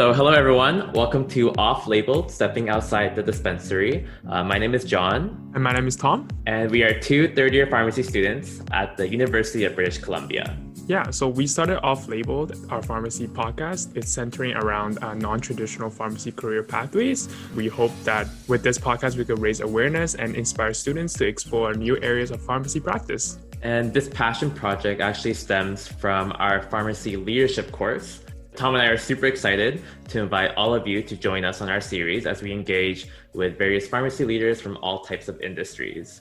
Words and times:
So, 0.00 0.14
hello 0.14 0.30
everyone. 0.30 0.90
Welcome 0.94 1.28
to 1.28 1.52
Off 1.56 1.86
Label 1.86 2.26
Stepping 2.26 2.70
Outside 2.70 3.14
the 3.14 3.22
Dispensary. 3.22 4.06
Uh, 4.26 4.42
my 4.42 4.56
name 4.56 4.74
is 4.74 4.82
John. 4.82 5.52
And 5.54 5.62
my 5.62 5.74
name 5.74 5.86
is 5.86 5.94
Tom. 5.94 6.26
And 6.46 6.70
we 6.70 6.82
are 6.84 6.98
two 6.98 7.28
third 7.34 7.52
year 7.52 7.66
pharmacy 7.66 8.02
students 8.02 8.62
at 8.70 8.96
the 8.96 9.06
University 9.06 9.64
of 9.64 9.74
British 9.74 9.98
Columbia. 9.98 10.56
Yeah, 10.86 11.10
so 11.10 11.28
we 11.28 11.46
started 11.46 11.82
Off 11.82 12.08
Labeled, 12.08 12.56
our 12.70 12.80
pharmacy 12.80 13.28
podcast. 13.28 13.94
It's 13.94 14.10
centering 14.10 14.54
around 14.54 15.04
uh, 15.04 15.12
non 15.12 15.38
traditional 15.38 15.90
pharmacy 15.90 16.32
career 16.32 16.62
pathways. 16.62 17.28
We 17.54 17.68
hope 17.68 17.92
that 18.04 18.26
with 18.48 18.62
this 18.62 18.78
podcast, 18.78 19.18
we 19.18 19.26
could 19.26 19.38
raise 19.38 19.60
awareness 19.60 20.14
and 20.14 20.34
inspire 20.34 20.72
students 20.72 21.12
to 21.18 21.26
explore 21.26 21.74
new 21.74 22.00
areas 22.00 22.30
of 22.30 22.40
pharmacy 22.40 22.80
practice. 22.80 23.38
And 23.60 23.92
this 23.92 24.08
passion 24.08 24.50
project 24.50 25.02
actually 25.02 25.34
stems 25.34 25.86
from 25.86 26.32
our 26.38 26.62
pharmacy 26.62 27.18
leadership 27.18 27.70
course 27.70 28.20
Tom 28.56 28.74
and 28.74 28.82
I 28.82 28.86
are 28.86 28.98
super 28.98 29.26
excited 29.26 29.82
to 30.08 30.20
invite 30.20 30.54
all 30.56 30.74
of 30.74 30.86
you 30.86 31.02
to 31.02 31.16
join 31.16 31.44
us 31.44 31.60
on 31.60 31.68
our 31.68 31.80
series 31.80 32.26
as 32.26 32.42
we 32.42 32.52
engage 32.52 33.06
with 33.32 33.56
various 33.56 33.86
pharmacy 33.86 34.24
leaders 34.24 34.60
from 34.60 34.76
all 34.78 35.00
types 35.00 35.28
of 35.28 35.40
industries. 35.40 36.20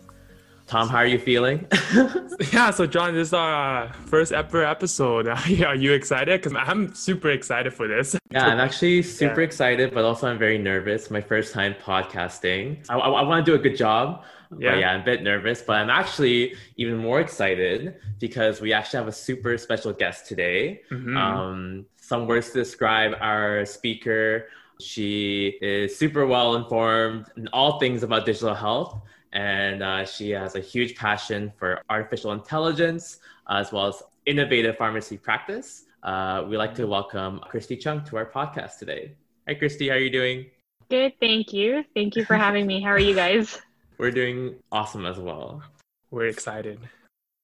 Tom, 0.70 0.88
how 0.88 0.98
are 0.98 1.08
you 1.08 1.18
feeling? 1.18 1.66
yeah, 2.54 2.70
so 2.70 2.86
John, 2.86 3.16
this 3.16 3.30
is 3.30 3.34
our 3.34 3.92
first 4.06 4.32
ever 4.32 4.64
episode. 4.64 5.28
are 5.28 5.76
you 5.76 5.94
excited? 5.94 6.40
Because 6.40 6.56
I'm 6.56 6.94
super 6.94 7.32
excited 7.32 7.74
for 7.74 7.88
this. 7.88 8.16
Yeah, 8.32 8.46
I'm 8.46 8.60
actually 8.60 9.02
super 9.02 9.42
yeah. 9.42 9.48
excited, 9.48 9.92
but 9.92 10.06
also 10.06 10.28
I'm 10.28 10.38
very 10.38 10.60
nervous. 10.60 11.10
My 11.10 11.20
first 11.20 11.52
time 11.52 11.74
podcasting. 11.84 12.86
I, 12.88 12.96
I, 12.96 13.10
I 13.10 13.22
want 13.24 13.44
to 13.44 13.52
do 13.52 13.56
a 13.56 13.58
good 13.60 13.76
job. 13.76 14.24
Yeah. 14.56 14.76
yeah, 14.76 14.92
I'm 14.92 15.02
a 15.02 15.04
bit 15.04 15.24
nervous, 15.24 15.64
but 15.64 15.78
I'm 15.78 15.90
actually 15.90 16.54
even 16.78 16.98
more 16.98 17.22
excited 17.22 17.96
because 18.20 18.62
we 18.62 18.72
actually 18.72 19.00
have 19.00 19.08
a 19.08 19.12
super 19.12 19.58
special 19.58 19.94
guest 19.94 20.28
today. 20.28 20.82
Mm-hmm. 20.92 21.18
Um, 21.18 21.86
some 22.10 22.26
words 22.26 22.50
to 22.50 22.58
describe 22.58 23.14
our 23.22 23.64
speaker. 23.66 24.48
She 24.82 25.60
is 25.62 25.96
super 25.96 26.26
well 26.26 26.56
informed 26.56 27.28
in 27.38 27.48
all 27.50 27.80
things 27.80 28.02
about 28.02 28.26
digital 28.26 28.56
health, 28.56 29.00
and 29.32 29.84
uh, 29.84 30.06
she 30.06 30.32
has 30.32 30.56
a 30.56 30.60
huge 30.60 30.96
passion 30.96 31.54
for 31.56 31.84
artificial 31.88 32.32
intelligence 32.32 33.20
as 33.48 33.72
well 33.72 33.86
as 33.86 34.02
innovative 34.26 34.76
pharmacy 34.76 35.18
practice. 35.18 35.86
Uh, 36.02 36.46
we'd 36.48 36.58
like 36.58 36.74
to 36.74 36.88
welcome 36.88 37.42
Christy 37.48 37.78
Chung 37.78 38.04
to 38.06 38.18
our 38.18 38.26
podcast 38.26 38.80
today. 38.80 39.14
Hi, 39.48 39.54
Christy. 39.54 39.90
How 39.90 39.96
are 39.96 40.00
you 40.00 40.10
doing? 40.10 40.48
Good. 40.90 41.14
Thank 41.20 41.54
you. 41.54 41.84
Thank 41.94 42.16
you 42.16 42.26
for 42.26 42.38
having 42.38 42.66
me. 42.66 42.82
How 42.82 42.90
are 42.90 43.00
you 43.00 43.14
guys? 43.14 43.62
We're 44.00 44.10
doing 44.10 44.56
awesome 44.72 45.06
as 45.06 45.20
well. 45.20 45.62
We're 46.10 46.26
excited. 46.26 46.80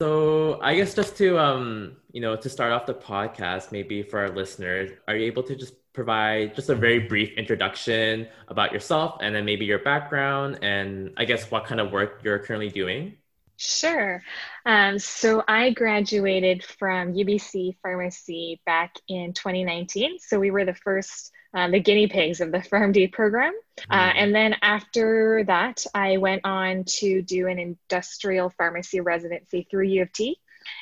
So 0.01 0.59
I 0.61 0.75
guess 0.75 0.93
just 0.93 1.17
to 1.17 1.39
um, 1.39 1.97
you 2.11 2.21
know, 2.21 2.35
to 2.35 2.49
start 2.49 2.71
off 2.71 2.85
the 2.85 2.93
podcast, 2.93 3.71
maybe 3.71 4.03
for 4.03 4.19
our 4.19 4.29
listeners, 4.29 4.91
are 5.07 5.15
you 5.15 5.25
able 5.25 5.43
to 5.43 5.55
just 5.55 5.73
provide 5.93 6.53
just 6.55 6.69
a 6.69 6.75
very 6.75 6.99
brief 6.99 7.37
introduction 7.37 8.27
about 8.49 8.73
yourself 8.73 9.17
and 9.21 9.33
then 9.33 9.45
maybe 9.45 9.63
your 9.65 9.79
background 9.79 10.59
and 10.61 11.13
I 11.17 11.23
guess 11.23 11.49
what 11.49 11.65
kind 11.65 11.79
of 11.79 11.91
work 11.91 12.19
you're 12.23 12.39
currently 12.39 12.69
doing? 12.69 13.17
Sure. 13.57 14.21
Um, 14.65 14.99
so 14.99 15.41
I 15.47 15.71
graduated 15.71 16.63
from 16.65 17.13
UBC 17.13 17.77
Pharmacy 17.81 18.61
back 18.65 18.95
in 19.07 19.31
2019. 19.33 20.19
So 20.19 20.39
we 20.39 20.51
were 20.51 20.65
the 20.65 20.75
first 20.75 21.31
um, 21.55 21.71
the 21.71 21.79
guinea 21.79 22.07
pigs 22.07 22.41
of 22.41 22.51
the 22.51 22.59
PharmD 22.59 23.11
program. 23.11 23.53
Uh, 23.89 23.97
mm-hmm. 23.97 24.17
and 24.17 24.35
then 24.35 24.55
after 24.61 25.43
that, 25.47 25.85
I 25.95 26.17
went 26.17 26.41
on 26.43 26.83
to 26.99 27.21
do 27.21 27.47
an 27.47 27.57
industrial 27.57 28.51
pharmacy 28.51 28.99
residency 28.99 29.65
through 29.71 29.85
U 29.85 30.01
of 30.03 30.11
T. 30.11 30.37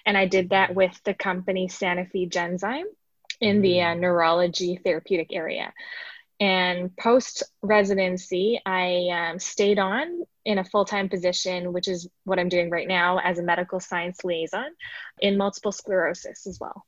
And 0.05 0.17
I 0.17 0.25
did 0.25 0.49
that 0.49 0.73
with 0.73 0.99
the 1.03 1.13
company 1.13 1.67
Sanofi 1.67 2.29
Genzyme 2.29 2.85
in 3.39 3.61
the 3.61 3.81
uh, 3.81 3.85
mm-hmm. 3.85 4.01
neurology 4.01 4.79
therapeutic 4.83 5.31
area. 5.31 5.71
And 6.39 6.95
post 6.97 7.43
residency, 7.61 8.59
I 8.65 9.29
um, 9.29 9.39
stayed 9.39 9.77
on 9.77 10.23
in 10.43 10.57
a 10.57 10.65
full 10.65 10.85
time 10.85 11.07
position, 11.07 11.71
which 11.71 11.87
is 11.87 12.09
what 12.23 12.39
I'm 12.39 12.49
doing 12.49 12.69
right 12.69 12.87
now 12.87 13.19
as 13.19 13.37
a 13.37 13.43
medical 13.43 13.79
science 13.79 14.23
liaison 14.23 14.71
in 15.19 15.37
multiple 15.37 15.71
sclerosis 15.71 16.47
as 16.47 16.59
well. 16.59 16.83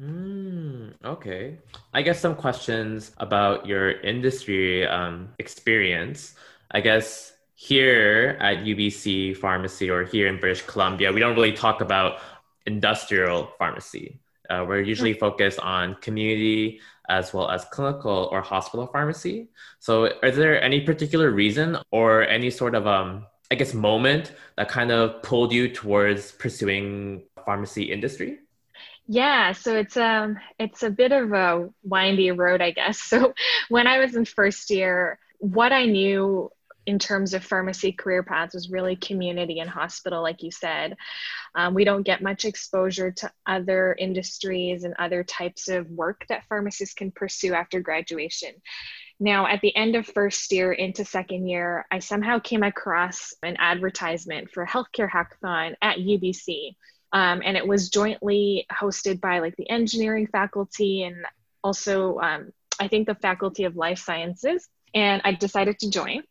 Mm, 0.00 0.94
okay. 1.04 1.58
I 1.92 2.02
guess 2.02 2.20
some 2.20 2.36
questions 2.36 3.12
about 3.18 3.66
your 3.66 4.00
industry 4.02 4.86
um, 4.86 5.30
experience. 5.38 6.34
I 6.70 6.80
guess 6.80 7.32
here 7.56 8.36
at 8.40 8.58
UBC 8.58 9.36
Pharmacy 9.36 9.90
or 9.90 10.04
here 10.04 10.28
in 10.28 10.38
British 10.38 10.62
Columbia, 10.62 11.12
we 11.12 11.18
don't 11.18 11.34
really 11.34 11.52
talk 11.52 11.80
about 11.80 12.20
industrial 12.66 13.50
pharmacy. 13.58 14.20
Uh, 14.48 14.64
we're 14.66 14.80
usually 14.80 15.14
mm. 15.14 15.18
focused 15.18 15.58
on 15.60 15.96
community 15.96 16.80
as 17.08 17.34
well 17.34 17.50
as 17.50 17.64
clinical 17.66 18.28
or 18.30 18.40
hospital 18.40 18.86
pharmacy. 18.86 19.48
So, 19.80 20.04
is 20.22 20.36
there 20.36 20.62
any 20.62 20.80
particular 20.82 21.30
reason 21.30 21.78
or 21.90 22.26
any 22.28 22.50
sort 22.50 22.74
of, 22.74 22.86
um, 22.86 23.26
I 23.50 23.56
guess, 23.56 23.74
moment 23.74 24.32
that 24.56 24.68
kind 24.68 24.90
of 24.92 25.22
pulled 25.22 25.52
you 25.52 25.68
towards 25.68 26.32
pursuing 26.32 27.22
pharmacy 27.44 27.84
industry? 27.84 28.38
Yeah, 29.10 29.52
so 29.52 29.74
it's 29.74 29.96
um 29.96 30.38
it's 30.58 30.82
a 30.82 30.90
bit 30.90 31.12
of 31.12 31.32
a 31.32 31.70
windy 31.82 32.30
road, 32.30 32.60
I 32.60 32.70
guess. 32.72 33.00
So 33.08 33.34
when 33.68 33.86
I 33.86 33.98
was 33.98 34.14
in 34.14 34.24
first 34.24 34.70
year, 34.70 35.18
what 35.38 35.72
I 35.72 35.86
knew 35.86 36.50
in 36.86 36.98
terms 36.98 37.34
of 37.34 37.44
pharmacy 37.44 37.92
career 37.92 38.22
paths 38.22 38.54
was 38.54 38.70
really 38.70 38.96
community 38.96 39.60
and 39.60 39.68
hospital, 39.68 40.22
like 40.22 40.42
you 40.42 40.50
said. 40.50 40.96
Um, 41.54 41.74
we 41.74 41.84
don't 41.84 42.02
get 42.04 42.22
much 42.22 42.44
exposure 42.46 43.10
to 43.12 43.32
other 43.46 43.94
industries 43.98 44.84
and 44.84 44.94
other 44.98 45.24
types 45.24 45.68
of 45.68 45.88
work 45.90 46.24
that 46.28 46.44
pharmacists 46.48 46.94
can 46.94 47.10
pursue 47.12 47.54
after 47.54 47.80
graduation. 47.80 48.50
Now, 49.20 49.46
at 49.46 49.60
the 49.62 49.74
end 49.76 49.96
of 49.96 50.06
first 50.06 50.52
year 50.52 50.72
into 50.72 51.04
second 51.04 51.48
year, 51.48 51.86
I 51.90 52.00
somehow 52.00 52.38
came 52.40 52.62
across 52.62 53.34
an 53.42 53.56
advertisement 53.58 54.50
for 54.52 54.62
a 54.64 54.68
healthcare 54.68 55.10
hackathon 55.10 55.74
at 55.82 55.98
UBC. 55.98 56.76
Um, 57.12 57.42
and 57.44 57.56
it 57.56 57.66
was 57.66 57.88
jointly 57.88 58.66
hosted 58.70 59.20
by 59.20 59.38
like 59.38 59.56
the 59.56 59.68
engineering 59.70 60.26
faculty 60.26 61.04
and 61.04 61.24
also 61.64 62.18
um, 62.18 62.52
I 62.78 62.88
think 62.88 63.06
the 63.06 63.14
faculty 63.14 63.64
of 63.64 63.76
life 63.76 63.98
sciences. 63.98 64.68
And 64.94 65.20
I 65.24 65.32
decided 65.32 65.78
to 65.80 65.90
join. 65.90 66.22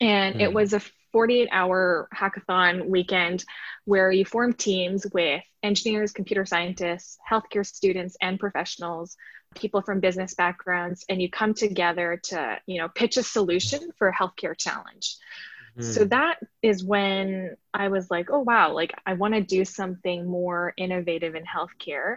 And 0.00 0.36
mm. 0.36 0.40
it 0.40 0.52
was 0.52 0.72
a 0.72 0.80
48 1.12 1.48
hour 1.50 2.08
hackathon 2.14 2.86
weekend 2.86 3.44
where 3.84 4.12
you 4.12 4.24
form 4.24 4.52
teams 4.52 5.06
with 5.12 5.42
engineers, 5.62 6.12
computer 6.12 6.44
scientists, 6.44 7.18
healthcare 7.28 7.66
students, 7.66 8.16
and 8.20 8.38
professionals, 8.38 9.16
people 9.56 9.80
from 9.80 10.00
business 10.00 10.34
backgrounds, 10.34 11.04
and 11.08 11.20
you 11.22 11.30
come 11.30 11.54
together 11.54 12.20
to, 12.24 12.58
you 12.66 12.78
know, 12.78 12.88
pitch 12.88 13.16
a 13.16 13.22
solution 13.22 13.80
for 13.96 14.08
a 14.08 14.14
healthcare 14.14 14.56
challenge. 14.56 15.16
So 15.80 16.02
hmm. 16.02 16.08
that 16.08 16.38
is 16.62 16.84
when 16.84 17.56
I 17.72 17.88
was 17.88 18.10
like, 18.10 18.30
oh, 18.30 18.40
wow, 18.40 18.72
like 18.72 18.92
I 19.06 19.14
want 19.14 19.34
to 19.34 19.40
do 19.40 19.64
something 19.64 20.26
more 20.26 20.74
innovative 20.76 21.34
in 21.34 21.44
healthcare. 21.44 22.16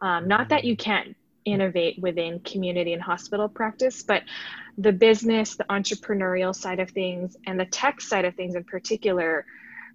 Um, 0.00 0.28
not 0.28 0.48
that 0.48 0.64
you 0.64 0.74
hmm. 0.74 0.82
can't 0.82 1.16
innovate 1.44 2.00
within 2.00 2.40
community 2.40 2.92
and 2.92 3.02
hospital 3.02 3.48
practice, 3.48 4.02
but 4.02 4.22
the 4.78 4.92
business, 4.92 5.56
the 5.56 5.64
entrepreneurial 5.64 6.54
side 6.54 6.80
of 6.80 6.90
things, 6.90 7.36
and 7.46 7.58
the 7.58 7.66
tech 7.66 8.00
side 8.00 8.24
of 8.24 8.34
things 8.34 8.54
in 8.54 8.64
particular 8.64 9.44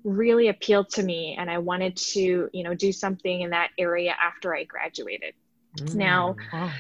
really 0.03 0.47
appealed 0.47 0.89
to 0.89 1.03
me 1.03 1.35
and 1.37 1.49
i 1.49 1.57
wanted 1.57 1.95
to 1.95 2.49
you 2.53 2.63
know 2.63 2.73
do 2.73 2.91
something 2.91 3.41
in 3.41 3.49
that 3.49 3.69
area 3.77 4.15
after 4.21 4.55
i 4.55 4.63
graduated 4.63 5.33
mm, 5.79 5.95
now 5.95 6.35
wow. 6.53 6.71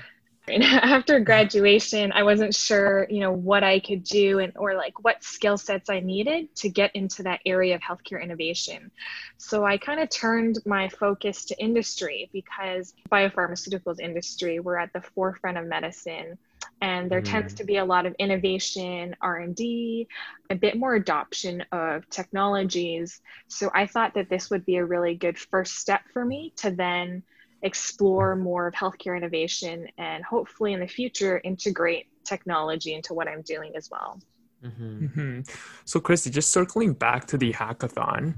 after 0.61 1.19
graduation 1.19 2.11
i 2.13 2.23
wasn't 2.23 2.55
sure 2.55 3.05
you 3.09 3.19
know 3.19 3.31
what 3.31 3.63
i 3.63 3.79
could 3.79 4.03
do 4.03 4.39
and 4.39 4.53
or 4.55 4.75
like 4.75 5.03
what 5.03 5.21
skill 5.21 5.57
sets 5.57 5.89
i 5.89 5.99
needed 5.99 6.53
to 6.55 6.69
get 6.69 6.89
into 6.95 7.21
that 7.23 7.41
area 7.45 7.75
of 7.75 7.81
healthcare 7.81 8.21
innovation 8.21 8.89
so 9.37 9.65
i 9.65 9.77
kind 9.77 9.99
of 9.99 10.09
turned 10.09 10.57
my 10.65 10.87
focus 10.87 11.43
to 11.43 11.61
industry 11.61 12.29
because 12.31 12.93
biopharmaceuticals 13.11 13.99
industry 13.99 14.59
we're 14.61 14.77
at 14.77 14.93
the 14.93 15.01
forefront 15.01 15.57
of 15.57 15.65
medicine 15.65 16.37
and 16.81 17.09
there 17.09 17.21
mm. 17.21 17.29
tends 17.29 17.53
to 17.53 17.65
be 17.65 17.77
a 17.77 17.85
lot 17.85 18.05
of 18.05 18.15
innovation 18.17 19.13
r&d 19.21 20.07
a 20.49 20.55
bit 20.55 20.77
more 20.77 20.95
adoption 20.95 21.61
of 21.73 22.09
technologies 22.09 23.19
so 23.49 23.69
i 23.75 23.85
thought 23.85 24.13
that 24.13 24.29
this 24.29 24.49
would 24.49 24.65
be 24.65 24.77
a 24.77 24.85
really 24.85 25.13
good 25.13 25.37
first 25.37 25.75
step 25.75 26.01
for 26.13 26.23
me 26.23 26.53
to 26.55 26.71
then 26.71 27.21
explore 27.61 28.35
more 28.35 28.67
of 28.67 28.73
healthcare 28.73 29.17
innovation 29.17 29.87
and 29.97 30.23
hopefully 30.23 30.73
in 30.73 30.79
the 30.79 30.87
future 30.87 31.41
integrate 31.43 32.07
technology 32.23 32.93
into 32.93 33.13
what 33.13 33.27
I'm 33.27 33.41
doing 33.41 33.75
as 33.75 33.89
well. 33.91 34.19
Mm-hmm. 34.63 35.05
Mm-hmm. 35.05 35.39
So, 35.85 35.99
Christy, 35.99 36.29
just 36.29 36.51
circling 36.51 36.93
back 36.93 37.27
to 37.27 37.37
the 37.37 37.53
hackathon, 37.53 38.35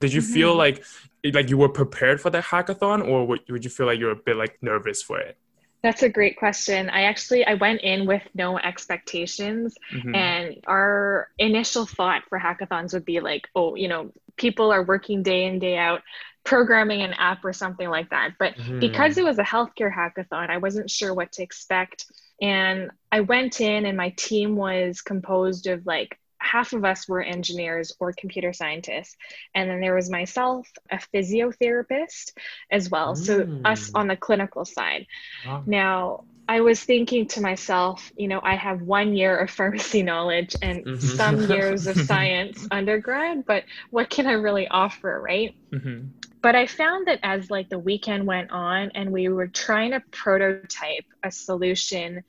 did 0.00 0.12
you 0.12 0.20
mm-hmm. 0.20 0.32
feel 0.32 0.54
like 0.54 0.84
like 1.32 1.48
you 1.48 1.56
were 1.56 1.68
prepared 1.68 2.20
for 2.20 2.30
the 2.30 2.40
hackathon, 2.40 3.06
or 3.06 3.26
would, 3.26 3.40
would 3.48 3.64
you 3.64 3.70
feel 3.70 3.86
like 3.86 3.98
you're 3.98 4.10
a 4.10 4.16
bit 4.16 4.36
like 4.36 4.58
nervous 4.60 5.02
for 5.02 5.18
it? 5.18 5.38
That's 5.82 6.02
a 6.04 6.08
great 6.08 6.36
question. 6.36 6.90
I 6.90 7.02
actually 7.02 7.44
I 7.44 7.54
went 7.54 7.80
in 7.80 8.06
with 8.06 8.22
no 8.34 8.58
expectations 8.58 9.74
mm-hmm. 9.92 10.14
and 10.14 10.56
our 10.66 11.28
initial 11.38 11.86
thought 11.86 12.22
for 12.28 12.38
hackathons 12.38 12.92
would 12.92 13.04
be 13.04 13.20
like, 13.20 13.48
oh, 13.54 13.74
you 13.74 13.88
know, 13.88 14.12
people 14.36 14.72
are 14.72 14.84
working 14.84 15.22
day 15.22 15.44
in 15.44 15.58
day 15.58 15.76
out 15.76 16.02
programming 16.44 17.02
an 17.02 17.12
app 17.14 17.44
or 17.44 17.52
something 17.52 17.88
like 17.88 18.10
that. 18.10 18.32
But 18.38 18.54
mm-hmm. 18.54 18.80
because 18.80 19.16
it 19.18 19.24
was 19.24 19.38
a 19.38 19.44
healthcare 19.44 19.92
hackathon, 19.92 20.50
I 20.50 20.58
wasn't 20.58 20.90
sure 20.90 21.14
what 21.14 21.32
to 21.32 21.42
expect 21.42 22.06
And 22.40 22.90
I 23.12 23.20
went 23.20 23.60
in, 23.60 23.86
and 23.86 23.96
my 23.96 24.10
team 24.16 24.56
was 24.56 25.00
composed 25.00 25.68
of 25.68 25.86
like 25.86 26.18
half 26.38 26.72
of 26.72 26.84
us 26.84 27.08
were 27.08 27.22
engineers 27.22 27.92
or 28.00 28.12
computer 28.12 28.52
scientists. 28.52 29.16
And 29.54 29.70
then 29.70 29.80
there 29.80 29.94
was 29.94 30.10
myself, 30.10 30.68
a 30.90 30.98
physiotherapist 31.14 32.32
as 32.70 32.90
well. 32.90 33.14
Mm. 33.14 33.18
So, 33.18 33.60
us 33.64 33.92
on 33.94 34.08
the 34.08 34.16
clinical 34.16 34.64
side. 34.64 35.06
Wow. 35.46 35.62
Now, 35.66 36.24
I 36.48 36.60
was 36.60 36.82
thinking 36.82 37.28
to 37.28 37.40
myself, 37.40 38.12
you 38.16 38.28
know, 38.28 38.40
I 38.42 38.56
have 38.56 38.82
one 38.82 39.14
year 39.14 39.38
of 39.38 39.50
pharmacy 39.58 40.02
knowledge 40.02 40.56
and 40.60 40.84
mm-hmm. 40.84 41.06
some 41.16 41.48
years 41.48 41.86
of 41.86 41.96
science 42.10 42.66
undergrad, 42.70 43.46
but 43.46 43.64
what 43.90 44.10
can 44.10 44.26
I 44.26 44.32
really 44.32 44.68
offer, 44.68 45.20
right? 45.24 45.54
Mm-hmm. 45.72 46.08
But 46.42 46.56
I 46.56 46.66
found 46.66 47.06
that 47.06 47.20
as 47.22 47.50
like 47.50 47.68
the 47.68 47.78
weekend 47.78 48.26
went 48.26 48.50
on 48.50 48.90
and 48.96 49.12
we 49.12 49.28
were 49.28 49.46
trying 49.46 49.92
to 49.92 50.02
prototype 50.10 51.04
a 51.22 51.30
solution 51.30 52.24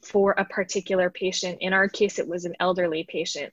for 0.00 0.32
a 0.32 0.44
particular 0.46 1.10
patient, 1.10 1.58
in 1.60 1.74
our 1.74 1.88
case, 1.88 2.18
it 2.18 2.26
was 2.26 2.46
an 2.46 2.54
elderly 2.60 3.04
patient. 3.04 3.52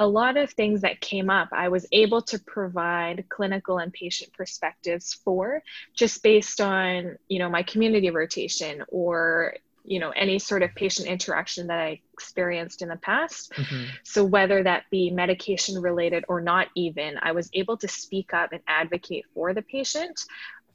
A 0.00 0.06
lot 0.06 0.36
of 0.36 0.50
things 0.50 0.80
that 0.80 1.00
came 1.00 1.30
up, 1.30 1.50
I 1.52 1.68
was 1.68 1.86
able 1.92 2.22
to 2.22 2.40
provide 2.40 3.26
clinical 3.28 3.78
and 3.78 3.92
patient 3.92 4.32
perspectives 4.32 5.14
for 5.14 5.62
just 5.94 6.24
based 6.24 6.60
on, 6.60 7.16
you 7.28 7.38
know, 7.38 7.48
my 7.48 7.62
community 7.62 8.10
rotation 8.10 8.82
or 8.88 9.54
you 9.84 9.98
know 9.98 10.10
any 10.10 10.38
sort 10.38 10.62
of 10.62 10.74
patient 10.74 11.08
interaction 11.08 11.66
that 11.66 11.78
i 11.78 12.00
experienced 12.12 12.82
in 12.82 12.88
the 12.88 12.96
past 12.96 13.52
mm-hmm. 13.52 13.84
so 14.04 14.24
whether 14.24 14.62
that 14.62 14.84
be 14.90 15.10
medication 15.10 15.80
related 15.80 16.24
or 16.28 16.40
not 16.40 16.68
even 16.74 17.16
i 17.22 17.32
was 17.32 17.50
able 17.52 17.76
to 17.76 17.88
speak 17.88 18.32
up 18.32 18.52
and 18.52 18.60
advocate 18.66 19.24
for 19.34 19.52
the 19.52 19.62
patient 19.62 20.20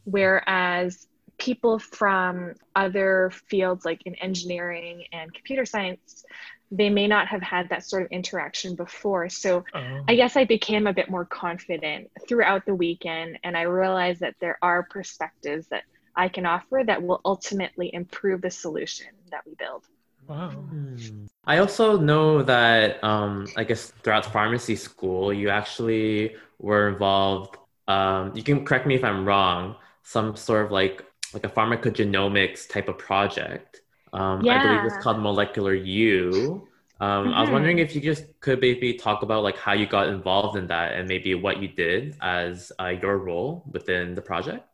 whereas 0.03 1.07
people 1.37 1.79
from 1.79 2.53
other 2.75 3.31
fields 3.47 3.85
like 3.85 4.01
in 4.05 4.15
engineering 4.15 5.03
and 5.13 5.33
computer 5.33 5.65
science 5.65 6.25
they 6.69 6.89
may 6.89 7.07
not 7.07 7.27
have 7.27 7.41
had 7.41 7.69
that 7.69 7.85
sort 7.85 8.03
of 8.03 8.11
interaction 8.11 8.75
before 8.75 9.29
so 9.29 9.63
oh. 9.73 10.01
i 10.07 10.15
guess 10.15 10.35
i 10.35 10.43
became 10.43 10.87
a 10.87 10.93
bit 10.93 11.09
more 11.09 11.25
confident 11.25 12.09
throughout 12.27 12.65
the 12.65 12.75
weekend 12.75 13.39
and 13.43 13.55
i 13.55 13.61
realized 13.61 14.19
that 14.19 14.35
there 14.41 14.57
are 14.61 14.83
perspectives 14.83 15.67
that 15.67 15.83
I 16.17 16.27
can 16.27 16.45
offer 16.45 16.83
that 16.85 17.01
will 17.01 17.21
ultimately 17.23 17.93
improve 17.93 18.41
the 18.41 18.49
solution 18.49 19.07
that 19.31 19.45
we 19.45 19.53
build. 19.55 19.83
Wow. 20.27 20.49
Hmm. 20.49 21.25
I 21.45 21.59
also 21.59 21.97
know 21.97 22.43
that 22.43 23.01
um, 23.03 23.47
I 23.55 23.63
guess 23.63 23.93
throughout 24.03 24.25
pharmacy 24.25 24.75
school, 24.75 25.31
you 25.31 25.49
actually 25.49 26.35
were 26.59 26.89
involved. 26.89 27.55
Um, 27.87 28.35
you 28.35 28.43
can 28.43 28.65
correct 28.65 28.85
me 28.85 28.95
if 28.95 29.03
I'm 29.03 29.25
wrong. 29.25 29.75
Some 30.03 30.35
sort 30.35 30.65
of 30.65 30.71
like 30.71 31.05
like 31.33 31.45
a 31.45 31.49
pharmacogenomics 31.49 32.67
type 32.67 32.89
of 32.89 32.97
project. 32.97 33.81
Um, 34.11 34.41
yeah. 34.41 34.59
I 34.59 34.63
believe 34.63 34.85
it's 34.85 35.03
called 35.03 35.19
Molecular 35.19 35.73
You. 35.73 36.67
Um, 36.99 37.27
mm-hmm. 37.27 37.33
I 37.33 37.41
was 37.41 37.47
mm-hmm. 37.47 37.53
wondering 37.53 37.79
if 37.79 37.93
you 37.95 38.01
just 38.01 38.23
could 38.39 38.59
maybe 38.59 38.93
talk 38.93 39.21
about 39.21 39.43
like 39.43 39.57
how 39.57 39.73
you 39.73 39.85
got 39.85 40.09
involved 40.09 40.57
in 40.57 40.67
that 40.67 40.93
and 40.93 41.07
maybe 41.07 41.35
what 41.35 41.61
you 41.61 41.67
did 41.67 42.17
as 42.21 42.71
uh, 42.79 42.87
your 42.87 43.17
role 43.17 43.63
within 43.71 44.15
the 44.15 44.21
project. 44.21 44.65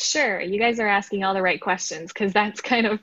Sure, 0.00 0.40
you 0.40 0.58
guys 0.58 0.80
are 0.80 0.88
asking 0.88 1.24
all 1.24 1.34
the 1.34 1.42
right 1.42 1.60
questions 1.60 2.12
because 2.12 2.32
that's 2.32 2.60
kind 2.72 2.86
of 2.86 3.00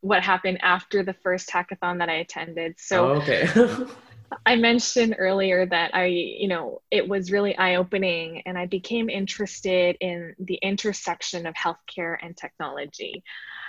what 0.00 0.22
happened 0.22 0.58
after 0.62 1.02
the 1.02 1.12
first 1.12 1.50
hackathon 1.50 1.98
that 1.98 2.08
I 2.08 2.14
attended. 2.14 2.76
So, 2.78 3.10
oh, 3.10 3.14
okay. 3.16 3.48
I 4.46 4.56
mentioned 4.56 5.16
earlier 5.18 5.64
that 5.66 5.94
I, 5.94 6.06
you 6.06 6.48
know, 6.48 6.82
it 6.90 7.08
was 7.08 7.32
really 7.32 7.56
eye 7.56 7.76
opening 7.76 8.42
and 8.44 8.58
I 8.58 8.66
became 8.66 9.08
interested 9.08 9.96
in 10.00 10.34
the 10.38 10.56
intersection 10.56 11.46
of 11.46 11.54
healthcare 11.54 12.16
and 12.20 12.36
technology. 12.36 13.24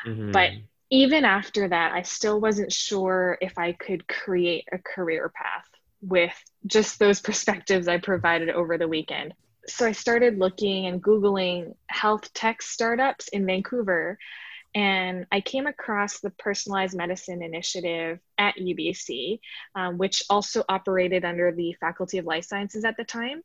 Mm-hmm. 0.06 0.32
But 0.32 0.52
even 0.90 1.24
after 1.24 1.68
that, 1.70 1.94
I 1.94 2.02
still 2.02 2.42
wasn't 2.42 2.74
sure 2.74 3.38
if 3.42 3.58
I 3.58 3.72
could 3.72 4.08
create 4.08 4.68
a 4.72 4.80
career 4.80 5.30
path 5.30 5.66
with 6.02 6.34
just 6.66 7.00
those 7.00 7.22
perspectives 7.30 7.88
I 7.88 7.98
provided 7.98 8.50
over 8.50 8.78
the 8.78 8.88
weekend 8.88 9.34
so 9.70 9.86
I 9.86 9.92
started 9.92 10.40
looking 10.40 10.88
and 10.88 11.02
Googling 11.02 11.76
health 11.88 12.34
tech 12.34 12.62
startups 12.62 13.28
in 13.30 13.46
Vancouver. 13.46 14.18
And 14.76 15.26
I 15.32 15.42
came 15.42 15.66
across 15.66 16.20
the 16.20 16.30
Personalized 16.30 16.96
Medicine 16.96 17.42
Initiative 17.42 18.20
at 18.38 18.56
UBC, 18.56 19.40
um, 19.76 19.98
which 19.98 20.24
also 20.30 20.64
operated 20.70 21.26
under 21.26 21.52
the 21.52 21.76
Faculty 21.80 22.20
of 22.20 22.26
Life 22.26 22.46
Sciences 22.46 22.86
at 22.86 22.96
the 22.96 23.04
time. 23.04 23.42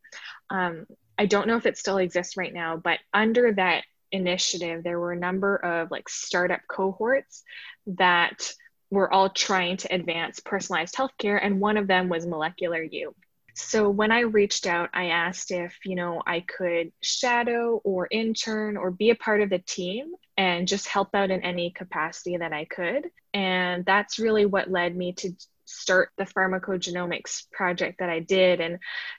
Um, 0.50 0.86
I 1.16 1.26
don't 1.26 1.46
know 1.46 1.56
if 1.56 1.66
it 1.66 1.78
still 1.78 1.98
exists 1.98 2.36
right 2.36 2.52
now, 2.52 2.76
but 2.76 2.98
under 3.14 3.52
that 3.52 3.84
initiative, 4.12 4.84
there 4.84 5.00
were 5.00 5.12
a 5.12 5.18
number 5.18 5.56
of 5.56 5.90
like 5.90 6.08
startup 6.08 6.60
cohorts 6.68 7.42
that 7.86 8.52
were 8.90 9.12
all 9.12 9.30
trying 9.30 9.76
to 9.78 9.94
advance 9.94 10.40
personalized 10.40 10.94
healthcare, 10.94 11.38
and 11.42 11.60
one 11.60 11.76
of 11.76 11.86
them 11.86 12.08
was 12.08 12.26
Molecular 12.26 12.82
You. 12.82 13.14
So 13.54 13.88
when 13.88 14.10
I 14.10 14.20
reached 14.20 14.66
out, 14.66 14.90
I 14.92 15.06
asked 15.06 15.52
if, 15.52 15.78
you 15.84 15.94
know, 15.94 16.22
I 16.26 16.40
could 16.40 16.92
shadow 17.02 17.80
or 17.84 18.08
intern 18.10 18.76
or 18.76 18.90
be 18.90 19.10
a 19.10 19.14
part 19.14 19.42
of 19.42 19.50
the 19.50 19.60
team 19.60 20.12
and 20.36 20.66
just 20.66 20.88
help 20.88 21.14
out 21.14 21.30
in 21.30 21.42
any 21.42 21.70
capacity 21.70 22.36
that 22.36 22.52
I 22.52 22.64
could. 22.64 23.10
And 23.32 23.84
that's 23.84 24.18
really 24.18 24.44
what 24.44 24.70
led 24.70 24.96
me 24.96 25.12
to 25.14 25.32
start 25.66 26.10
the 26.18 26.24
pharmacogenomics 26.24 27.50
project 27.52 28.00
that 28.00 28.10
I 28.10 28.18
did. 28.20 28.60
And 28.60 28.78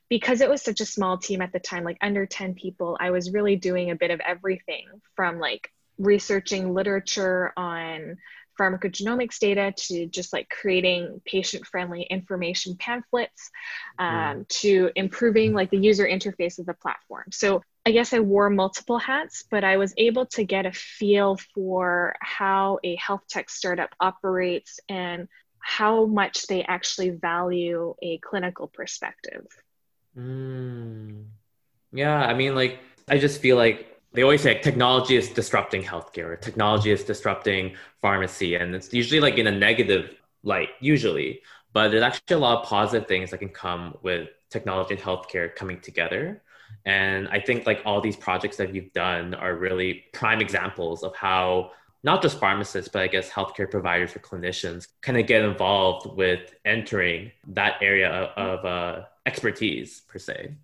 because 0.10 0.42
it 0.42 0.50
was 0.50 0.62
such 0.62 0.82
a 0.82 0.86
small 0.86 1.18
team 1.18 1.42
at 1.42 1.54
the 1.54 1.60
time, 1.60 1.86
like 1.86 1.98
under 2.02 2.26
10 2.26 2.56
people, 2.56 2.98
I 3.00 3.12
was 3.12 3.32
really 3.32 3.56
doing 3.56 3.90
a 3.90 3.96
bit 3.96 4.12
of 4.12 4.20
everything 4.20 4.86
from 5.16 5.40
like 5.40 5.72
researching 5.98 6.74
literature 6.74 7.54
on 7.56 8.18
pharmacogenomics 8.60 9.40
data 9.40 9.74
to 9.76 10.06
just 10.08 10.34
like 10.34 10.50
creating 10.50 11.22
patient 11.26 11.66
friendly 11.66 12.04
information 12.04 12.76
pamphlets 12.78 13.52
um, 14.00 14.10
mm. 14.10 14.48
to 14.48 14.92
improving 14.96 15.54
like 15.54 15.70
the 15.70 15.78
user 15.78 16.06
interface 16.06 16.60
of 16.60 16.66
the 16.66 16.74
platform. 16.74 17.26
So 17.32 17.62
I 17.86 17.92
guess 17.92 18.14
I 18.14 18.20
wore 18.20 18.50
multiple 18.50 18.98
hats, 18.98 19.44
but 19.50 19.64
I 19.64 19.78
was 19.78 19.94
able 19.98 20.26
to 20.28 20.44
get 20.44 20.66
a 20.66 20.72
feel 20.72 21.38
for 21.54 22.16
how 22.20 22.80
a 22.84 22.96
health 22.96 23.22
tech 23.30 23.50
startup 23.50 23.90
operates 24.00 24.80
and 24.90 25.28
how 25.60 26.06
much 26.06 26.48
they 26.48 26.64
actually 26.64 27.10
value 27.10 27.96
a 28.02 28.18
clinical 28.20 28.68
perspective. 28.68 29.46
Mm. 30.18 31.26
Yeah, 31.92 32.18
I 32.18 32.34
mean, 32.34 32.56
like, 32.56 32.80
I 33.08 33.18
just 33.18 33.42
feel 33.42 33.58
like 33.58 33.95
they 34.16 34.24
always 34.24 34.42
say 34.42 34.60
technology 34.60 35.16
is 35.16 35.30
disrupting 35.30 35.84
healthcare, 35.84 36.40
technology 36.40 36.92
is 36.92 37.04
disrupting 37.04 37.76
pharmacy, 38.02 38.56
and 38.56 38.74
it's 38.74 38.94
usually 38.94 39.20
like 39.20 39.38
in 39.38 39.48
a 39.48 39.52
negative 39.52 40.16
light, 40.44 40.70
usually. 40.80 41.42
But 41.74 41.90
there's 41.90 42.04
actually 42.04 42.36
a 42.36 42.40
lot 42.40 42.60
of 42.60 42.66
positive 42.66 43.08
things 43.08 43.32
that 43.32 43.40
can 43.40 43.50
come 43.50 43.98
with 44.02 44.30
technology 44.50 44.94
and 44.94 45.04
healthcare 45.04 45.54
coming 45.54 45.82
together. 45.82 46.42
And 46.86 47.28
I 47.28 47.40
think 47.40 47.68
like 47.68 47.82
all 47.86 48.00
these 48.00 48.16
projects 48.16 48.58
that 48.58 48.74
you've 48.74 48.94
done 48.94 49.34
are 49.34 49.56
really 49.56 50.06
prime 50.14 50.40
examples 50.40 51.04
of 51.04 51.16
how 51.16 51.72
not 52.04 52.22
just 52.22 52.40
pharmacists, 52.40 52.90
but 52.92 53.02
I 53.02 53.08
guess 53.08 53.30
healthcare 53.30 53.70
providers 53.70 54.16
or 54.16 54.20
clinicians 54.20 54.88
kind 55.02 55.18
of 55.18 55.26
get 55.26 55.42
involved 55.44 56.16
with 56.16 56.54
entering 56.64 57.32
that 57.48 57.74
area 57.82 58.10
of, 58.10 58.60
of 58.62 58.66
uh, 58.66 59.06
expertise 59.26 60.02
per 60.08 60.20
se. 60.20 60.56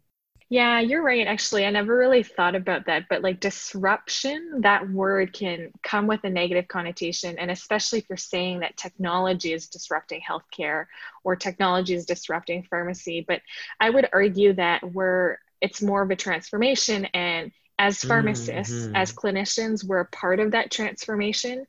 Yeah, 0.51 0.81
you're 0.81 1.01
right. 1.01 1.25
Actually, 1.25 1.65
I 1.65 1.69
never 1.69 1.97
really 1.97 2.23
thought 2.23 2.55
about 2.55 2.87
that. 2.87 3.05
But 3.07 3.21
like 3.21 3.39
disruption, 3.39 4.59
that 4.63 4.89
word 4.89 5.31
can 5.31 5.71
come 5.81 6.07
with 6.07 6.25
a 6.25 6.29
negative 6.29 6.67
connotation. 6.67 7.39
And 7.39 7.49
especially 7.49 7.99
if 7.99 8.09
you're 8.09 8.17
saying 8.17 8.59
that 8.59 8.75
technology 8.75 9.53
is 9.53 9.69
disrupting 9.69 10.19
healthcare 10.29 10.87
or 11.23 11.37
technology 11.37 11.93
is 11.93 12.05
disrupting 12.05 12.63
pharmacy. 12.63 13.23
But 13.25 13.41
I 13.79 13.91
would 13.91 14.09
argue 14.11 14.51
that 14.55 14.83
we're, 14.83 15.37
it's 15.61 15.81
more 15.81 16.01
of 16.01 16.11
a 16.11 16.17
transformation. 16.17 17.05
And 17.13 17.53
as 17.79 18.03
pharmacists, 18.03 18.73
mm-hmm. 18.73 18.95
as 18.97 19.13
clinicians, 19.13 19.85
we're 19.85 20.01
a 20.01 20.05
part 20.07 20.41
of 20.41 20.51
that 20.51 20.69
transformation. 20.69 21.65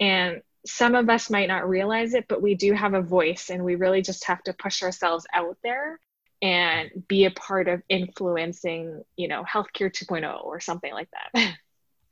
And 0.00 0.42
some 0.66 0.96
of 0.96 1.08
us 1.08 1.30
might 1.30 1.46
not 1.46 1.68
realize 1.68 2.12
it, 2.12 2.26
but 2.28 2.42
we 2.42 2.56
do 2.56 2.72
have 2.72 2.94
a 2.94 3.02
voice 3.02 3.50
and 3.50 3.64
we 3.64 3.76
really 3.76 4.02
just 4.02 4.24
have 4.24 4.42
to 4.42 4.52
push 4.52 4.82
ourselves 4.82 5.28
out 5.32 5.58
there 5.62 6.00
and 6.42 6.90
be 7.08 7.24
a 7.24 7.30
part 7.30 7.68
of 7.68 7.82
influencing, 7.88 9.02
you 9.16 9.28
know, 9.28 9.42
healthcare 9.44 9.90
2.0 9.90 10.44
or 10.44 10.60
something 10.60 10.92
like 10.92 11.08
that. 11.10 11.54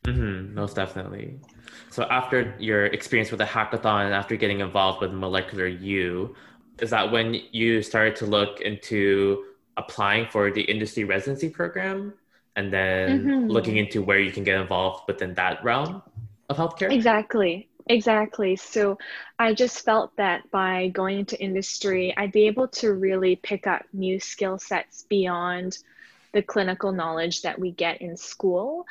Mm-hmm, 0.04 0.54
most 0.54 0.76
definitely. 0.76 1.40
So 1.88 2.02
after 2.04 2.54
your 2.58 2.86
experience 2.86 3.30
with 3.30 3.38
the 3.38 3.46
hackathon 3.46 4.04
and 4.04 4.12
after 4.12 4.36
getting 4.36 4.60
involved 4.60 5.00
with 5.00 5.12
Molecular 5.12 5.66
You, 5.66 6.36
is 6.78 6.90
that 6.90 7.10
when 7.10 7.40
you 7.52 7.82
started 7.82 8.14
to 8.16 8.26
look 8.26 8.60
into 8.60 9.44
applying 9.76 10.26
for 10.28 10.50
the 10.50 10.60
industry 10.62 11.04
residency 11.04 11.48
program 11.48 12.12
and 12.56 12.72
then 12.72 13.20
mm-hmm. 13.20 13.48
looking 13.48 13.78
into 13.78 14.02
where 14.02 14.18
you 14.18 14.30
can 14.30 14.44
get 14.44 14.60
involved 14.60 15.04
within 15.06 15.34
that 15.34 15.64
realm 15.64 16.02
of 16.50 16.56
healthcare? 16.56 16.92
Exactly. 16.92 17.68
Exactly. 17.86 18.56
So 18.56 18.98
I 19.38 19.52
just 19.52 19.84
felt 19.84 20.16
that 20.16 20.50
by 20.50 20.88
going 20.88 21.20
into 21.20 21.40
industry, 21.40 22.14
I'd 22.16 22.32
be 22.32 22.46
able 22.46 22.68
to 22.68 22.92
really 22.92 23.36
pick 23.36 23.66
up 23.66 23.82
new 23.92 24.18
skill 24.20 24.58
sets 24.58 25.04
beyond 25.08 25.78
the 26.32 26.42
clinical 26.42 26.92
knowledge 26.92 27.42
that 27.42 27.58
we 27.58 27.72
get 27.72 28.00
in 28.00 28.16
school. 28.16 28.86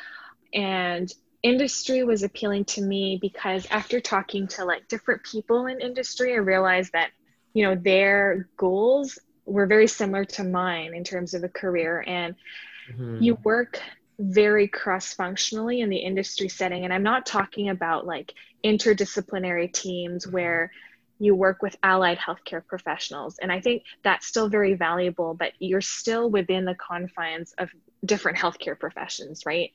And 0.53 1.11
industry 1.41 2.03
was 2.03 2.21
appealing 2.21 2.65
to 2.65 2.81
me 2.81 3.17
because 3.19 3.65
after 3.71 3.99
talking 3.99 4.47
to 4.49 4.63
like 4.63 4.87
different 4.87 5.23
people 5.23 5.65
in 5.65 5.81
industry, 5.81 6.33
I 6.33 6.37
realized 6.37 6.93
that, 6.93 7.09
you 7.53 7.65
know, 7.65 7.75
their 7.75 8.47
goals 8.57 9.17
were 9.45 9.65
very 9.65 9.87
similar 9.87 10.23
to 10.23 10.43
mine 10.43 10.93
in 10.93 11.03
terms 11.03 11.33
of 11.33 11.43
a 11.43 11.49
career. 11.49 12.03
And 12.05 12.35
mm-hmm. 12.91 13.23
you 13.23 13.35
work 13.43 13.81
very 14.19 14.67
cross 14.67 15.13
functionally 15.13 15.81
in 15.81 15.89
the 15.89 15.97
industry 15.97 16.49
setting. 16.49 16.83
And 16.83 16.93
I'm 16.93 17.03
not 17.03 17.25
talking 17.25 17.69
about 17.69 18.05
like 18.05 18.33
interdisciplinary 18.63 19.71
teams 19.71 20.27
where 20.27 20.71
you 21.19 21.35
work 21.35 21.61
with 21.61 21.75
allied 21.83 22.17
healthcare 22.17 22.65
professionals. 22.65 23.37
And 23.41 23.51
I 23.51 23.61
think 23.61 23.83
that's 24.03 24.27
still 24.27 24.49
very 24.49 24.73
valuable, 24.73 25.33
but 25.33 25.53
you're 25.59 25.81
still 25.81 26.29
within 26.29 26.65
the 26.65 26.75
confines 26.75 27.53
of 27.57 27.69
different 28.03 28.37
healthcare 28.37 28.77
professions, 28.77 29.45
right? 29.45 29.71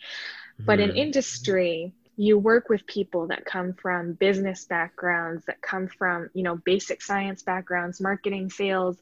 Mm-hmm. 0.55 0.65
But 0.67 0.81
in 0.81 0.91
mm-hmm. 0.91 0.99
industry, 0.99 1.93
you 2.17 2.37
work 2.37 2.69
with 2.69 2.87
people 2.87 3.29
that 3.29 3.45
come 3.45 3.73
from 3.73 4.13
business 4.15 4.65
backgrounds, 4.65 5.45
that 5.47 5.63
come 5.63 5.87
from, 5.87 6.29
you 6.35 6.43
know, 6.43 6.57
basic 6.57 7.01
science 7.01 7.43
backgrounds, 7.43 8.01
marketing, 8.01 8.51
sales. 8.51 8.99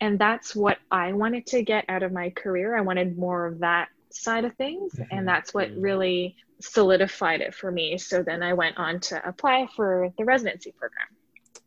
And 0.00 0.18
that's 0.18 0.56
what 0.56 0.78
I 0.90 1.12
wanted 1.12 1.46
to 1.48 1.62
get 1.62 1.84
out 1.88 2.02
of 2.02 2.10
my 2.10 2.30
career. 2.30 2.76
I 2.76 2.80
wanted 2.80 3.18
more 3.18 3.46
of 3.46 3.60
that 3.60 3.88
side 4.14 4.44
of 4.44 4.54
things. 4.56 4.94
Mm-hmm. 4.94 5.16
And 5.16 5.28
that's 5.28 5.52
what 5.52 5.70
mm-hmm. 5.70 5.80
really 5.80 6.36
solidified 6.60 7.40
it 7.40 7.54
for 7.54 7.70
me. 7.70 7.98
So 7.98 8.22
then 8.22 8.42
I 8.42 8.52
went 8.54 8.78
on 8.78 9.00
to 9.00 9.28
apply 9.28 9.68
for 9.74 10.10
the 10.18 10.24
residency 10.24 10.72
program. 10.72 11.08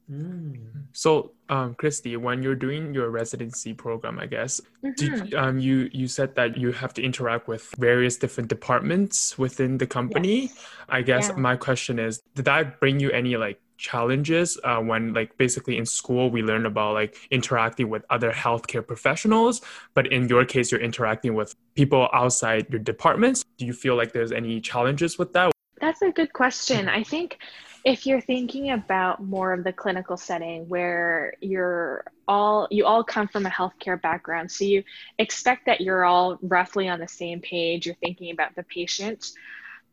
Mm. 0.10 0.86
So, 0.94 1.34
um, 1.50 1.76
Christy, 1.76 2.16
when 2.16 2.42
you're 2.42 2.56
doing 2.56 2.94
your 2.94 3.10
residency 3.10 3.74
program, 3.74 4.20
I 4.20 4.26
guess, 4.26 4.62
mm-hmm. 4.84 4.92
did, 4.96 5.34
um, 5.34 5.60
you 5.60 5.90
you 5.92 6.08
said 6.08 6.34
that 6.36 6.58
you 6.58 6.72
have 6.72 6.94
to 6.94 7.04
interact 7.04 7.50
with 7.50 7.74
various 7.78 8.16
different 8.16 8.50
departments 8.50 9.38
within 9.38 9.78
the 9.78 9.86
company. 9.86 10.44
Yes. 10.44 10.66
I 10.88 11.02
guess 11.02 11.28
yeah. 11.28 11.36
my 11.36 11.58
question 11.58 12.00
is, 12.00 12.22
did 12.36 12.46
that 12.46 12.80
bring 12.80 13.02
you 13.02 13.12
any 13.12 13.36
like 13.36 13.60
challenges 13.78 14.58
uh, 14.64 14.80
when 14.80 15.14
like 15.14 15.38
basically 15.38 15.78
in 15.78 15.86
school 15.86 16.30
we 16.30 16.42
learn 16.42 16.66
about 16.66 16.94
like 16.94 17.16
interacting 17.32 17.90
with 17.90 18.04
other 18.10 18.32
healthcare 18.32 18.86
professionals 18.86 19.62
but 19.94 20.12
in 20.12 20.28
your 20.28 20.44
case 20.46 20.72
you're 20.72 20.82
interacting 20.82 21.34
with 21.36 21.56
people 21.78 22.10
outside 22.12 22.68
your 22.70 22.80
departments. 22.80 23.46
Do 23.58 23.66
you 23.66 23.74
feel 23.74 23.96
like 23.96 24.12
there's 24.12 24.32
any 24.32 24.60
challenges 24.60 25.18
with 25.18 25.32
that? 25.34 25.52
That's 25.80 26.02
a 26.02 26.12
good 26.12 26.34
question. 26.34 26.90
I 26.90 27.04
think 27.04 27.38
if 27.86 28.06
you're 28.06 28.20
thinking 28.20 28.72
about 28.72 29.24
more 29.24 29.54
of 29.54 29.64
the 29.64 29.72
clinical 29.72 30.18
setting 30.18 30.68
where 30.68 31.36
you're 31.40 32.04
all 32.28 32.68
you 32.72 32.86
all 32.86 33.04
come 33.04 33.28
from 33.28 33.46
a 33.46 33.50
healthcare 33.50 34.02
background 34.02 34.52
so 34.52 34.66
you 34.66 34.84
expect 35.20 35.68
that 35.68 35.80
you're 35.80 36.04
all 36.04 36.38
roughly 36.42 36.90
on 36.90 37.00
the 37.00 37.08
same 37.08 37.40
page 37.40 37.86
you're 37.86 37.96
thinking 37.96 38.32
about 38.32 38.56
the 38.56 38.64
patient. 38.64 39.32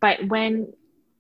But 0.01 0.27
when 0.27 0.73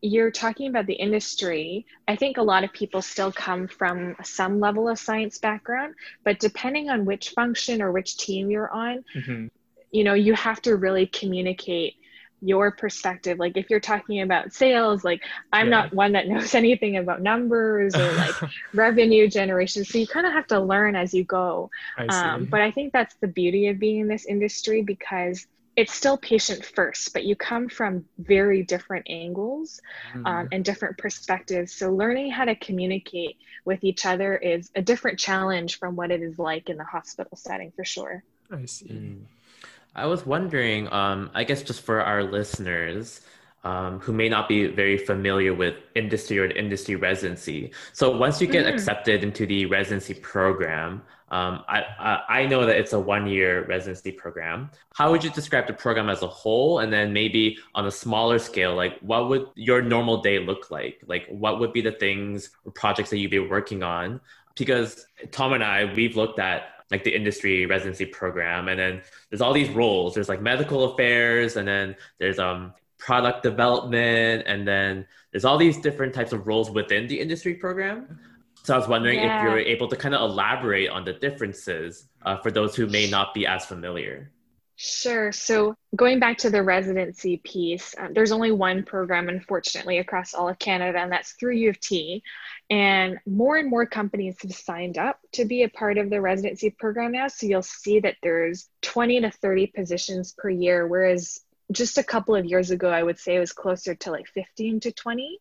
you're 0.05 0.31
talking 0.31 0.69
about 0.69 0.85
the 0.85 0.93
industry, 0.93 1.87
I 2.07 2.17
think 2.17 2.37
a 2.37 2.43
lot 2.43 2.63
of 2.63 2.73
people 2.75 3.01
still 3.01 3.33
come 3.33 3.67
from 3.67 4.17
some 4.23 4.61
level 4.61 4.87
of 4.87 4.99
science 4.99 5.39
background, 5.39 5.95
but 6.25 6.39
depending 6.39 6.91
on 6.91 7.07
which 7.07 7.31
function 7.31 7.81
or 7.81 7.91
which 7.91 8.19
team 8.19 8.51
you're 8.51 8.71
on, 8.71 9.03
mm-hmm. 9.15 9.47
you 9.93 10.05
know, 10.05 10.13
you 10.13 10.35
have 10.35 10.61
to 10.63 10.77
really 10.77 11.07
communicate 11.07 11.95
your 12.43 12.71
perspective. 12.71 13.39
Like 13.39 13.57
if 13.57 13.71
you're 13.71 13.81
talking 13.81 14.21
about 14.21 14.53
sales, 14.53 15.05
like 15.05 15.23
I'm 15.55 15.69
yeah. 15.69 15.71
not 15.71 15.95
one 15.95 16.13
that 16.13 16.29
knows 16.29 16.55
anything 16.63 16.99
about 16.99 17.23
numbers 17.23 17.95
or 17.95 18.13
like 18.13 18.35
revenue 18.75 19.27
generation. 19.27 19.87
So 19.87 19.97
you 19.97 20.07
kind 20.07 20.27
of 20.27 20.35
have 20.35 20.47
to 20.49 20.61
learn 20.61 20.97
as 20.97 21.15
you 21.15 21.25
go. 21.25 21.71
I 21.97 22.05
um, 22.09 22.45
but 22.45 22.61
I 22.61 22.71
think 22.71 22.93
that's 22.93 23.15
the 23.23 23.29
beauty 23.29 23.69
of 23.69 23.79
being 23.79 24.01
in 24.01 24.09
this 24.09 24.27
industry 24.27 24.83
because 24.83 25.47
it's 25.77 25.93
still 25.93 26.17
patient 26.17 26.65
first, 26.65 27.13
but 27.13 27.25
you 27.25 27.35
come 27.35 27.69
from 27.69 28.05
very 28.19 28.63
different 28.63 29.07
angles 29.09 29.81
mm-hmm. 30.13 30.27
um, 30.27 30.49
and 30.53 30.65
different 30.65 30.99
perspectives. 30.99 31.73
So, 31.73 31.93
learning 31.93 32.31
how 32.31 32.45
to 32.45 32.55
communicate 32.55 33.39
with 33.65 33.83
each 33.83 34.07
other 34.07 34.37
is 34.37 34.71
a 34.75 34.83
different 34.83 35.19
challenge 35.19 35.79
from 35.79 35.97
what 35.97 36.11
it 36.11 36.23
is 36.23 36.39
like 36.39 36.69
in 36.71 36.77
the 36.77 36.85
hospital 36.85 37.37
setting 37.37 37.73
for 37.75 37.85
sure. 37.85 38.23
I 38.51 38.67
see. 38.67 38.87
Mm. 38.87 39.21
I 39.97 40.07
was 40.07 40.27
wondering, 40.27 40.93
um, 40.93 41.31
I 41.35 41.45
guess 41.45 41.63
just 41.63 41.83
for 41.83 42.01
our 42.01 42.25
listeners, 42.25 43.21
um, 43.65 44.01
who 44.01 44.13
may 44.13 44.29
not 44.29 44.49
be 44.49 44.67
very 44.67 44.99
familiar 44.99 45.55
with 45.55 45.77
industry 45.95 46.39
or 46.39 46.47
industry 46.47 46.97
residency. 46.97 47.73
So 47.93 48.17
once 48.17 48.41
you 48.41 48.47
get 48.47 48.67
mm. 48.67 48.75
accepted 48.75 49.23
into 49.23 49.47
the 49.47 49.67
residency 49.67 50.15
program, 50.15 51.03
um, 51.31 51.65
I, 51.69 52.21
I, 52.29 52.47
know 52.47 52.67
that 52.67 52.77
it's 52.77 52.93
a 52.93 53.01
one 53.01 53.27
year 53.27 53.65
residency 53.67 54.13
program. 54.13 54.71
How 54.95 55.11
would 55.11 55.25
you 55.25 55.31
describe 55.31 55.67
the 55.67 55.73
program 55.73 56.11
as 56.11 56.23
a 56.23 56.29
whole? 56.29 56.81
And 56.81 56.93
then 56.93 57.13
maybe 57.13 57.59
on 57.75 57.87
a 57.87 57.91
smaller 57.91 58.39
scale, 58.39 58.75
like 58.75 58.99
what 59.01 59.29
would 59.31 59.47
your 59.55 59.81
normal 59.81 60.21
day 60.21 60.39
look 60.39 60.71
like? 60.71 61.01
Like 61.07 61.27
what 61.29 61.61
would 61.61 61.73
be 61.73 61.81
the 61.81 61.93
things 61.93 62.51
or 62.65 62.73
projects 62.73 63.11
that 63.11 63.19
you'd 63.19 63.31
be 63.31 63.39
working 63.39 63.83
on? 63.83 64.21
Because 64.55 65.07
Tom 65.33 65.55
and 65.55 65.65
I, 65.65 65.93
we've 65.95 66.15
looked 66.15 66.39
at 66.39 66.65
like 66.91 67.05
the 67.05 67.17
industry 67.17 67.65
residency 67.65 68.05
program 68.05 68.69
and 68.69 68.79
then 68.79 69.03
there's 69.31 69.41
all 69.41 69.55
these 69.55 69.71
roles. 69.71 70.15
There's 70.15 70.29
like 70.29 70.43
medical 70.43 70.93
affairs 70.93 71.57
and 71.57 71.67
then 71.67 71.97
there's 72.19 72.39
um 72.39 72.75
product 72.99 73.43
development 73.43 74.45
and 74.47 74.69
then 74.69 75.07
there's 75.33 75.45
all 75.45 75.59
these 75.59 75.79
different 75.79 76.15
types 76.15 76.33
of 76.33 76.47
roles 76.47 76.71
within 76.71 77.07
the 77.09 77.19
industry 77.19 77.55
program 77.55 78.19
so 78.65 78.75
I 78.75 78.79
was 78.79 78.89
wondering 78.89 79.21
yeah. 79.21 79.39
if 79.39 79.45
you're 79.45 79.59
able 79.59 79.89
to 79.89 79.97
kind 79.97 80.15
of 80.15 80.23
elaborate 80.23 80.89
on 80.89 81.05
the 81.05 81.13
differences 81.13 82.09
uh, 82.23 82.39
for 82.39 82.51
those 82.51 82.75
who 82.75 82.87
may 82.87 83.09
not 83.09 83.35
be 83.35 83.47
as 83.47 83.67
familiar. 83.67 84.33
Sure. 84.77 85.31
So 85.31 85.77
going 85.95 86.19
back 86.19 86.39
to 86.39 86.51
the 86.51 86.63
residency 86.63 87.37
piece, 87.45 87.95
um, 87.99 88.13
there's 88.13 88.33
only 88.33 88.51
one 88.51 88.83
program, 88.83 89.29
unfortunately, 89.29 89.99
across 89.99 90.35
all 90.35 90.49
of 90.49 90.59
Canada, 90.59 90.99
and 90.99 91.13
that's 91.13 91.33
through 91.33 91.55
U 91.55 91.71
of 91.71 91.79
T. 91.79 92.23
And 92.71 93.19
more 93.27 93.57
and 93.59 93.71
more 93.71 93.87
companies 93.87 94.37
have 94.43 94.53
signed 94.53 94.99
up 94.99 95.21
to 95.33 95.45
be 95.45 95.63
a 95.63 95.69
part 95.69 95.97
of 95.97 96.11
the 96.11 96.21
residency 96.21 96.71
program 96.71 97.13
now. 97.13 97.29
So 97.29 97.47
you'll 97.47 97.63
see 97.63 98.01
that 98.01 98.17
there's 98.23 98.69
20 98.83 99.21
to 99.21 99.31
30 99.31 99.69
positions 99.69 100.35
per 100.37 100.51
year, 100.51 100.89
whereas 100.89 101.41
just 101.71 101.99
a 101.99 102.03
couple 102.03 102.35
of 102.35 102.45
years 102.45 102.71
ago, 102.71 102.89
I 102.89 103.03
would 103.03 103.19
say 103.19 103.37
it 103.37 103.41
was 103.41 103.53
closer 103.53 103.95
to 103.95 104.11
like 104.11 104.27
15 104.27 104.81
to 104.81 104.93
20. 104.93 105.39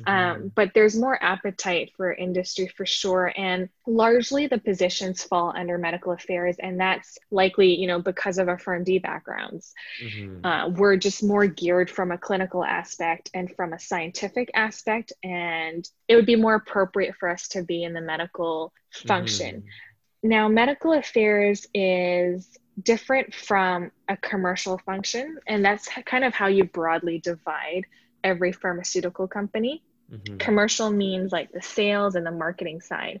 Mm-hmm. 0.00 0.10
Um, 0.10 0.52
but 0.54 0.72
there's 0.74 0.96
more 0.96 1.22
appetite 1.22 1.92
for 1.96 2.12
industry 2.12 2.68
for 2.76 2.86
sure. 2.86 3.32
And 3.36 3.68
largely 3.86 4.46
the 4.46 4.58
positions 4.58 5.22
fall 5.22 5.52
under 5.56 5.78
medical 5.78 6.12
affairs. 6.12 6.56
And 6.58 6.80
that's 6.80 7.18
likely, 7.30 7.74
you 7.74 7.86
know, 7.86 8.00
because 8.00 8.38
of 8.38 8.48
our 8.48 8.58
PharmD 8.58 9.02
backgrounds. 9.02 9.72
Mm-hmm. 10.02 10.44
Uh, 10.44 10.68
we're 10.70 10.96
just 10.96 11.22
more 11.22 11.46
geared 11.46 11.90
from 11.90 12.10
a 12.10 12.18
clinical 12.18 12.64
aspect 12.64 13.30
and 13.34 13.54
from 13.54 13.72
a 13.72 13.78
scientific 13.78 14.50
aspect. 14.54 15.12
And 15.22 15.88
it 16.08 16.16
would 16.16 16.26
be 16.26 16.36
more 16.36 16.54
appropriate 16.54 17.14
for 17.16 17.28
us 17.28 17.48
to 17.48 17.62
be 17.62 17.84
in 17.84 17.92
the 17.92 18.00
medical 18.00 18.72
function. 19.06 19.56
Mm-hmm. 19.56 20.28
Now, 20.28 20.48
medical 20.48 20.94
affairs 20.94 21.66
is 21.74 22.48
different 22.82 23.34
from 23.34 23.92
a 24.08 24.16
commercial 24.16 24.78
function. 24.78 25.38
And 25.46 25.64
that's 25.64 25.88
kind 26.06 26.24
of 26.24 26.34
how 26.34 26.48
you 26.48 26.64
broadly 26.64 27.18
divide 27.18 27.84
every 28.24 28.52
pharmaceutical 28.52 29.28
company. 29.28 29.82
Mm-hmm. 30.10 30.38
Commercial 30.38 30.90
means 30.90 31.30
like 31.30 31.52
the 31.52 31.62
sales 31.62 32.14
and 32.14 32.26
the 32.26 32.32
marketing 32.32 32.80
side. 32.80 33.20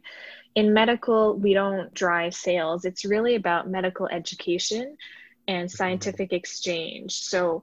In 0.54 0.72
medical, 0.72 1.36
we 1.36 1.54
don't 1.54 1.92
drive 1.94 2.34
sales. 2.34 2.84
It's 2.84 3.04
really 3.04 3.34
about 3.34 3.68
medical 3.68 4.08
education 4.08 4.96
and 5.46 5.68
mm-hmm. 5.68 5.76
scientific 5.76 6.30
mm-hmm. 6.30 6.36
exchange. 6.36 7.12
So, 7.12 7.62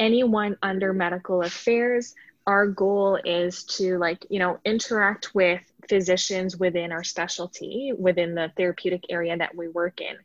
anyone 0.00 0.56
under 0.62 0.92
medical 0.92 1.42
affairs, 1.42 2.14
our 2.46 2.66
goal 2.66 3.18
is 3.24 3.64
to 3.64 3.98
like, 3.98 4.26
you 4.30 4.38
know, 4.38 4.58
interact 4.64 5.34
with 5.34 5.60
physicians 5.88 6.56
within 6.56 6.92
our 6.92 7.04
specialty, 7.04 7.92
within 7.96 8.34
the 8.34 8.52
therapeutic 8.56 9.04
area 9.10 9.36
that 9.36 9.54
we 9.56 9.68
work 9.68 10.00
in 10.00 10.16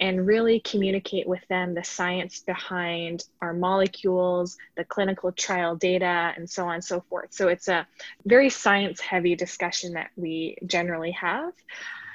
and 0.00 0.26
really 0.26 0.60
communicate 0.60 1.26
with 1.26 1.46
them 1.48 1.74
the 1.74 1.82
science 1.82 2.40
behind 2.40 3.24
our 3.40 3.52
molecules, 3.52 4.56
the 4.76 4.84
clinical 4.84 5.32
trial 5.32 5.74
data, 5.74 6.32
and 6.36 6.48
so 6.48 6.66
on 6.66 6.74
and 6.74 6.84
so 6.84 7.00
forth. 7.08 7.32
So 7.32 7.48
it's 7.48 7.68
a 7.68 7.86
very 8.24 8.50
science 8.50 9.00
heavy 9.00 9.34
discussion 9.34 9.94
that 9.94 10.10
we 10.16 10.56
generally 10.66 11.10
have. 11.12 11.52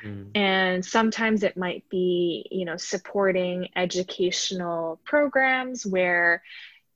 Mm. 0.06 0.36
And 0.36 0.86
sometimes 0.86 1.44
it 1.44 1.58
might 1.58 1.84
be, 1.90 2.46
you 2.52 2.66
know, 2.66 2.78
supporting 2.78 3.70
educational 3.76 5.00
programs 5.04 5.86
where 5.86 6.42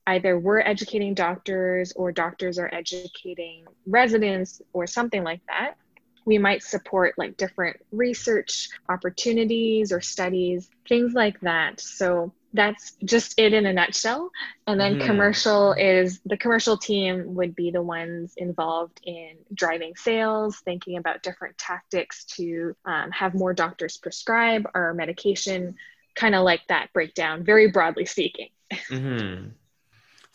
either 0.08 0.38
we're 0.38 0.60
educating 0.60 1.14
doctors 1.14 1.92
or 1.92 2.12
doctors 2.12 2.58
are 2.58 2.72
educating 2.72 3.64
residents 3.86 4.60
or 4.72 4.86
something 4.86 5.22
like 5.24 5.40
that 5.48 5.76
we 6.28 6.36
might 6.36 6.62
support 6.62 7.14
like 7.16 7.38
different 7.38 7.78
research 7.90 8.68
opportunities 8.90 9.92
or 9.92 10.02
studies, 10.02 10.68
things 10.86 11.14
like 11.14 11.40
that. 11.40 11.80
So 11.80 12.34
that's 12.52 12.96
just 13.02 13.38
it 13.38 13.54
in 13.54 13.64
a 13.64 13.72
nutshell. 13.72 14.30
And 14.66 14.78
then 14.78 14.98
mm. 14.98 15.06
commercial 15.06 15.72
is 15.72 16.20
the 16.26 16.36
commercial 16.36 16.76
team 16.76 17.34
would 17.34 17.56
be 17.56 17.70
the 17.70 17.80
ones 17.80 18.34
involved 18.36 19.00
in 19.04 19.36
driving 19.54 19.96
sales, 19.96 20.58
thinking 20.58 20.98
about 20.98 21.22
different 21.22 21.56
tactics 21.56 22.26
to 22.36 22.76
um, 22.84 23.10
have 23.10 23.32
more 23.34 23.54
doctors 23.54 23.96
prescribe 23.96 24.68
our 24.74 24.92
medication, 24.92 25.76
kind 26.14 26.34
of 26.34 26.42
like 26.42 26.60
that 26.68 26.92
breakdown, 26.92 27.42
very 27.42 27.70
broadly 27.70 28.04
speaking. 28.04 28.50
mm-hmm. 28.90 29.48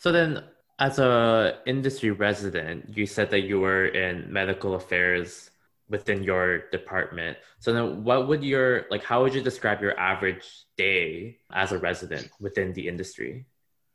So 0.04 0.12
then, 0.12 0.44
As 0.78 0.98
a 0.98 1.62
industry 1.66 2.10
resident, 2.10 2.98
you 2.98 3.06
said 3.06 3.30
that 3.30 3.42
you 3.48 3.60
were 3.60 3.86
in 3.86 4.30
medical 4.30 4.74
affairs 4.74 5.50
within 5.88 6.24
your 6.24 6.68
department. 6.70 7.38
So 7.60 7.72
then 7.72 8.02
what 8.02 8.26
would 8.28 8.42
your 8.42 8.84
like 8.90 9.04
how 9.04 9.22
would 9.22 9.34
you 9.34 9.40
describe 9.40 9.80
your 9.80 9.96
average 9.96 10.44
day 10.76 11.38
as 11.52 11.70
a 11.72 11.78
resident 11.78 12.28
within 12.40 12.72
the 12.74 12.88
industry? 12.88 13.46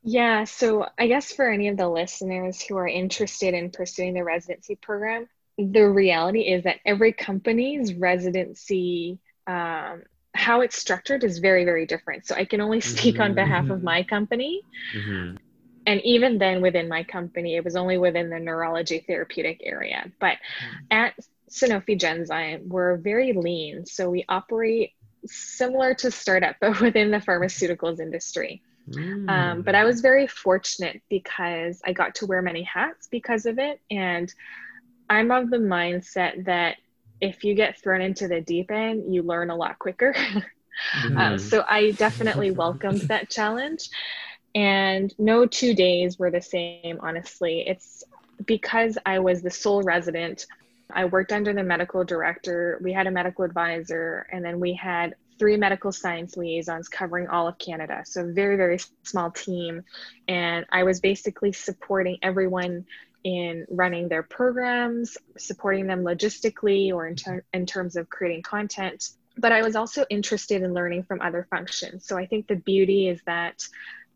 Yeah, 0.02 0.46
so 0.46 0.88
I 0.98 1.06
guess 1.08 1.34
for 1.34 1.52
any 1.52 1.68
of 1.68 1.76
the 1.76 1.90
listeners 1.90 2.62
who 2.62 2.78
are 2.78 2.88
interested 2.88 3.54
in 3.54 3.70
pursuing 3.70 4.14
the 4.14 4.24
residency 4.24 4.78
program, 4.78 5.28
the 5.58 5.84
reality 5.84 6.44
is 6.56 6.64
that 6.64 6.78
every 6.86 7.12
company's 7.12 7.94
residency 7.94 9.20
um, 9.46 10.04
how 10.34 10.62
it's 10.62 10.78
structured 10.78 11.24
is 11.24 11.40
very 11.40 11.66
very 11.66 11.86
different 11.86 12.26
so 12.26 12.36
i 12.36 12.46
can 12.46 12.62
only 12.62 12.80
speak 12.80 13.16
mm-hmm. 13.16 13.24
on 13.24 13.36
behalf 13.36 13.70
of 13.70 13.82
my 13.84 14.04
company 14.04 14.62
mm-hmm. 14.96 15.36
And 15.90 16.02
even 16.04 16.38
then 16.38 16.62
within 16.62 16.88
my 16.88 17.04
company 17.04 17.56
it 17.56 17.64
was 17.64 17.76
only 17.76 17.98
within 17.98 18.30
the 18.30 18.40
neurology 18.40 19.00
therapeutic 19.00 19.62
area 19.64 20.12
but 20.20 20.34
mm-hmm. 20.34 20.86
at 20.92 21.14
sanofi 21.50 22.00
genzyme 22.00 22.66
we're 22.68 22.98
very 22.98 23.34
lean 23.34 23.86
so 23.86 24.10
we 24.10 24.24
operate 24.30 24.94
similar 25.26 25.94
to 25.94 26.12
startup 26.12 26.56
but 26.62 26.80
within 26.86 27.12
the 27.12 27.18
pharmaceuticals 27.18 28.00
industry 28.00 28.62
mm. 28.90 29.30
um, 29.30 29.62
but 29.62 29.76
i 29.76 29.84
was 29.84 30.02
very 30.02 30.28
fortunate 30.28 31.02
because 31.10 31.82
i 31.86 31.92
got 31.92 32.14
to 32.16 32.26
wear 32.26 32.42
many 32.42 32.64
hats 32.64 33.08
because 33.10 33.46
of 33.46 33.58
it 33.58 33.82
and 33.90 34.34
i'm 35.10 35.32
of 35.32 35.50
the 35.50 35.58
mindset 35.58 36.46
that 36.46 36.78
if 37.22 37.44
you 37.44 37.54
get 37.54 37.82
thrown 37.82 38.02
into 38.02 38.28
the 38.28 38.42
deep 38.42 38.72
end, 38.72 39.14
you 39.14 39.24
learn 39.24 39.50
a 39.50 39.56
lot 39.56 39.80
quicker. 39.80 40.14
mm-hmm. 40.14 41.18
um, 41.18 41.40
so 41.40 41.64
I 41.68 41.92
definitely 41.92 42.52
welcomed 42.52 43.02
that 43.02 43.30
challenge. 43.30 43.90
And 44.60 45.18
no 45.18 45.46
two 45.46 45.74
days 45.74 46.20
were 46.20 46.32
the 46.32 46.42
same, 46.42 47.00
honestly. 47.00 47.64
It's 47.66 48.04
because 48.46 48.98
I 49.06 49.20
was 49.20 49.42
the 49.42 49.50
sole 49.50 49.84
resident. 49.84 50.48
I 50.92 51.06
worked 51.06 51.32
under 51.32 51.54
the 51.54 51.64
medical 51.64 52.04
director, 52.04 52.78
we 52.84 52.92
had 52.92 53.08
a 53.08 53.12
medical 53.12 53.46
advisor, 53.46 54.28
and 54.34 54.44
then 54.44 54.60
we 54.60 54.74
had 54.74 55.16
three 55.38 55.56
medical 55.56 55.94
science 55.94 56.36
liaisons 56.36 56.90
covering 56.90 57.30
all 57.30 57.48
of 57.48 57.58
Canada. 57.58 58.02
So, 58.06 58.34
very, 58.34 58.58
very 58.58 58.80
small 59.04 59.32
team. 59.32 59.84
And 60.28 60.66
I 60.74 60.84
was 60.84 61.00
basically 61.00 61.54
supporting 61.54 62.18
everyone 62.22 62.86
in 63.24 63.66
running 63.70 64.10
their 64.10 64.24
programs, 64.24 65.18
supporting 65.38 65.88
them 65.88 66.04
logistically 66.04 66.92
or 66.92 67.08
in, 67.08 67.16
ter- 67.16 67.46
in 67.54 67.66
terms 67.66 67.96
of 67.96 68.10
creating 68.10 68.42
content. 68.42 69.12
But 69.38 69.54
I 69.54 69.62
was 69.62 69.78
also 69.78 70.06
interested 70.10 70.64
in 70.64 70.74
learning 70.74 71.04
from 71.04 71.22
other 71.22 71.48
functions. 71.50 72.06
So 72.06 72.18
I 72.18 72.26
think 72.26 72.48
the 72.48 72.58
beauty 72.58 73.08
is 73.08 73.22
that 73.26 73.66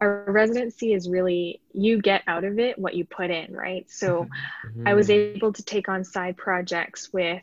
our 0.03 0.25
residency 0.27 0.93
is 0.93 1.09
really 1.09 1.61
you 1.73 2.01
get 2.01 2.23
out 2.27 2.43
of 2.43 2.59
it 2.59 2.77
what 2.77 2.93
you 2.93 3.05
put 3.05 3.31
in, 3.31 3.53
right? 3.53 3.89
So 3.89 4.27
mm-hmm. 4.65 4.87
I 4.87 4.93
was 4.93 5.09
able 5.09 5.53
to 5.53 5.63
take 5.63 5.87
on 5.89 6.03
side 6.03 6.37
projects 6.37 7.11
with 7.13 7.41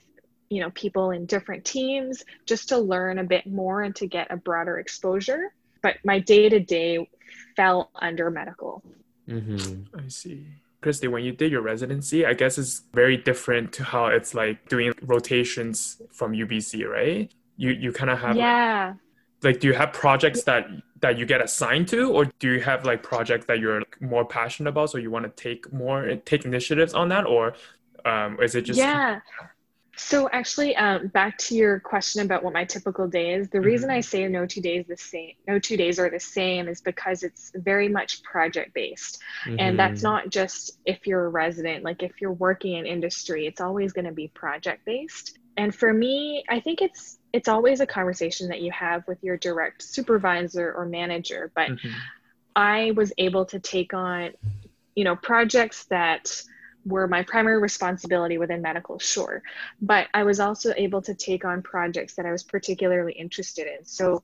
you 0.51 0.61
know 0.61 0.71
people 0.71 1.13
in 1.13 1.27
different 1.27 1.65
teams 1.65 2.25
just 2.45 2.69
to 2.71 2.79
learn 2.79 3.19
a 3.19 3.25
bit 3.25 3.47
more 3.47 3.83
and 3.83 3.95
to 3.97 4.07
get 4.07 4.27
a 4.31 4.37
broader 4.37 4.79
exposure 4.79 5.55
but 5.81 5.95
my 6.05 6.19
day 6.19 6.49
to 6.49 6.59
day 6.59 7.09
fell 7.55 7.91
under 7.95 8.33
medical 8.33 8.83
mm-hmm. 9.29 9.85
i 9.97 10.09
see 10.09 10.45
Christy, 10.81 11.09
when 11.09 11.25
you 11.25 11.33
did 11.33 11.53
your 11.53 11.61
residency, 11.61 12.25
I 12.25 12.33
guess 12.33 12.57
it's 12.57 12.85
very 12.95 13.19
different 13.19 13.71
to 13.75 13.85
how 13.85 14.07
it's 14.07 14.33
like 14.33 14.67
doing 14.69 14.95
rotations 15.03 16.01
from 16.11 16.33
UBC, 16.33 16.89
right? 16.89 17.31
You 17.59 17.73
you 17.73 17.93
kind 17.93 18.11
of 18.11 18.19
have 18.19 18.37
yeah. 18.37 18.95
Like, 19.43 19.61
do 19.61 19.67
you 19.69 19.75
have 19.75 19.93
projects 19.93 20.43
that 20.45 20.67
that 21.01 21.19
you 21.19 21.27
get 21.27 21.41
assigned 21.41 21.89
to, 21.89 22.13
or 22.13 22.27
do 22.39 22.53
you 22.53 22.61
have 22.61 22.85
like 22.85 23.03
projects 23.03 23.47
that 23.47 23.59
you're 23.59 23.83
more 24.01 24.25
passionate 24.25 24.71
about, 24.71 24.91
so 24.91 24.99
you 24.99 25.11
want 25.11 25.25
to 25.25 25.43
take 25.43 25.73
more 25.73 26.17
take 26.25 26.45
initiatives 26.45 26.95
on 26.95 27.09
that, 27.09 27.27
or 27.27 27.55
um, 28.05 28.39
is 28.41 28.55
it 28.55 28.63
just 28.63 28.79
yeah? 28.79 29.21
So 29.97 30.31
actually, 30.33 30.75
um, 30.77 31.09
back 31.09 31.37
to 31.39 31.55
your 31.55 31.79
question 31.79 32.23
about 32.23 32.43
what 32.43 32.55
my 32.55 32.65
typical 32.65 33.07
day 33.07 33.35
is. 33.35 33.51
The 33.51 33.59
mm-hmm. 33.59 33.67
reason 33.67 33.91
I 33.91 34.01
say 34.01 34.27
no 34.29 34.47
two 34.47 34.63
days 34.63 34.87
the 34.89 34.97
same, 34.97 35.33
no 35.47 35.59
two 35.59 35.77
days 35.77 35.99
are 35.99 36.09
the 36.09 36.21
same, 36.21 36.69
is 36.69 36.81
because 36.81 37.23
it's 37.23 37.53
very 37.55 37.89
much 37.89 38.23
project 38.23 38.73
based, 38.73 39.21
mm-hmm. 39.45 39.57
and 39.59 39.79
that's 39.79 39.99
mm-hmm. 39.99 40.13
not 40.13 40.31
just 40.31 40.79
if 40.87 41.07
you're 41.07 41.27
a 41.27 41.29
resident. 41.29 41.85
Like 41.85 42.03
if 42.03 42.21
you're 42.21 42.33
working 42.33 42.77
in 42.77 42.87
industry, 42.87 43.47
it's 43.47 43.61
always 43.61 43.93
going 43.93 44.07
to 44.07 44.13
be 44.13 44.29
project 44.29 44.85
based. 44.85 45.39
And 45.57 45.75
for 45.75 45.93
me, 45.93 46.45
I 46.49 46.61
think 46.61 46.81
it's 46.81 47.20
it's 47.33 47.49
always 47.49 47.81
a 47.81 47.87
conversation 47.87 48.49
that 48.49 48.61
you 48.61 48.71
have 48.73 49.07
with 49.07 49.23
your 49.23 49.37
direct 49.37 49.83
supervisor 49.83 50.73
or 50.73 50.87
manager. 50.87 51.51
But 51.55 51.71
mm-hmm. 51.71 51.91
I 52.57 52.93
was 52.97 53.13
able 53.19 53.47
to 53.47 53.61
take 53.61 53.95
on, 53.95 54.33
you 54.95 55.05
know, 55.05 55.17
projects 55.17 55.85
that 55.85 56.43
were 56.85 57.07
my 57.07 57.23
primary 57.23 57.61
responsibility 57.61 58.39
within 58.39 58.63
medical, 58.63 58.99
sure. 58.99 59.43
But 59.81 60.09
I 60.15 60.25
was 60.25 60.41
also 60.41 60.73
able 60.77 61.03
to 61.03 61.15
take 61.15 61.45
on 61.45 61.63
projects 61.63 62.15
that 62.15 62.27
I 62.27 62.33
was 62.33 62.43
particularly 62.43 63.13
interested 63.13 63.67
in. 63.67 63.85
So 63.85 64.23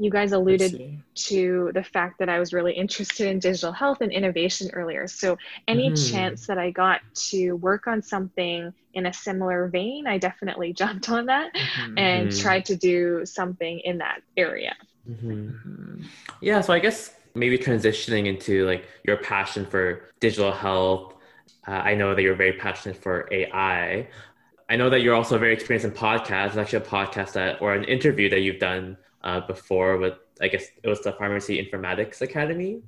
you 0.00 0.10
guys 0.10 0.32
alluded 0.32 1.02
to 1.14 1.70
the 1.74 1.82
fact 1.82 2.18
that 2.18 2.28
I 2.28 2.38
was 2.38 2.52
really 2.52 2.72
interested 2.72 3.28
in 3.28 3.38
digital 3.38 3.72
health 3.72 4.00
and 4.00 4.10
innovation 4.10 4.70
earlier. 4.72 5.06
So 5.06 5.36
any 5.68 5.90
mm. 5.90 6.10
chance 6.10 6.46
that 6.46 6.58
I 6.58 6.70
got 6.70 7.00
to 7.30 7.52
work 7.52 7.86
on 7.86 8.02
something 8.02 8.72
in 8.94 9.06
a 9.06 9.12
similar 9.12 9.68
vein, 9.68 10.06
I 10.06 10.18
definitely 10.18 10.72
jumped 10.82 11.08
on 11.08 11.26
that 11.26 11.54
mm-hmm. 11.54 11.98
and 11.98 12.28
mm-hmm. 12.28 12.40
tried 12.40 12.64
to 12.66 12.76
do 12.76 13.24
something 13.24 13.80
in 13.80 13.98
that 13.98 14.22
area. 14.36 14.74
Mm-hmm. 15.08 16.02
Yeah, 16.40 16.60
so 16.60 16.72
I 16.72 16.78
guess 16.78 17.14
maybe 17.34 17.58
transitioning 17.58 18.26
into 18.26 18.66
like 18.66 18.86
your 19.04 19.18
passion 19.18 19.64
for 19.64 20.10
digital 20.18 20.50
health 20.50 21.14
uh, 21.66 21.72
I 21.72 21.94
know 21.94 22.14
that 22.14 22.22
you're 22.22 22.34
very 22.34 22.54
passionate 22.54 22.96
for 22.96 23.28
AI. 23.30 24.08
I 24.68 24.76
know 24.76 24.88
that 24.90 25.00
you're 25.00 25.14
also 25.14 25.38
very 25.38 25.52
experienced 25.52 25.86
in 25.86 25.92
podcasts. 25.92 26.48
It's 26.48 26.56
actually 26.56 26.84
a 26.84 26.88
podcast 26.88 27.32
that, 27.32 27.60
or 27.60 27.74
an 27.74 27.84
interview 27.84 28.30
that 28.30 28.40
you've 28.40 28.58
done 28.58 28.96
uh, 29.22 29.40
before 29.40 29.96
with, 29.98 30.14
I 30.40 30.48
guess 30.48 30.66
it 30.82 30.88
was 30.88 31.00
the 31.02 31.12
Pharmacy 31.12 31.64
Informatics 31.64 32.20
Academy. 32.20 32.82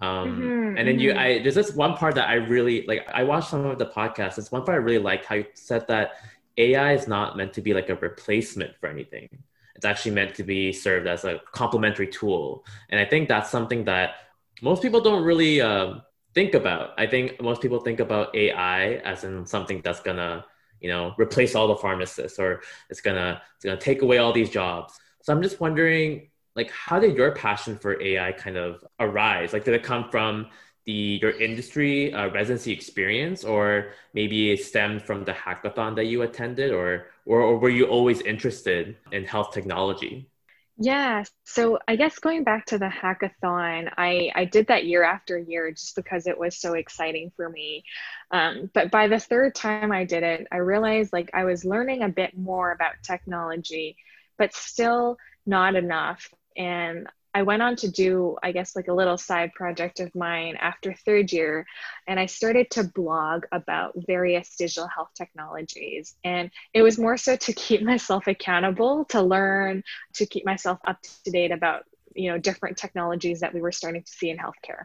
Um, 0.00 0.40
mm-hmm, 0.40 0.78
and 0.78 0.88
then 0.88 0.98
you, 0.98 1.10
mm-hmm. 1.10 1.18
I, 1.18 1.38
there's 1.42 1.54
this 1.54 1.72
one 1.72 1.94
part 1.94 2.14
that 2.16 2.28
I 2.28 2.34
really 2.34 2.84
like. 2.86 3.08
I 3.12 3.24
watched 3.24 3.48
some 3.48 3.64
of 3.64 3.78
the 3.78 3.86
podcasts. 3.86 4.36
It's 4.38 4.52
one 4.52 4.62
part 4.64 4.74
I 4.74 4.78
really 4.78 5.02
liked 5.02 5.24
how 5.24 5.36
you 5.36 5.46
said 5.54 5.86
that 5.88 6.12
AI 6.58 6.92
is 6.92 7.08
not 7.08 7.36
meant 7.36 7.52
to 7.54 7.62
be 7.62 7.72
like 7.72 7.88
a 7.88 7.96
replacement 7.96 8.76
for 8.78 8.88
anything. 8.88 9.28
It's 9.74 9.84
actually 9.84 10.12
meant 10.12 10.34
to 10.36 10.42
be 10.42 10.72
served 10.72 11.06
as 11.06 11.24
a 11.24 11.40
complementary 11.52 12.08
tool. 12.08 12.64
And 12.88 12.98
I 12.98 13.04
think 13.04 13.28
that's 13.28 13.50
something 13.50 13.84
that 13.84 14.14
most 14.62 14.82
people 14.82 15.00
don't 15.00 15.22
really 15.22 15.60
um, 15.60 16.02
think 16.34 16.54
about. 16.54 16.90
I 16.98 17.06
think 17.06 17.40
most 17.42 17.60
people 17.60 17.80
think 17.80 18.00
about 18.00 18.34
AI 18.34 18.94
as 18.96 19.24
in 19.24 19.46
something 19.46 19.82
that's 19.84 20.00
gonna, 20.00 20.46
you 20.80 20.90
know, 20.90 21.14
replace 21.18 21.54
all 21.54 21.68
the 21.68 21.76
pharmacists 21.76 22.38
or 22.38 22.62
it's 22.88 23.00
gonna 23.02 23.42
it's 23.56 23.64
gonna 23.64 23.76
take 23.76 24.02
away 24.02 24.18
all 24.18 24.32
these 24.32 24.50
jobs. 24.50 24.98
So 25.26 25.32
I'm 25.34 25.42
just 25.42 25.58
wondering, 25.60 26.30
like, 26.54 26.70
how 26.70 27.00
did 27.00 27.16
your 27.16 27.32
passion 27.32 27.76
for 27.78 28.00
AI 28.00 28.30
kind 28.32 28.56
of 28.56 28.84
arise? 29.00 29.52
Like, 29.52 29.64
did 29.64 29.74
it 29.74 29.82
come 29.82 30.08
from 30.10 30.48
the 30.84 31.18
your 31.20 31.32
industry 31.32 32.12
uh, 32.12 32.28
residency 32.30 32.72
experience, 32.72 33.42
or 33.44 33.92
maybe 34.14 34.52
it 34.52 34.62
stemmed 34.64 35.02
from 35.02 35.24
the 35.24 35.32
hackathon 35.32 35.96
that 35.96 36.04
you 36.06 36.22
attended, 36.22 36.70
or, 36.72 37.08
or 37.24 37.40
or 37.42 37.58
were 37.58 37.70
you 37.70 37.86
always 37.86 38.20
interested 38.22 38.96
in 39.10 39.24
health 39.24 39.52
technology? 39.52 40.30
Yeah, 40.78 41.24
so 41.44 41.78
I 41.88 41.96
guess 41.96 42.18
going 42.18 42.44
back 42.44 42.66
to 42.66 42.78
the 42.78 42.88
hackathon, 42.88 43.90
I, 43.96 44.30
I 44.34 44.44
did 44.44 44.66
that 44.66 44.84
year 44.84 45.02
after 45.04 45.38
year 45.38 45.70
just 45.72 45.96
because 45.96 46.26
it 46.26 46.38
was 46.38 46.58
so 46.58 46.74
exciting 46.74 47.32
for 47.34 47.48
me. 47.48 47.84
Um, 48.30 48.70
but 48.74 48.90
by 48.90 49.08
the 49.08 49.18
third 49.18 49.54
time 49.54 49.90
I 49.90 50.04
did 50.04 50.22
it, 50.22 50.46
I 50.52 50.58
realized 50.58 51.14
like 51.14 51.30
I 51.32 51.44
was 51.44 51.64
learning 51.64 52.02
a 52.02 52.10
bit 52.10 52.36
more 52.36 52.72
about 52.72 53.02
technology, 53.02 53.96
but 54.38 54.54
still 54.54 55.16
not 55.46 55.76
enough. 55.76 56.28
And 56.56 57.06
I 57.36 57.42
went 57.42 57.60
on 57.60 57.76
to 57.76 57.90
do, 57.90 58.38
I 58.42 58.50
guess, 58.52 58.74
like 58.74 58.88
a 58.88 58.94
little 58.94 59.18
side 59.18 59.52
project 59.52 60.00
of 60.00 60.14
mine 60.14 60.56
after 60.58 60.94
third 60.94 61.30
year, 61.30 61.66
and 62.08 62.18
I 62.18 62.24
started 62.24 62.70
to 62.70 62.84
blog 62.84 63.44
about 63.52 63.92
various 64.06 64.56
digital 64.56 64.88
health 64.88 65.10
technologies. 65.14 66.14
And 66.24 66.50
it 66.72 66.80
was 66.80 66.98
more 66.98 67.18
so 67.18 67.36
to 67.36 67.52
keep 67.52 67.82
myself 67.92 68.26
accountable, 68.26 69.04
to 69.10 69.20
learn, 69.20 69.84
to 70.14 70.24
keep 70.24 70.46
myself 70.46 70.78
up 70.86 70.96
to 71.24 71.30
date 71.30 71.52
about, 71.52 71.82
you 72.14 72.30
know, 72.30 72.38
different 72.38 72.78
technologies 72.78 73.40
that 73.40 73.52
we 73.52 73.60
were 73.60 73.72
starting 73.72 74.02
to 74.02 74.10
see 74.10 74.30
in 74.30 74.38
healthcare. 74.38 74.84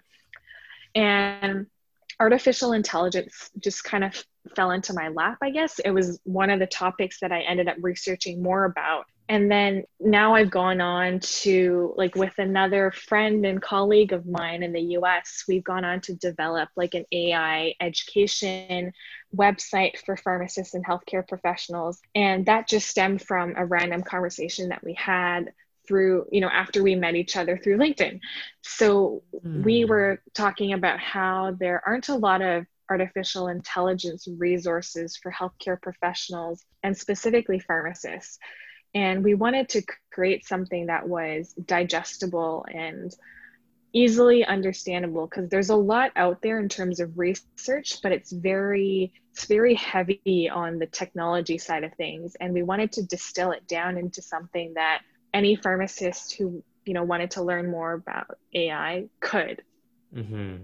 And 0.94 1.68
artificial 2.20 2.74
intelligence 2.74 3.50
just 3.60 3.86
kind 3.86 4.04
of 4.04 4.24
fell 4.58 4.72
into 4.72 4.94
my 4.94 5.08
lap, 5.08 5.38
I 5.42 5.52
guess. 5.52 5.80
It 5.80 5.92
was 5.92 6.20
one 6.26 6.50
of 6.50 6.60
the 6.60 6.68
topics 6.68 7.22
that 7.22 7.32
I 7.32 7.42
ended 7.42 7.70
up 7.70 7.78
researching 7.82 8.44
more 8.44 8.66
about 8.66 9.06
and 9.30 9.50
then 9.50 9.84
now 10.00 10.36
I've 10.36 10.52
gone 10.52 10.82
on 10.82 11.20
to 11.20 11.94
like 11.96 12.16
with 12.16 12.38
another 12.38 12.92
friend 12.92 13.46
and 13.46 13.62
colleague 13.62 14.14
of 14.14 14.26
mine 14.26 14.64
in 14.64 14.74
the 14.74 14.98
US, 14.98 15.46
we've 15.48 15.64
gone 15.64 15.86
on 15.86 16.02
to 16.02 16.16
develop 16.16 16.70
like 16.76 16.94
an 16.94 17.06
AI 17.12 17.74
education 17.80 18.92
website 19.36 19.98
for 20.06 20.18
pharmacists 20.18 20.74
and 20.74 20.86
healthcare 20.86 21.26
professionals. 21.28 22.02
And 22.14 22.46
that 22.48 22.68
just 22.68 22.90
stemmed 22.90 23.22
from 23.22 23.54
a 23.56 23.66
random 23.66 24.04
conversation 24.04 24.70
that 24.70 24.84
we 24.84 24.94
had 24.96 25.54
through, 25.88 26.26
you 26.32 26.42
know, 26.42 26.50
after 26.50 26.84
we 26.84 26.96
met 26.96 27.16
each 27.16 27.36
other 27.38 27.58
through 27.58 27.78
LinkedIn. 27.78 28.20
So 28.62 29.24
mm. 29.46 29.64
we 29.64 29.82
hmm. 29.82 29.90
were 29.90 30.22
talking 30.34 30.74
about 30.74 31.00
how 31.00 31.56
there 31.60 31.82
aren't 31.86 32.10
a 32.10 32.16
lot 32.16 32.42
of 32.42 32.66
artificial 32.90 33.48
intelligence 33.48 34.28
resources 34.38 35.16
for 35.16 35.32
healthcare 35.32 35.82
professionals 35.82 36.64
and 36.84 36.98
specifically 36.98 37.60
pharmacists. 37.60 38.38
And 38.94 39.24
we 39.24 39.36
wanted 39.36 39.70
to 39.70 39.84
create 40.12 40.46
something 40.46 40.88
that 40.88 41.08
was 41.08 41.54
digestible 41.66 42.66
and 42.74 43.14
easily 43.94 44.46
understandable 44.46 45.28
because 45.28 45.50
there's 45.50 45.70
a 45.70 45.76
lot 45.76 46.12
out 46.16 46.42
there 46.42 46.60
in 46.60 46.70
terms 46.70 47.02
of 47.02 47.18
research 47.18 48.02
but 48.02 48.14
it's 48.14 48.32
very 48.32 49.12
it's 49.34 49.46
very 49.46 49.76
heavy 49.76 50.50
on 50.50 50.80
the 50.80 50.86
technology 50.88 51.58
side 51.58 51.84
of 51.84 51.94
things. 51.96 52.36
And 52.40 52.54
we 52.54 52.64
wanted 52.64 52.92
to 52.94 53.04
distill 53.04 53.52
it 53.52 53.68
down 53.68 53.98
into 53.98 54.22
something 54.22 54.74
that 54.76 55.02
any 55.34 55.56
pharmacist 55.56 56.34
who 56.34 56.64
you 56.86 56.94
know 56.94 57.04
wanted 57.04 57.32
to 57.32 57.44
learn 57.44 57.70
more 57.70 57.94
about 57.94 58.38
ai 58.54 59.08
could. 59.20 59.62
Mm-hmm 60.14 60.58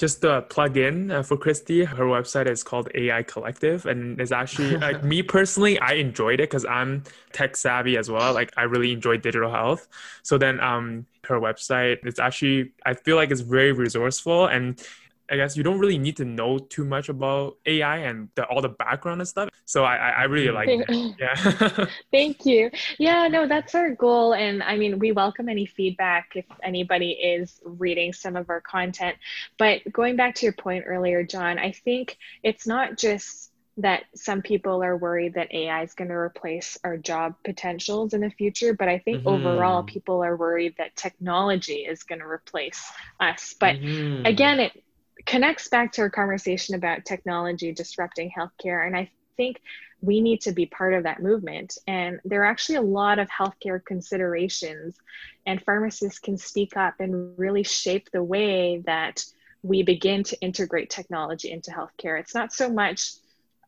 just 0.00 0.22
to 0.22 0.40
plug 0.48 0.78
in 0.78 1.10
uh, 1.10 1.22
for 1.22 1.36
Christy, 1.36 1.84
her 1.84 2.06
website 2.06 2.48
is 2.48 2.64
called 2.64 2.88
AI 2.94 3.22
Collective, 3.22 3.84
and 3.84 4.18
it's 4.18 4.32
actually 4.32 4.76
like 4.88 5.04
me 5.04 5.22
personally, 5.22 5.78
I 5.78 5.92
enjoyed 5.92 6.40
it 6.40 6.48
because 6.48 6.64
I'm 6.64 7.04
tech 7.32 7.54
savvy 7.54 7.98
as 7.98 8.10
well. 8.10 8.32
Like 8.32 8.50
I 8.56 8.62
really 8.62 8.92
enjoy 8.92 9.18
digital 9.18 9.50
health. 9.50 9.86
So 10.22 10.38
then, 10.38 10.58
um, 10.60 11.04
her 11.24 11.38
website, 11.38 11.98
it's 12.04 12.18
actually 12.18 12.72
I 12.86 12.94
feel 12.94 13.16
like 13.16 13.30
it's 13.30 13.42
very 13.42 13.72
resourceful 13.72 14.46
and 14.46 14.82
I 15.30 15.36
guess 15.36 15.56
you 15.56 15.62
don't 15.62 15.78
really 15.78 15.98
need 15.98 16.16
to 16.16 16.24
know 16.24 16.58
too 16.58 16.84
much 16.84 17.08
about 17.08 17.56
AI 17.64 17.98
and 17.98 18.28
the, 18.34 18.44
all 18.46 18.60
the 18.60 18.70
background 18.70 19.20
and 19.20 19.28
stuff. 19.28 19.48
So 19.64 19.84
I, 19.84 19.96
I 20.10 20.22
really 20.24 20.50
like 20.50 20.68
it. 20.68 21.14
Yeah. 21.20 21.86
Thank 22.12 22.46
you. 22.46 22.70
Yeah, 22.98 23.28
no, 23.28 23.46
that's 23.46 23.74
our 23.74 23.90
goal. 23.90 24.34
And 24.34 24.62
I 24.62 24.76
mean, 24.76 24.98
we 24.98 25.12
welcome 25.12 25.48
any 25.48 25.66
feedback 25.66 26.32
if 26.34 26.46
anybody 26.62 27.10
is 27.10 27.60
reading 27.64 28.12
some 28.12 28.36
of 28.36 28.50
our 28.50 28.60
content. 28.60 29.16
But 29.58 29.80
going 29.92 30.16
back 30.16 30.34
to 30.36 30.46
your 30.46 30.52
point 30.52 30.84
earlier, 30.86 31.22
John, 31.22 31.58
I 31.58 31.72
think 31.72 32.16
it's 32.42 32.66
not 32.66 32.98
just 32.98 33.50
that 33.76 34.04
some 34.14 34.42
people 34.42 34.82
are 34.82 34.96
worried 34.96 35.34
that 35.34 35.52
AI 35.54 35.82
is 35.82 35.94
going 35.94 36.08
to 36.08 36.14
replace 36.14 36.76
our 36.84 36.96
job 36.96 37.34
potentials 37.44 38.14
in 38.14 38.20
the 38.20 38.30
future. 38.30 38.74
But 38.74 38.88
I 38.88 38.98
think 38.98 39.18
mm-hmm. 39.18 39.46
overall, 39.46 39.82
people 39.82 40.24
are 40.24 40.36
worried 40.36 40.74
that 40.78 40.96
technology 40.96 41.86
is 41.86 42.02
going 42.02 42.20
to 42.20 42.26
replace 42.26 42.90
us. 43.20 43.54
But 43.58 43.76
mm-hmm. 43.76 44.26
again, 44.26 44.60
it 44.60 44.82
connects 45.26 45.68
back 45.68 45.92
to 45.92 46.02
our 46.02 46.10
conversation 46.10 46.74
about 46.74 47.04
technology 47.04 47.72
disrupting 47.72 48.30
healthcare. 48.36 48.86
And 48.86 48.96
I 48.96 49.10
think 49.36 49.60
we 50.02 50.20
need 50.20 50.40
to 50.42 50.52
be 50.52 50.66
part 50.66 50.94
of 50.94 51.02
that 51.04 51.22
movement. 51.22 51.76
And 51.86 52.20
there 52.24 52.42
are 52.42 52.46
actually 52.46 52.76
a 52.76 52.82
lot 52.82 53.18
of 53.18 53.28
healthcare 53.28 53.84
considerations, 53.84 54.96
and 55.46 55.62
pharmacists 55.62 56.18
can 56.18 56.38
speak 56.38 56.76
up 56.76 56.94
and 57.00 57.38
really 57.38 57.62
shape 57.62 58.10
the 58.10 58.22
way 58.22 58.82
that 58.86 59.24
we 59.62 59.82
begin 59.82 60.22
to 60.24 60.40
integrate 60.40 60.90
technology 60.90 61.50
into 61.50 61.70
healthcare. 61.70 62.18
It's 62.18 62.34
not 62.34 62.52
so 62.52 62.70
much 62.70 63.12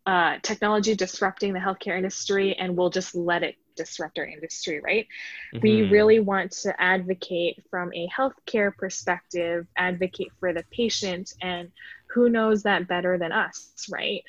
uh, 0.06 0.38
technology 0.42 0.94
disrupting 0.94 1.52
the 1.52 1.60
healthcare 1.60 1.96
industry 1.96 2.54
and 2.54 2.76
we'll 2.76 2.90
just 2.90 3.14
let 3.14 3.42
it 3.42 3.56
disrupt 3.76 4.18
our 4.18 4.26
industry, 4.26 4.80
right? 4.80 5.06
Mm-hmm. 5.54 5.62
We 5.62 5.82
really 5.88 6.20
want 6.20 6.52
to 6.62 6.80
advocate 6.80 7.62
from 7.70 7.92
a 7.94 8.08
healthcare 8.08 8.76
perspective, 8.76 9.66
advocate 9.76 10.32
for 10.40 10.52
the 10.52 10.64
patient, 10.70 11.32
and 11.40 11.70
who 12.06 12.28
knows 12.28 12.62
that 12.64 12.88
better 12.88 13.18
than 13.18 13.32
us, 13.32 13.88
right? 13.90 14.22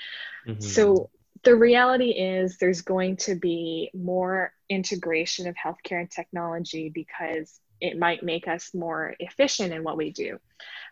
Mm-hmm. 0.48 0.62
So 0.62 1.10
the 1.44 1.56
reality 1.56 2.12
is 2.12 2.58
there's 2.58 2.82
going 2.82 3.18
to 3.18 3.36
be 3.36 3.92
more 3.94 4.54
integration 4.70 5.48
of 5.48 5.56
healthcare 5.56 6.00
and 6.00 6.10
technology 6.10 6.90
because 6.90 7.60
it 7.82 8.00
might 8.00 8.24
make 8.24 8.48
us 8.48 8.74
more 8.74 9.14
efficient 9.20 9.74
in 9.74 9.84
what 9.84 9.98
we 9.98 10.12
do. 10.12 10.40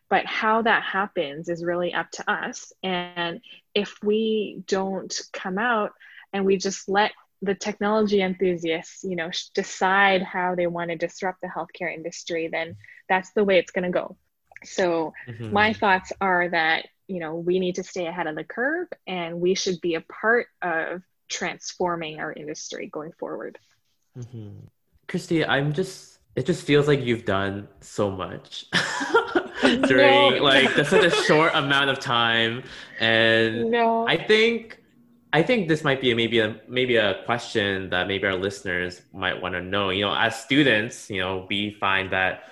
But 0.10 0.26
how 0.26 0.64
that 0.64 0.84
happens 0.84 1.48
is 1.48 1.64
really 1.64 1.94
up 1.94 2.12
to 2.12 2.30
us. 2.30 2.74
And 2.84 3.40
if 3.74 3.98
we 4.04 4.62
don't 4.68 5.18
come 5.32 5.58
out 5.58 5.94
and 6.34 6.46
we 6.46 6.58
just 6.58 6.90
let 6.90 7.14
the 7.42 7.56
technology 7.56 8.22
enthusiasts, 8.22 9.04
you 9.04 9.16
know, 9.16 9.32
decide 9.54 10.22
how 10.22 10.56
they 10.56 10.68
want 10.68 10.92
to 10.92 10.98
disrupt 10.98 11.42
the 11.42 11.48
healthcare 11.48 11.94
industry, 11.94 12.48
then 12.48 12.76
that's 13.10 13.32
the 13.34 13.44
way 13.44 13.58
it's 13.58 13.72
going 13.72 13.84
to 13.84 13.90
go. 13.90 14.16
So 14.64 15.14
mm-hmm. 15.28 15.52
my 15.52 15.74
thoughts 15.74 16.14
are 16.22 16.50
that, 16.50 16.88
you 17.08 17.20
know, 17.20 17.36
we 17.36 17.60
need 17.60 17.76
to 17.76 17.84
stay 17.84 18.06
ahead 18.06 18.28
of 18.28 18.36
the 18.36 18.44
curve 18.44 18.88
and 19.08 19.42
we 19.42 19.56
should 19.56 19.82
be 19.82 19.96
a 19.96 20.02
part 20.02 20.48
of 20.62 21.02
transforming 21.30 22.20
our 22.20 22.32
industry 22.32 22.88
going 22.88 23.12
forward. 23.14 23.58
Mm-hmm. 24.18 24.68
Christy, 25.08 25.44
I'm 25.44 25.74
just, 25.74 26.20
it 26.36 26.46
just 26.46 26.64
feels 26.64 26.88
like 26.88 27.02
you've 27.02 27.26
done 27.26 27.68
so 27.80 28.12
much 28.12 28.66
during 29.62 30.36
no. 30.36 30.44
like 30.44 30.70
such 30.86 31.04
a 31.04 31.10
short 31.10 31.54
amount 31.56 31.90
of 31.90 32.00
time. 32.00 32.64
And 33.00 33.72
no. 33.72 34.08
I 34.08 34.18
think 34.18 34.81
I 35.34 35.44
think 35.44 35.68
this 35.68 35.84
might 35.84 36.02
be 36.02 36.14
maybe 36.14 36.40
a 36.40 36.60
maybe 36.68 36.98
a 36.98 37.24
question 37.24 37.90
that 37.92 38.08
maybe 38.08 38.28
our 38.28 38.36
listeners 38.36 39.02
might 39.14 39.42
want 39.42 39.56
to 39.56 39.62
know. 39.62 39.90
You 39.90 40.06
know, 40.06 40.16
as 40.16 40.36
students, 40.36 41.10
you 41.10 41.22
know, 41.22 41.48
we 41.50 41.72
find 41.80 42.12
that 42.12 42.44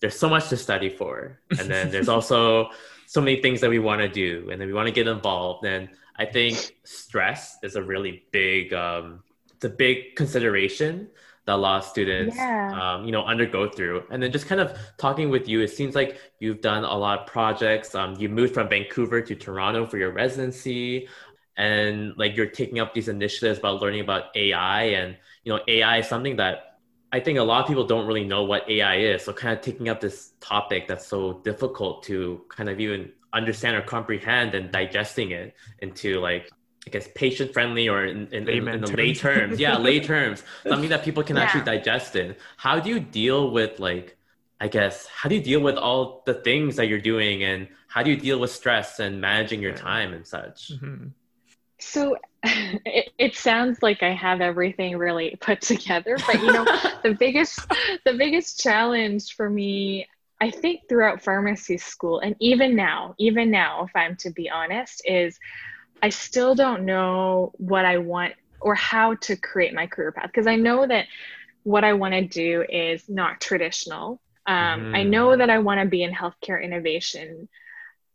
there's 0.00 0.18
so 0.18 0.28
much 0.28 0.48
to 0.48 0.56
study 0.56 0.88
for, 0.88 1.38
and 1.50 1.70
then 1.70 1.90
there's 1.92 2.08
also 2.08 2.70
so 3.06 3.20
many 3.20 3.40
things 3.40 3.60
that 3.60 3.70
we 3.70 3.78
want 3.78 4.00
to 4.00 4.08
do, 4.08 4.48
and 4.50 4.60
then 4.60 4.66
we 4.66 4.74
want 4.74 4.86
to 4.86 4.92
get 4.92 5.06
involved. 5.06 5.64
And 5.64 5.88
I 6.16 6.24
think 6.24 6.76
stress 6.82 7.56
is 7.62 7.76
a 7.76 7.82
really 7.82 8.24
big, 8.32 8.74
um, 8.74 9.22
it's 9.54 9.64
a 9.64 9.70
big 9.70 10.16
consideration 10.16 11.08
that 11.46 11.54
a 11.54 11.56
lot 11.56 11.82
of 11.82 11.88
students, 11.88 12.36
yeah. 12.36 12.96
um, 12.96 13.06
you 13.06 13.12
know, 13.12 13.24
undergo 13.24 13.70
through. 13.70 14.04
And 14.10 14.22
then 14.22 14.30
just 14.30 14.46
kind 14.46 14.60
of 14.60 14.76
talking 14.98 15.30
with 15.30 15.48
you, 15.48 15.62
it 15.62 15.68
seems 15.68 15.94
like 15.94 16.20
you've 16.40 16.60
done 16.60 16.84
a 16.84 16.94
lot 16.94 17.20
of 17.20 17.26
projects. 17.26 17.94
Um, 17.94 18.14
you 18.18 18.28
moved 18.28 18.52
from 18.52 18.68
Vancouver 18.68 19.22
to 19.22 19.34
Toronto 19.34 19.86
for 19.86 19.96
your 19.96 20.10
residency 20.10 21.08
and 21.58 22.16
like 22.16 22.36
you're 22.36 22.46
taking 22.46 22.78
up 22.78 22.94
these 22.94 23.08
initiatives 23.08 23.58
about 23.58 23.82
learning 23.82 24.00
about 24.00 24.34
AI 24.36 24.82
and 24.84 25.16
you 25.44 25.52
know 25.52 25.60
AI 25.68 25.98
is 25.98 26.08
something 26.08 26.36
that 26.36 26.78
I 27.12 27.20
think 27.20 27.38
a 27.38 27.42
lot 27.42 27.62
of 27.62 27.68
people 27.68 27.86
don't 27.86 28.06
really 28.06 28.24
know 28.24 28.44
what 28.44 28.68
AI 28.70 28.96
is. 28.96 29.24
So 29.24 29.32
kind 29.32 29.56
of 29.56 29.62
taking 29.62 29.88
up 29.88 30.00
this 30.00 30.32
topic 30.40 30.86
that's 30.86 31.06
so 31.06 31.40
difficult 31.44 32.02
to 32.04 32.42
kind 32.48 32.68
of 32.68 32.80
even 32.80 33.12
understand 33.32 33.76
or 33.76 33.82
comprehend 33.82 34.54
and 34.54 34.70
digesting 34.70 35.32
it 35.32 35.54
into 35.80 36.20
like 36.20 36.50
I 36.86 36.90
guess 36.90 37.08
patient 37.14 37.52
friendly 37.52 37.88
or 37.88 38.06
in, 38.06 38.28
in, 38.28 38.48
in, 38.48 38.68
in 38.68 38.80
the 38.80 38.96
lay 38.96 39.14
terms. 39.14 39.58
Yeah, 39.58 39.76
lay 39.76 40.00
terms. 40.00 40.42
Something 40.66 40.90
that 40.90 41.02
people 41.02 41.22
can 41.22 41.36
yeah. 41.36 41.42
actually 41.42 41.64
digest 41.64 42.14
in. 42.14 42.36
How 42.56 42.78
do 42.78 42.88
you 42.88 43.00
deal 43.00 43.50
with 43.50 43.80
like 43.80 44.16
I 44.60 44.68
guess 44.68 45.06
how 45.06 45.28
do 45.28 45.34
you 45.34 45.42
deal 45.42 45.60
with 45.60 45.76
all 45.76 46.22
the 46.24 46.34
things 46.34 46.76
that 46.76 46.88
you're 46.88 47.00
doing 47.00 47.42
and 47.42 47.68
how 47.88 48.02
do 48.02 48.10
you 48.10 48.16
deal 48.16 48.38
with 48.38 48.50
stress 48.50 49.00
and 49.00 49.20
managing 49.20 49.62
your 49.62 49.74
time 49.74 50.12
and 50.12 50.26
such? 50.26 50.72
Mm-hmm. 50.72 51.08
So 51.78 52.16
it, 52.42 53.10
it, 53.18 53.36
sounds 53.36 53.82
like 53.82 54.02
I 54.02 54.12
have 54.12 54.40
everything 54.40 54.96
really 54.96 55.36
put 55.40 55.60
together, 55.60 56.16
but 56.26 56.40
you 56.40 56.52
know, 56.52 56.64
the 57.02 57.14
biggest 57.18 57.60
the 58.04 58.14
biggest 58.14 58.60
challenge 58.60 59.34
for 59.34 59.48
me, 59.48 60.06
I 60.40 60.50
think 60.50 60.88
throughout 60.88 61.22
pharmacy 61.22 61.78
school 61.78 62.20
and 62.20 62.36
even 62.40 62.76
now, 62.76 63.14
even 63.18 63.50
now 63.50 63.84
if 63.84 63.94
I'm 63.94 64.16
to 64.16 64.30
be 64.30 64.50
honest, 64.50 65.02
is 65.04 65.38
I 66.02 66.10
still 66.10 66.54
don't 66.54 66.84
know 66.84 67.52
what 67.56 67.84
I 67.84 67.98
want 67.98 68.34
or 68.60 68.74
how 68.74 69.14
to 69.14 69.36
create 69.36 69.74
my 69.74 69.86
career 69.86 70.12
path 70.12 70.26
because 70.26 70.46
I 70.46 70.56
know 70.56 70.86
that 70.86 71.06
what 71.64 71.84
I 71.84 71.92
want 71.92 72.14
to 72.14 72.26
do 72.26 72.64
is 72.68 73.08
not 73.08 73.40
traditional. 73.40 74.20
Um, 74.46 74.92
mm. 74.92 74.96
I 74.96 75.02
know 75.02 75.36
that 75.36 75.50
I 75.50 75.58
want 75.58 75.80
to 75.80 75.86
be 75.86 76.02
in 76.02 76.12
healthcare 76.12 76.62
innovation 76.62 77.48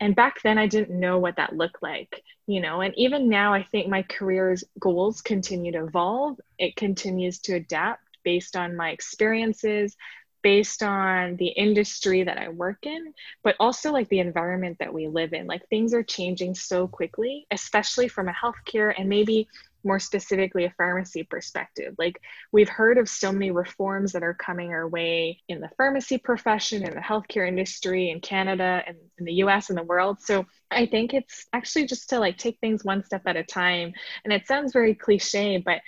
and 0.04 0.16
back 0.16 0.42
then 0.44 0.58
i 0.58 0.68
didn't 0.68 1.00
know 1.00 1.18
what 1.18 1.38
that 1.38 1.56
looked 1.56 1.82
like 1.82 2.22
you 2.46 2.60
know 2.60 2.82
and 2.82 2.94
even 2.98 3.30
now 3.30 3.54
i 3.54 3.64
think 3.72 3.88
my 3.88 4.02
career's 4.04 4.64
goals 4.80 5.22
continue 5.22 5.72
to 5.72 5.86
evolve. 5.86 6.40
It 6.60 6.76
continues 6.76 7.40
to 7.40 7.56
adapt 7.56 8.02
based 8.24 8.56
on 8.56 8.76
my 8.76 8.90
experiences 8.90 9.96
based 10.42 10.84
on 10.84 11.38
the 11.38 11.48
industry 11.48 12.24
that 12.24 12.38
i 12.38 12.50
work 12.50 12.86
in 12.86 13.14
but 13.44 13.56
also 13.62 13.92
like 13.94 14.10
the 14.10 14.20
environment 14.20 14.78
that 14.80 14.94
we 14.94 15.08
live 15.08 15.32
in. 15.34 15.48
Like 15.48 15.68
things 15.70 15.94
are 15.94 16.04
changing 16.04 16.56
so 16.56 16.88
quickly 16.88 17.48
especially 17.50 18.10
from 18.10 18.28
a 18.28 18.34
healthcare 18.34 18.94
and 18.98 19.08
maybe 19.08 19.48
more 19.84 20.00
specifically 20.00 20.66
a 20.66 20.74
pharmacy 20.78 21.24
perspective. 21.24 21.96
Like 21.98 22.22
we've 22.52 22.70
heard 22.70 22.98
of 22.98 23.10
so 23.10 23.32
many 23.32 23.52
reforms 23.52 24.12
that 24.14 24.24
are 24.24 24.34
coming 24.34 24.72
our 24.72 24.88
way 24.88 25.42
in 25.48 25.62
the 25.62 25.70
pharmacy 25.78 26.18
profession, 26.18 26.84
in 26.84 26.94
the 26.94 27.02
healthcare 27.02 27.48
industry, 27.48 28.10
in 28.10 28.20
Canada, 28.20 28.84
and 28.86 28.98
in 29.18 29.26
the 29.26 29.34
US 29.34 29.70
and 29.70 29.78
the 29.78 29.84
world. 29.84 30.22
So 30.22 30.46
I 30.72 30.86
think 30.86 31.14
it's 31.14 31.46
actually 31.54 31.88
just 31.88 32.10
to 32.10 32.20
like 32.20 32.38
take 32.38 32.60
things 32.60 32.84
one 32.84 33.04
step 33.04 33.24
at 33.26 33.36
a 33.36 33.44
time. 33.44 33.94
And 34.24 34.34
it 34.34 34.48
sounds 34.48 34.74
very 34.74 34.96
cliche, 34.96 35.58
but 35.58 35.82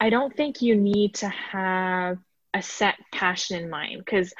I 0.00 0.10
don't 0.10 0.36
think 0.36 0.62
you 0.62 0.76
need 0.76 1.14
to 1.16 1.28
have 1.28 2.18
a 2.52 2.62
set 2.62 2.96
passion 3.12 3.62
in 3.62 3.70
mind 3.70 4.02
because 4.04 4.32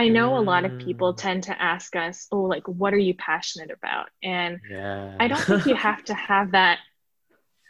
I 0.00 0.08
know 0.08 0.38
a 0.38 0.40
lot 0.40 0.64
of 0.64 0.78
people 0.78 1.12
mm. 1.12 1.18
tend 1.18 1.42
to 1.44 1.62
ask 1.62 1.94
us, 1.94 2.26
oh, 2.32 2.40
like, 2.40 2.66
what 2.66 2.94
are 2.94 2.98
you 2.98 3.12
passionate 3.14 3.70
about? 3.70 4.08
And 4.22 4.58
yeah. 4.70 5.14
I 5.20 5.28
don't 5.28 5.42
think 5.42 5.66
you 5.66 5.74
have 5.74 6.02
to 6.04 6.14
have 6.14 6.52
that 6.52 6.78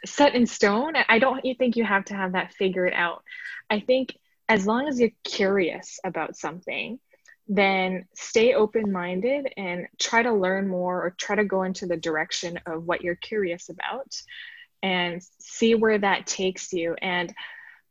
set 0.05 0.35
in 0.35 0.45
stone. 0.47 0.93
I 1.09 1.19
don't 1.19 1.43
You 1.45 1.55
think 1.55 1.75
you 1.75 1.83
have 1.83 2.05
to 2.05 2.15
have 2.15 2.33
that 2.33 2.53
figured 2.53 2.93
out. 2.93 3.23
I 3.69 3.79
think 3.79 4.17
as 4.49 4.65
long 4.65 4.87
as 4.87 4.99
you're 4.99 5.11
curious 5.23 5.99
about 6.03 6.35
something, 6.35 6.99
then 7.47 8.05
stay 8.13 8.53
open 8.53 8.91
minded 8.91 9.51
and 9.57 9.87
try 9.99 10.23
to 10.23 10.33
learn 10.33 10.67
more 10.67 11.05
or 11.05 11.11
try 11.11 11.35
to 11.35 11.45
go 11.45 11.63
into 11.63 11.85
the 11.85 11.97
direction 11.97 12.59
of 12.65 12.85
what 12.85 13.01
you're 13.01 13.15
curious 13.15 13.69
about 13.69 14.21
and 14.83 15.21
see 15.39 15.75
where 15.75 15.97
that 15.97 16.27
takes 16.27 16.73
you. 16.73 16.95
And 17.01 17.33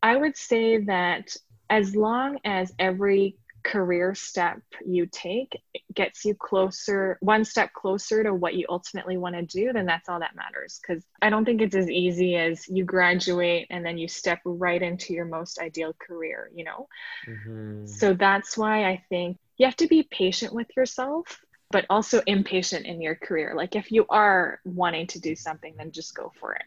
I 0.02 0.16
would 0.16 0.36
say 0.36 0.78
that 0.84 1.36
as 1.68 1.94
long 1.94 2.38
as 2.44 2.72
every 2.78 3.36
career 3.62 4.14
step 4.14 4.60
you 4.84 5.06
take 5.06 5.60
gets 5.94 6.24
you 6.24 6.34
closer 6.34 7.18
one 7.20 7.44
step 7.44 7.72
closer 7.72 8.22
to 8.22 8.34
what 8.34 8.54
you 8.54 8.64
ultimately 8.68 9.16
want 9.16 9.34
to 9.34 9.42
do 9.42 9.72
then 9.72 9.86
that's 9.86 10.08
all 10.08 10.20
that 10.20 10.34
matters 10.34 10.80
because 10.80 11.04
i 11.20 11.28
don't 11.28 11.44
think 11.44 11.60
it's 11.60 11.74
as 11.74 11.90
easy 11.90 12.36
as 12.36 12.68
you 12.68 12.84
graduate 12.84 13.66
and 13.70 13.84
then 13.84 13.98
you 13.98 14.08
step 14.08 14.40
right 14.44 14.82
into 14.82 15.12
your 15.12 15.24
most 15.24 15.58
ideal 15.58 15.94
career 15.98 16.50
you 16.54 16.64
know 16.64 16.88
mm-hmm. 17.26 17.86
so 17.86 18.14
that's 18.14 18.56
why 18.56 18.84
i 18.84 19.02
think 19.08 19.36
you 19.56 19.66
have 19.66 19.76
to 19.76 19.88
be 19.88 20.02
patient 20.02 20.52
with 20.52 20.68
yourself 20.76 21.40
but 21.70 21.84
also 21.90 22.22
impatient 22.26 22.86
in 22.86 23.00
your 23.00 23.14
career 23.14 23.54
like 23.54 23.76
if 23.76 23.92
you 23.92 24.06
are 24.08 24.60
wanting 24.64 25.06
to 25.06 25.20
do 25.20 25.36
something 25.36 25.74
then 25.76 25.90
just 25.90 26.14
go 26.14 26.32
for 26.40 26.54
it 26.54 26.64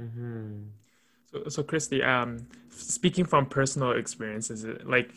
mm-hmm. 0.00 0.62
so, 1.30 1.48
so 1.48 1.62
christy 1.62 2.02
um 2.02 2.46
speaking 2.70 3.24
from 3.24 3.46
personal 3.46 3.92
experiences 3.92 4.66
like 4.84 5.10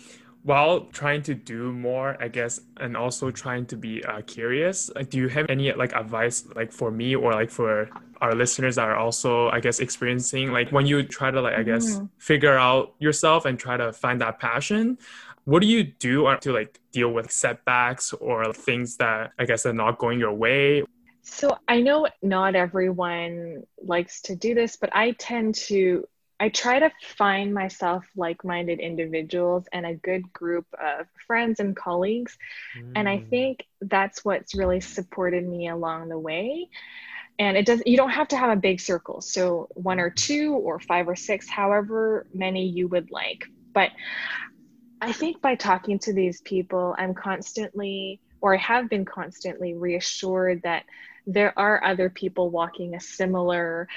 while 0.48 0.80
trying 0.94 1.22
to 1.22 1.36
do 1.36 1.74
more 1.74 2.16
i 2.22 2.28
guess 2.30 2.62
and 2.80 2.96
also 2.96 3.30
trying 3.30 3.66
to 3.66 3.76
be 3.76 4.02
uh, 4.06 4.22
curious 4.22 4.90
like, 4.96 5.10
do 5.10 5.18
you 5.18 5.28
have 5.28 5.46
any 5.50 5.74
like 5.74 5.94
advice 5.94 6.46
like 6.56 6.72
for 6.72 6.90
me 6.90 7.14
or 7.16 7.34
like 7.34 7.52
for 7.52 7.90
our 8.22 8.34
listeners 8.34 8.76
that 8.78 8.88
are 8.88 8.96
also 8.96 9.50
i 9.50 9.60
guess 9.60 9.80
experiencing 9.80 10.54
like 10.54 10.72
when 10.72 10.86
you 10.86 11.04
try 11.04 11.30
to 11.30 11.42
like 11.42 11.54
i 11.56 11.64
guess 11.64 11.98
mm-hmm. 11.98 12.06
figure 12.18 12.58
out 12.58 12.94
yourself 13.00 13.44
and 13.44 13.60
try 13.60 13.76
to 13.76 13.92
find 13.92 14.22
that 14.22 14.40
passion 14.40 14.98
what 15.44 15.62
do 15.62 15.68
you 15.68 15.84
do 15.84 16.34
to 16.40 16.54
like 16.54 16.80
deal 16.94 17.10
with 17.10 17.30
setbacks 17.30 18.14
or 18.14 18.54
things 18.54 18.96
that 18.96 19.32
i 19.38 19.44
guess 19.44 19.66
are 19.66 19.74
not 19.74 19.98
going 19.98 20.18
your 20.18 20.34
way 20.34 20.82
so 21.24 21.58
i 21.68 21.82
know 21.82 22.08
not 22.22 22.56
everyone 22.56 23.62
likes 23.84 24.22
to 24.22 24.34
do 24.34 24.56
this 24.56 24.78
but 24.78 24.90
i 24.96 25.12
tend 25.20 25.54
to 25.54 26.08
I 26.40 26.50
try 26.50 26.80
to 26.80 26.92
find 27.02 27.54
myself 27.54 28.06
like 28.16 28.44
minded 28.44 28.80
individuals 28.80 29.66
and 29.74 29.86
a 29.86 29.96
good 29.96 30.32
group 30.34 30.68
of 30.74 31.08
friends 31.26 31.60
and 31.60 31.76
colleagues. 31.76 32.38
Mm. 32.78 32.92
And 32.96 33.10
I 33.10 33.18
mm. 33.18 33.30
think 33.30 33.66
that's 33.82 34.24
what's 34.24 34.54
really 34.54 34.80
supported 34.80 35.48
me 35.48 35.68
along 35.70 36.10
the 36.10 36.20
way. 36.20 36.70
And 37.40 37.58
it 37.58 37.66
does 37.66 37.82
you 37.86 37.98
don't 37.98 38.12
have 38.12 38.28
to 38.30 38.38
have 38.38 38.52
a 38.52 38.60
big 38.60 38.80
circle. 38.80 39.22
So 39.22 39.68
one 39.74 40.00
or 40.00 40.10
two 40.10 40.54
or 40.54 40.80
five 40.80 41.08
or 41.08 41.16
six, 41.16 41.50
however 41.50 42.28
many 42.34 42.68
you 42.68 42.88
would 42.88 43.12
like. 43.12 43.46
But 43.74 43.92
I 45.02 45.12
think 45.12 45.42
by 45.42 45.56
talking 45.56 46.00
to 46.00 46.14
these 46.14 46.42
people, 46.42 46.96
I'm 46.98 47.14
constantly 47.14 48.20
or 48.42 48.54
I 48.54 48.58
have 48.58 48.90
been 48.90 49.06
constantly 49.06 49.74
reassured 49.74 50.62
that 50.64 50.84
there 51.26 51.58
are 51.60 51.84
other 51.84 52.10
people 52.10 52.50
walking 52.50 52.96
a 52.96 53.00
similar 53.00 53.88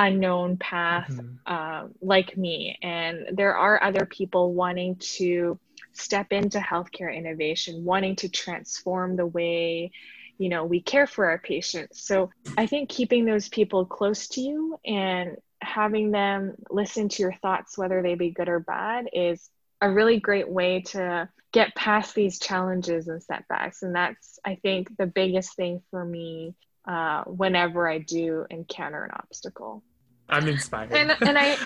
unknown 0.00 0.56
path 0.56 1.10
mm-hmm. 1.10 1.34
uh, 1.46 1.88
like 2.00 2.36
me. 2.36 2.78
And 2.82 3.28
there 3.32 3.54
are 3.56 3.82
other 3.82 4.06
people 4.06 4.54
wanting 4.54 4.96
to 4.96 5.58
step 5.92 6.32
into 6.32 6.58
healthcare 6.58 7.14
innovation, 7.14 7.84
wanting 7.84 8.16
to 8.16 8.28
transform 8.28 9.16
the 9.16 9.26
way 9.26 9.92
you 10.38 10.48
know 10.48 10.64
we 10.64 10.80
care 10.80 11.06
for 11.06 11.26
our 11.26 11.38
patients. 11.38 12.02
So 12.02 12.30
I 12.56 12.66
think 12.66 12.88
keeping 12.88 13.26
those 13.26 13.48
people 13.48 13.84
close 13.84 14.28
to 14.28 14.40
you 14.40 14.78
and 14.86 15.36
having 15.60 16.10
them 16.10 16.54
listen 16.70 17.10
to 17.10 17.22
your 17.22 17.34
thoughts, 17.34 17.76
whether 17.76 18.02
they 18.02 18.14
be 18.14 18.30
good 18.30 18.48
or 18.48 18.60
bad, 18.60 19.08
is 19.12 19.50
a 19.82 19.90
really 19.90 20.18
great 20.18 20.48
way 20.48 20.80
to 20.80 21.28
get 21.52 21.74
past 21.74 22.14
these 22.14 22.38
challenges 22.38 23.08
and 23.08 23.22
setbacks. 23.22 23.82
And 23.82 23.94
that's, 23.94 24.38
I 24.44 24.54
think, 24.54 24.96
the 24.96 25.06
biggest 25.06 25.56
thing 25.56 25.82
for 25.90 26.04
me 26.04 26.54
uh, 26.86 27.24
whenever 27.24 27.88
I 27.88 27.98
do 27.98 28.46
encounter 28.50 29.04
an 29.04 29.10
obstacle. 29.12 29.82
I'm 30.30 30.48
inspired. 30.48 30.92
And, 30.92 31.16
and 31.20 31.38
I, 31.38 31.52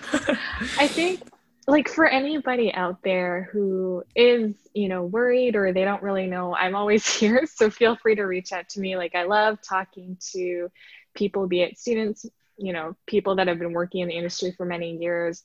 I 0.78 0.88
think 0.88 1.20
like 1.66 1.88
for 1.88 2.06
anybody 2.06 2.72
out 2.72 3.02
there 3.02 3.48
who 3.52 4.04
is, 4.14 4.54
you 4.74 4.88
know, 4.88 5.04
worried 5.04 5.56
or 5.56 5.72
they 5.72 5.84
don't 5.84 6.02
really 6.02 6.26
know, 6.26 6.54
I'm 6.54 6.74
always 6.74 7.06
here. 7.18 7.46
So 7.46 7.70
feel 7.70 7.96
free 7.96 8.16
to 8.16 8.24
reach 8.24 8.52
out 8.52 8.68
to 8.70 8.80
me. 8.80 8.96
Like 8.96 9.14
I 9.14 9.24
love 9.24 9.58
talking 9.62 10.18
to 10.32 10.70
people, 11.14 11.46
be 11.46 11.62
it 11.62 11.78
students, 11.78 12.26
you 12.56 12.72
know, 12.72 12.96
people 13.06 13.36
that 13.36 13.48
have 13.48 13.58
been 13.58 13.72
working 13.72 14.00
in 14.00 14.08
the 14.08 14.16
industry 14.16 14.52
for 14.56 14.66
many 14.66 14.96
years. 14.96 15.42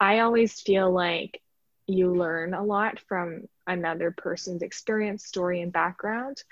I 0.00 0.20
always 0.20 0.60
feel 0.60 0.90
like 0.90 1.40
you 1.86 2.14
learn 2.14 2.54
a 2.54 2.62
lot 2.62 3.00
from 3.08 3.48
another 3.66 4.10
person's 4.10 4.62
experience, 4.62 5.24
story, 5.24 5.60
and 5.60 5.72
background. 5.72 6.42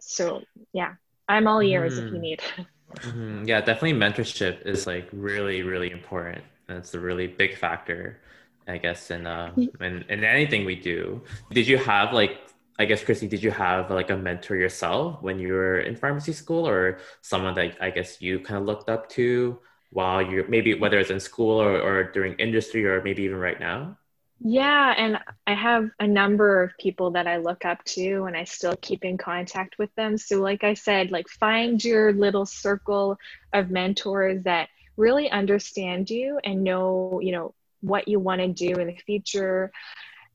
So 0.00 0.42
yeah, 0.72 0.94
I'm 1.28 1.46
all 1.46 1.62
ears 1.62 1.98
mm. 1.98 2.06
if 2.06 2.12
you 2.12 2.18
mm. 2.18 2.22
need. 2.22 2.42
Mm-hmm. 2.96 3.44
Yeah, 3.46 3.60
definitely 3.60 3.94
mentorship 3.94 4.66
is 4.66 4.86
like 4.86 5.08
really, 5.12 5.62
really 5.62 5.90
important. 5.90 6.44
That's 6.66 6.94
a 6.94 7.00
really 7.00 7.26
big 7.26 7.56
factor, 7.56 8.20
I 8.66 8.78
guess, 8.78 9.10
in 9.10 9.26
uh 9.26 9.52
in, 9.80 10.04
in 10.08 10.24
anything 10.24 10.64
we 10.64 10.76
do. 10.76 11.22
Did 11.52 11.66
you 11.68 11.78
have 11.78 12.12
like 12.12 12.40
I 12.78 12.84
guess 12.84 13.02
Christy, 13.04 13.26
did 13.28 13.42
you 13.42 13.50
have 13.50 13.90
like 13.90 14.10
a 14.10 14.16
mentor 14.16 14.56
yourself 14.56 15.20
when 15.22 15.38
you 15.38 15.52
were 15.52 15.80
in 15.80 15.96
pharmacy 15.96 16.32
school 16.32 16.66
or 16.66 16.98
someone 17.22 17.54
that 17.54 17.76
I 17.80 17.90
guess 17.90 18.22
you 18.22 18.40
kind 18.40 18.58
of 18.60 18.66
looked 18.66 18.88
up 18.88 19.08
to 19.10 19.58
while 19.90 20.22
you're 20.22 20.46
maybe 20.48 20.74
whether 20.74 20.98
it's 20.98 21.10
in 21.10 21.20
school 21.20 21.60
or, 21.60 21.80
or 21.80 22.04
during 22.12 22.34
industry 22.38 22.84
or 22.86 23.02
maybe 23.02 23.22
even 23.24 23.38
right 23.38 23.58
now? 23.60 23.98
Yeah, 24.40 24.94
and 24.96 25.18
I 25.46 25.54
have 25.54 25.90
a 25.98 26.06
number 26.06 26.62
of 26.62 26.76
people 26.78 27.10
that 27.12 27.26
I 27.26 27.38
look 27.38 27.64
up 27.64 27.84
to 27.86 28.24
and 28.24 28.36
I 28.36 28.44
still 28.44 28.76
keep 28.80 29.04
in 29.04 29.18
contact 29.18 29.78
with 29.78 29.92
them. 29.96 30.16
So 30.16 30.40
like 30.40 30.62
I 30.62 30.74
said, 30.74 31.10
like 31.10 31.28
find 31.28 31.82
your 31.82 32.12
little 32.12 32.46
circle 32.46 33.18
of 33.52 33.70
mentors 33.70 34.44
that 34.44 34.68
really 34.96 35.28
understand 35.28 36.08
you 36.08 36.38
and 36.44 36.62
know, 36.62 37.20
you 37.22 37.32
know, 37.32 37.54
what 37.80 38.06
you 38.08 38.20
want 38.20 38.40
to 38.40 38.48
do 38.48 38.80
in 38.80 38.88
the 38.88 38.96
future 38.96 39.72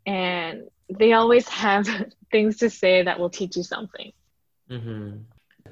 and 0.06 0.64
they 0.90 1.14
always 1.14 1.48
have 1.50 1.88
things 2.32 2.58
to 2.58 2.70
say 2.70 3.04
that 3.04 3.20
will 3.20 3.30
teach 3.30 3.56
you 3.56 3.64
something. 3.64 4.12
Mm-hmm. 4.70 5.18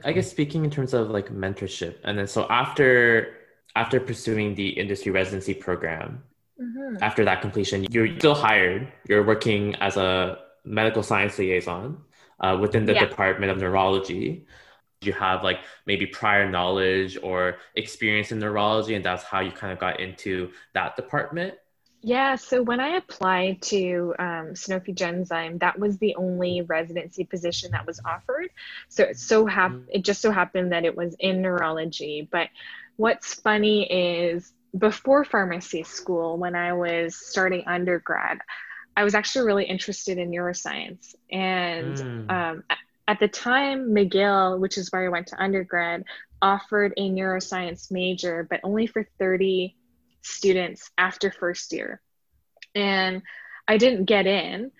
I 0.03 0.11
guess 0.13 0.29
speaking 0.29 0.63
in 0.63 0.71
terms 0.71 0.93
of 0.93 1.09
like 1.09 1.29
mentorship, 1.29 1.97
and 2.03 2.17
then 2.17 2.27
so 2.27 2.47
after 2.49 3.37
after 3.75 3.99
pursuing 3.99 4.55
the 4.55 4.69
industry 4.69 5.11
residency 5.11 5.53
program, 5.53 6.23
Mm-hmm. 6.61 6.97
After 7.01 7.25
that 7.25 7.41
completion, 7.41 7.85
you're 7.89 8.15
still 8.19 8.35
hired. 8.35 8.91
You're 9.07 9.25
working 9.25 9.75
as 9.75 9.97
a 9.97 10.39
medical 10.63 11.01
science 11.01 11.37
liaison 11.39 11.97
uh, 12.39 12.57
within 12.61 12.85
the 12.85 12.93
yeah. 12.93 13.05
Department 13.05 13.51
of 13.51 13.57
Neurology. 13.57 14.45
You 15.01 15.13
have 15.13 15.43
like 15.43 15.61
maybe 15.87 16.05
prior 16.05 16.47
knowledge 16.47 17.17
or 17.23 17.57
experience 17.75 18.31
in 18.31 18.37
neurology, 18.37 18.93
and 18.93 19.03
that's 19.03 19.23
how 19.23 19.39
you 19.39 19.51
kind 19.51 19.73
of 19.73 19.79
got 19.79 19.99
into 19.99 20.51
that 20.73 20.95
department. 20.95 21.55
Yeah, 22.03 22.35
so 22.35 22.63
when 22.63 22.79
I 22.79 22.97
applied 22.97 23.61
to 23.63 24.15
um, 24.17 24.53
Sanofi 24.53 24.95
Genzyme, 24.95 25.59
that 25.59 25.77
was 25.77 25.97
the 25.99 26.15
only 26.15 26.61
residency 26.63 27.23
position 27.23 27.71
that 27.71 27.85
was 27.85 27.99
offered. 28.05 28.49
So 28.89 29.03
it 29.03 29.17
so 29.17 29.45
hap- 29.45 29.71
mm-hmm. 29.71 29.89
it 29.91 30.03
just 30.03 30.21
so 30.21 30.31
happened 30.31 30.71
that 30.71 30.83
it 30.83 30.95
was 30.95 31.15
in 31.19 31.41
neurology. 31.41 32.27
But 32.31 32.49
what's 32.97 33.35
funny 33.35 33.83
is 33.83 34.51
before 34.77 35.23
pharmacy 35.25 35.83
school, 35.83 36.37
when 36.37 36.55
I 36.55 36.73
was 36.73 37.15
starting 37.15 37.63
undergrad, 37.67 38.39
I 38.95 39.03
was 39.03 39.15
actually 39.15 39.45
really 39.45 39.65
interested 39.65 40.17
in 40.17 40.31
neuroscience. 40.31 41.15
And 41.31 41.97
mm. 41.97 42.31
um, 42.31 42.63
at 43.07 43.19
the 43.19 43.27
time, 43.27 43.89
McGill, 43.89 44.59
which 44.59 44.77
is 44.77 44.91
where 44.91 45.05
I 45.05 45.09
went 45.09 45.27
to 45.27 45.41
undergrad, 45.41 46.03
offered 46.41 46.93
a 46.97 47.09
neuroscience 47.09 47.91
major, 47.91 48.47
but 48.49 48.59
only 48.63 48.87
for 48.87 49.07
30 49.19 49.75
students 50.21 50.89
after 50.97 51.31
first 51.31 51.71
year. 51.73 52.01
And 52.73 53.21
I 53.67 53.77
didn't 53.77 54.05
get 54.05 54.27
in. 54.27 54.71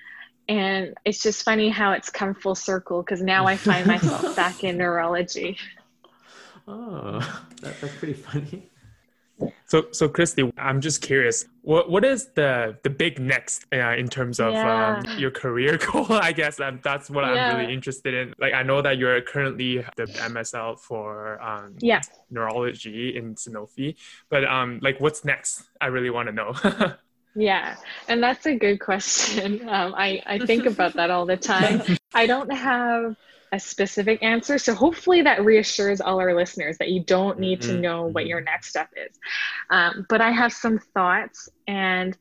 And 0.48 0.96
it's 1.06 1.22
just 1.22 1.44
funny 1.44 1.70
how 1.70 1.94
it's 1.94 2.10
come 2.10 2.34
full 2.34 2.56
circle 2.56 3.02
because 3.02 3.22
now 3.22 3.46
I 3.46 3.56
find 3.56 3.88
myself 3.88 4.36
back 4.36 4.64
in 4.64 4.78
neurology. 4.78 5.58
Oh, 6.68 7.20
that, 7.62 7.80
that's 7.80 7.96
pretty 7.96 8.14
funny. 8.14 8.71
So, 9.66 9.86
so 9.92 10.10
Christy, 10.10 10.52
I'm 10.58 10.82
just 10.82 11.02
curious, 11.02 11.46
what 11.62 11.90
what 11.90 12.04
is 12.04 12.30
the 12.36 12.78
the 12.84 12.90
big 12.90 13.20
next 13.20 13.66
uh, 13.74 13.96
in 13.96 14.08
terms 14.08 14.40
of 14.40 14.54
yeah. 14.54 14.98
um, 14.98 15.20
your 15.20 15.32
career 15.32 15.78
goal? 15.92 16.08
I 16.10 16.32
guess 16.32 16.60
um, 16.60 16.80
that's 16.84 17.10
what 17.10 17.24
yeah. 17.24 17.52
I'm 17.52 17.58
really 17.58 17.74
interested 17.74 18.14
in. 18.14 18.34
Like, 18.40 18.54
I 18.54 18.64
know 18.64 18.82
that 18.82 18.98
you're 18.98 19.22
currently 19.22 19.78
the 19.96 20.06
MSL 20.06 20.80
for 20.80 21.42
um, 21.42 21.76
yeah. 21.80 22.02
neurology 22.30 23.16
in 23.16 23.36
Sanofi, 23.36 23.96
but 24.30 24.44
um, 24.46 24.80
like, 24.82 25.00
what's 25.00 25.24
next? 25.24 25.64
I 25.80 25.88
really 25.88 26.10
want 26.10 26.28
to 26.28 26.34
know. 26.34 26.96
Yeah, 27.36 27.78
and 28.10 28.22
that's 28.22 28.46
a 28.46 28.56
good 28.56 28.80
question. 28.80 29.68
Um, 29.70 29.94
I, 29.96 30.22
I 30.26 30.40
think 30.40 30.66
about 30.66 30.94
that 30.96 31.12
all 31.12 31.26
the 31.26 31.38
time. 31.38 31.82
I 32.14 32.28
don't 32.28 32.52
have 32.52 33.16
a 33.52 33.60
specific 33.60 34.24
answer. 34.24 34.58
So 34.58 34.74
hopefully 34.74 35.22
that 35.24 35.44
reassures 35.44 36.00
all 36.00 36.20
our 36.20 36.34
listeners 36.34 36.78
that 36.78 36.90
you 36.90 37.04
don't 37.04 37.40
need 37.40 37.62
mm-hmm. 37.62 37.72
to 37.72 37.80
know 37.80 38.06
what 38.06 38.26
your 38.26 38.40
mm-hmm. 38.40 38.46
next 38.46 38.70
step 38.70 38.90
is. 38.96 39.18
Um, 39.70 40.06
but 40.10 40.22
I 40.22 40.32
have 40.32 40.54
some 40.54 40.80
thoughts, 40.94 41.50
and 41.68 42.18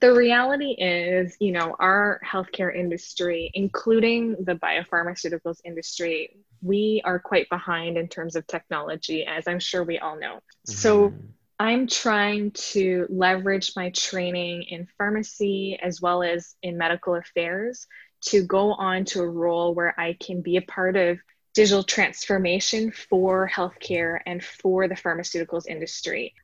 the 0.00 0.14
reality 0.14 0.76
is, 0.78 1.36
you 1.40 1.50
know, 1.50 1.74
our 1.80 2.20
healthcare 2.24 2.74
industry, 2.74 3.50
including 3.54 4.36
the 4.44 4.54
biopharmaceuticals 4.54 5.58
industry, 5.64 6.36
we 6.62 7.02
are 7.04 7.18
quite 7.18 7.48
behind 7.48 7.96
in 7.96 8.08
terms 8.08 8.36
of 8.36 8.46
technology, 8.46 9.24
as 9.24 9.48
I'm 9.48 9.58
sure 9.58 9.82
we 9.82 9.98
all 9.98 10.18
know. 10.18 10.36
Mm-hmm. 10.36 10.72
So 10.72 11.14
I'm 11.58 11.88
trying 11.88 12.52
to 12.52 13.06
leverage 13.08 13.72
my 13.74 13.90
training 13.90 14.62
in 14.68 14.86
pharmacy 14.96 15.76
as 15.82 16.00
well 16.00 16.22
as 16.22 16.54
in 16.62 16.78
medical 16.78 17.16
affairs 17.16 17.88
to 18.20 18.42
go 18.42 18.72
on 18.72 19.04
to 19.06 19.20
a 19.20 19.28
role 19.28 19.74
where 19.74 19.98
I 19.98 20.16
can 20.20 20.40
be 20.40 20.56
a 20.56 20.62
part 20.62 20.96
of 20.96 21.18
digital 21.54 21.82
transformation 21.82 22.92
for 22.92 23.50
healthcare 23.52 24.20
and 24.26 24.44
for 24.44 24.88
the 24.88 24.94
pharmaceuticals 24.94 25.66
industry. 25.66 26.34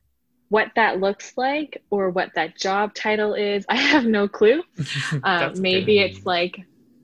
What 0.49 0.71
that 0.75 0.99
looks 0.99 1.33
like 1.37 1.81
or 1.89 2.09
what 2.09 2.31
that 2.35 2.57
job 2.57 2.93
title 2.93 3.33
is, 3.33 3.65
I 3.69 3.75
have 3.75 4.05
no 4.05 4.27
clue. 4.27 4.63
uh, 5.23 5.51
maybe 5.55 5.99
good. 5.99 6.11
it's 6.11 6.25
like 6.25 6.59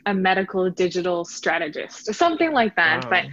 a 0.05 0.13
medical 0.13 0.69
digital 0.69 1.25
strategist 1.25 2.09
or 2.09 2.13
something 2.13 2.51
like 2.51 2.75
that. 2.75 3.05
Wow. 3.05 3.09
But 3.09 3.25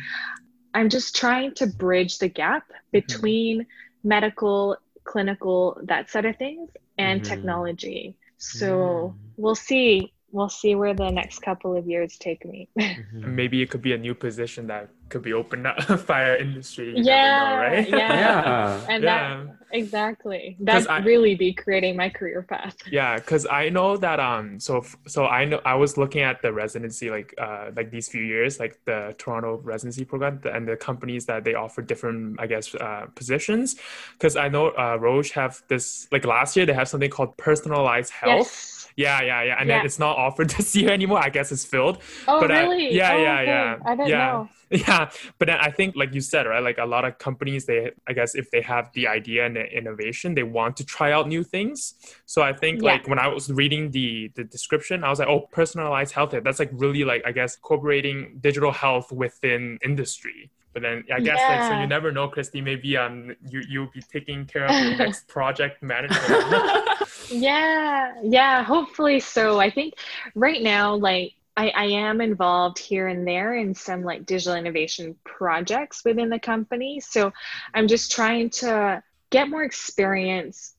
I'm 0.75 0.89
just 0.89 1.17
trying 1.17 1.55
to 1.55 1.67
bridge 1.67 2.19
the 2.19 2.29
gap 2.29 2.69
mm-hmm. 2.69 2.77
between 2.93 3.61
mm-hmm. 3.63 4.09
medical, 4.09 4.77
clinical, 5.05 5.81
that 5.85 6.11
sort 6.11 6.27
of 6.27 6.37
things, 6.37 6.71
and 6.97 7.21
mm-hmm. 7.21 7.31
technology. 7.31 8.17
So 8.37 8.69
mm. 8.69 9.15
we'll 9.37 9.57
see 9.57 10.13
we'll 10.31 10.49
see 10.49 10.75
where 10.75 10.95
the 10.95 11.11
next 11.11 11.41
couple 11.41 11.77
of 11.77 11.87
years 11.87 12.17
take 12.19 12.45
me. 12.45 12.69
mm-hmm. 12.79 13.35
Maybe 13.35 13.63
it 13.63 13.71
could 13.71 13.83
be 13.83 13.93
a 13.93 13.99
new 13.99 14.15
position 14.15 14.67
that 14.67 14.91
could 15.09 15.23
be 15.23 15.33
opened 15.33 15.67
up 15.67 15.83
fire 16.01 16.37
industry. 16.37 16.93
yeah, 16.97 17.49
know, 17.49 17.57
right? 17.57 17.89
yeah, 17.89 17.97
yeah, 17.97 18.87
and 18.91 19.03
yeah. 19.03 19.45
that 19.45 19.57
exactly 19.71 20.57
that 20.61 20.91
I, 20.91 20.99
really 21.01 21.35
be 21.35 21.53
creating 21.53 21.97
my 21.97 22.11
career 22.11 22.43
path. 22.43 22.77
Yeah, 22.91 23.17
because 23.17 23.47
I 23.51 23.71
know 23.71 23.97
that 23.97 24.21
um, 24.21 24.61
so 24.61 24.85
so 25.07 25.27
I 25.27 25.47
know 25.47 25.61
I 25.65 25.75
was 25.77 25.97
looking 25.97 26.23
at 26.23 26.43
the 26.43 26.53
residency 26.53 27.11
like 27.11 27.35
uh 27.39 27.71
like 27.75 27.91
these 27.91 28.09
few 28.09 28.23
years 28.23 28.61
like 28.61 28.79
the 28.85 29.15
Toronto 29.17 29.61
residency 29.65 30.05
program 30.05 30.41
and 30.45 30.69
the 30.69 30.77
companies 30.77 31.25
that 31.27 31.45
they 31.45 31.55
offer 31.55 31.81
different 31.81 32.39
I 32.39 32.47
guess 32.47 32.75
uh, 32.75 33.07
positions 33.15 33.77
because 34.13 34.37
I 34.37 34.49
know 34.49 34.71
uh, 34.71 34.99
Roche 35.01 35.31
have 35.33 35.63
this 35.69 36.07
like 36.13 36.27
last 36.27 36.55
year 36.57 36.67
they 36.67 36.75
have 36.75 36.89
something 36.89 37.11
called 37.11 37.37
personalized 37.39 38.11
health. 38.11 38.47
Yes 38.47 38.78
yeah, 38.99 39.23
yeah, 39.23 39.43
yeah. 39.45 39.57
And 39.61 39.69
yeah. 39.69 39.77
then 39.77 39.87
it's 39.87 40.01
not 40.01 40.19
offered 40.19 40.51
this 40.59 40.75
year 40.75 40.91
anymore. 40.91 41.21
I 41.23 41.29
guess 41.29 41.53
it's 41.53 41.65
filled. 41.65 41.99
Oh, 42.27 42.41
but, 42.41 42.51
uh, 42.51 42.55
really? 42.55 42.89
Uh, 42.89 42.93
yeah, 42.93 43.13
oh, 43.13 43.23
yeah, 43.23 43.41
okay. 43.41 43.47
yeah. 43.47 43.77
I 43.87 43.97
didn't 43.97 44.09
yeah. 44.09 44.19
know. 44.19 44.49
Yeah, 44.71 45.09
but 45.39 45.47
then 45.47 45.57
I 45.63 45.71
think, 45.71 45.97
like 45.97 46.13
you 46.13 46.21
said, 46.21 46.47
right? 46.47 46.63
Like 46.63 46.77
a 46.77 46.85
lot 46.85 47.07
of 47.07 47.17
companies, 47.17 47.65
they, 47.65 47.91
I 48.07 48.13
guess, 48.13 48.35
if 48.35 48.51
they 48.51 48.61
have 48.61 48.93
the 48.93 49.09
idea 49.09 49.47
and 49.47 49.57
the 49.57 49.65
innovation, 49.65 50.35
they 50.35 50.43
want 50.43 50.77
to 50.77 50.85
try 50.85 51.11
out 51.11 51.27
new 51.27 51.43
things. 51.43 51.95
So 52.27 52.43
I 52.43 52.53
think, 52.53 52.83
yeah. 52.83 52.93
like 52.93 53.09
when 53.09 53.19
I 53.19 53.29
was 53.29 53.51
reading 53.51 53.93
the 53.93 54.31
the 54.35 54.45
description, 54.45 55.05
I 55.05 55.09
was 55.09 55.21
like, 55.21 55.29
oh, 55.29 55.49
personalized 55.53 56.13
healthcare. 56.13 56.45
That's 56.45 56.59
like 56.59 56.69
really 56.75 57.03
like 57.03 57.23
I 57.25 57.33
guess 57.33 57.57
incorporating 57.57 58.41
digital 58.43 58.73
health 58.73 59.11
within 59.11 59.79
industry. 59.83 60.51
But 60.79 60.83
then 60.83 61.05
I 61.13 61.19
guess 61.19 61.39
yeah. 61.41 61.61
like 61.61 61.73
so 61.73 61.81
you 61.81 61.87
never 61.89 62.13
know, 62.13 62.29
Christy. 62.29 62.61
Maybe 62.61 62.97
um 62.97 63.35
you 63.49 63.63
you'll 63.69 63.91
be 63.93 64.01
taking 64.01 64.47
care 64.47 64.67
of 64.67 64.71
your 64.71 64.97
next 64.97 65.27
project 65.29 65.83
management. 65.83 66.89
yeah, 67.31 68.15
yeah. 68.23 68.63
Hopefully 68.63 69.19
so. 69.19 69.59
I 69.59 69.71
think 69.71 69.95
right 70.37 70.63
now, 70.63 70.95
like 70.95 71.35
I, 71.57 71.71
I 71.71 71.85
am 71.87 72.21
involved 72.21 72.79
here 72.79 73.09
and 73.09 73.27
there 73.27 73.57
in 73.57 73.75
some 73.75 74.05
like 74.05 74.25
digital 74.25 74.55
innovation 74.55 75.17
projects 75.25 76.05
within 76.05 76.29
the 76.29 76.39
company. 76.39 77.01
So 77.01 77.33
I'm 77.75 77.89
just 77.89 78.13
trying 78.13 78.51
to 78.51 79.03
get 79.31 79.51
more 79.51 79.65
experience 79.65 80.75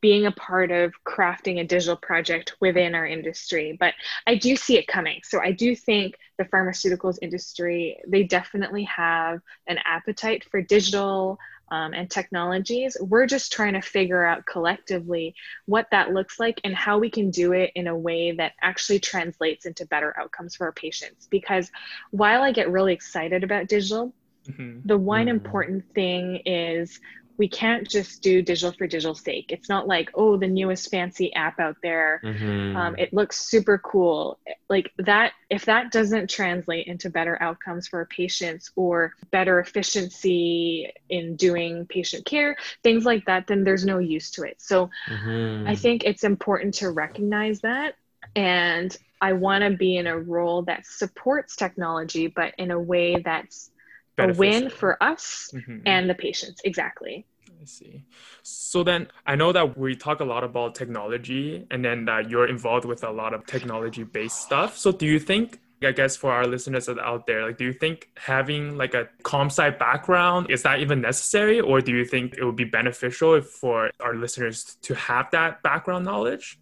being 0.00 0.26
a 0.26 0.32
part 0.32 0.70
of 0.70 0.92
crafting 1.04 1.60
a 1.60 1.64
digital 1.64 1.96
project 1.96 2.54
within 2.60 2.94
our 2.94 3.06
industry 3.06 3.76
but 3.78 3.94
i 4.26 4.34
do 4.34 4.56
see 4.56 4.76
it 4.76 4.86
coming 4.86 5.20
so 5.24 5.40
i 5.40 5.50
do 5.50 5.74
think 5.74 6.16
the 6.38 6.44
pharmaceuticals 6.44 7.18
industry 7.22 7.98
they 8.06 8.22
definitely 8.22 8.84
have 8.84 9.40
an 9.66 9.78
appetite 9.84 10.44
for 10.50 10.60
digital 10.62 11.38
um, 11.70 11.92
and 11.92 12.10
technologies 12.10 12.96
we're 13.00 13.26
just 13.26 13.52
trying 13.52 13.74
to 13.74 13.82
figure 13.82 14.24
out 14.24 14.46
collectively 14.46 15.34
what 15.66 15.86
that 15.90 16.14
looks 16.14 16.40
like 16.40 16.60
and 16.64 16.74
how 16.74 16.98
we 16.98 17.10
can 17.10 17.30
do 17.30 17.52
it 17.52 17.70
in 17.74 17.88
a 17.88 17.96
way 17.96 18.32
that 18.32 18.52
actually 18.62 18.98
translates 18.98 19.66
into 19.66 19.84
better 19.86 20.18
outcomes 20.18 20.56
for 20.56 20.66
our 20.66 20.72
patients 20.72 21.26
because 21.30 21.70
while 22.10 22.42
i 22.42 22.52
get 22.52 22.70
really 22.70 22.94
excited 22.94 23.44
about 23.44 23.68
digital 23.68 24.14
Mm-hmm. 24.48 24.80
The 24.86 24.98
one 24.98 25.26
mm-hmm. 25.26 25.28
important 25.28 25.94
thing 25.94 26.36
is 26.46 27.00
we 27.38 27.48
can't 27.48 27.88
just 27.88 28.20
do 28.20 28.42
digital 28.42 28.72
for 28.72 28.86
digital 28.86 29.14
sake. 29.14 29.46
It's 29.50 29.68
not 29.68 29.86
like, 29.86 30.10
oh, 30.14 30.36
the 30.36 30.48
newest 30.48 30.90
fancy 30.90 31.32
app 31.32 31.60
out 31.60 31.76
there. 31.82 32.20
Mm-hmm. 32.24 32.76
Um, 32.76 32.96
it 32.98 33.14
looks 33.14 33.38
super 33.38 33.78
cool. 33.78 34.38
Like 34.68 34.90
that, 34.98 35.32
if 35.48 35.66
that 35.66 35.92
doesn't 35.92 36.28
translate 36.28 36.88
into 36.88 37.10
better 37.10 37.40
outcomes 37.40 37.86
for 37.86 38.04
patients 38.06 38.72
or 38.74 39.14
better 39.30 39.60
efficiency 39.60 40.92
in 41.08 41.36
doing 41.36 41.86
patient 41.86 42.26
care, 42.26 42.56
things 42.82 43.04
like 43.04 43.26
that, 43.26 43.46
then 43.46 43.62
there's 43.62 43.84
no 43.84 43.98
use 43.98 44.32
to 44.32 44.42
it. 44.42 44.56
So 44.60 44.90
mm-hmm. 45.08 45.68
I 45.68 45.76
think 45.76 46.02
it's 46.04 46.24
important 46.24 46.74
to 46.74 46.90
recognize 46.90 47.60
that. 47.60 47.94
And 48.34 48.94
I 49.20 49.34
want 49.34 49.62
to 49.62 49.70
be 49.70 49.96
in 49.96 50.06
a 50.06 50.18
role 50.18 50.62
that 50.62 50.86
supports 50.86 51.54
technology, 51.54 52.26
but 52.26 52.54
in 52.58 52.72
a 52.72 52.80
way 52.80 53.16
that's 53.24 53.70
a 54.18 54.32
win 54.32 54.70
for 54.70 55.02
us 55.02 55.50
mm-hmm. 55.54 55.78
and 55.86 56.08
the 56.08 56.14
patients. 56.14 56.60
Exactly. 56.64 57.26
I 57.60 57.64
see. 57.64 58.04
So 58.42 58.84
then 58.84 59.08
I 59.26 59.34
know 59.34 59.52
that 59.52 59.76
we 59.76 59.96
talk 59.96 60.20
a 60.20 60.24
lot 60.24 60.44
about 60.44 60.74
technology 60.74 61.66
and 61.70 61.84
then 61.84 62.04
that 62.04 62.30
you're 62.30 62.46
involved 62.46 62.84
with 62.84 63.02
a 63.04 63.10
lot 63.10 63.34
of 63.34 63.46
technology 63.46 64.04
based 64.04 64.40
stuff. 64.40 64.76
So 64.76 64.92
do 64.92 65.06
you 65.06 65.18
think 65.18 65.58
I 65.82 65.92
guess 65.92 66.16
for 66.16 66.32
our 66.32 66.44
listeners 66.44 66.88
out 66.88 67.26
there, 67.26 67.46
like, 67.46 67.56
do 67.56 67.64
you 67.64 67.72
think 67.72 68.10
having 68.16 68.76
like 68.76 68.94
a 68.94 69.08
comp 69.22 69.52
sci 69.52 69.70
background 69.70 70.50
is 70.50 70.62
that 70.64 70.80
even 70.80 71.00
necessary, 71.00 71.60
or 71.60 71.80
do 71.80 71.92
you 71.92 72.04
think 72.04 72.36
it 72.36 72.44
would 72.44 72.56
be 72.56 72.64
beneficial 72.64 73.40
for 73.40 73.90
our 74.00 74.14
listeners 74.14 74.76
to 74.82 74.94
have 74.94 75.30
that 75.30 75.62
background 75.62 76.04
knowledge? 76.04 76.58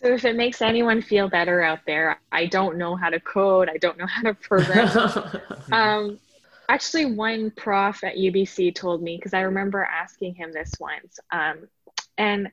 So 0.00 0.08
if 0.14 0.24
it 0.24 0.36
makes 0.36 0.62
anyone 0.62 1.02
feel 1.02 1.28
better 1.28 1.62
out 1.62 1.80
there, 1.84 2.20
I 2.32 2.46
don't 2.46 2.78
know 2.78 2.96
how 2.96 3.10
to 3.10 3.20
code. 3.20 3.68
I 3.68 3.76
don't 3.76 3.98
know 3.98 4.06
how 4.06 4.22
to 4.22 4.34
program. 4.34 4.88
um, 5.72 6.18
actually 6.70 7.04
one 7.04 7.50
prof 7.50 8.04
at 8.04 8.14
UBC 8.14 8.72
told 8.74 9.02
me 9.02 9.16
because 9.16 9.34
I 9.34 9.40
remember 9.40 9.82
asking 9.82 10.36
him 10.36 10.52
this 10.52 10.72
once. 10.78 11.18
Um, 11.32 11.68
and 12.16 12.48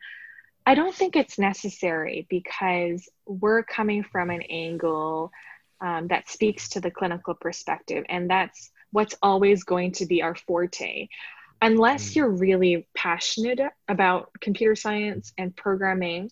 I 0.65 0.73
don't 0.73 0.93
think 0.93 1.15
it's 1.15 1.37
necessary 1.37 2.25
because 2.27 3.07
we're 3.27 3.61
coming 3.61 4.03
from 4.03 4.31
an 4.31 4.41
angle 4.41 5.31
um, 5.81 6.07
that 6.07 6.29
speaks 6.29 6.69
to 6.69 6.81
the 6.81 6.89
clinical 6.89 7.35
perspective, 7.35 8.05
and 8.09 8.27
that's 8.27 8.71
what's 8.91 9.15
always 9.21 9.63
going 9.63 9.91
to 9.93 10.07
be 10.07 10.23
our 10.23 10.33
forte. 10.33 11.07
Unless 11.61 12.11
mm. 12.11 12.15
you're 12.15 12.29
really 12.29 12.87
passionate 12.95 13.59
about 13.87 14.31
computer 14.41 14.75
science 14.75 15.31
and 15.37 15.55
programming, 15.55 16.31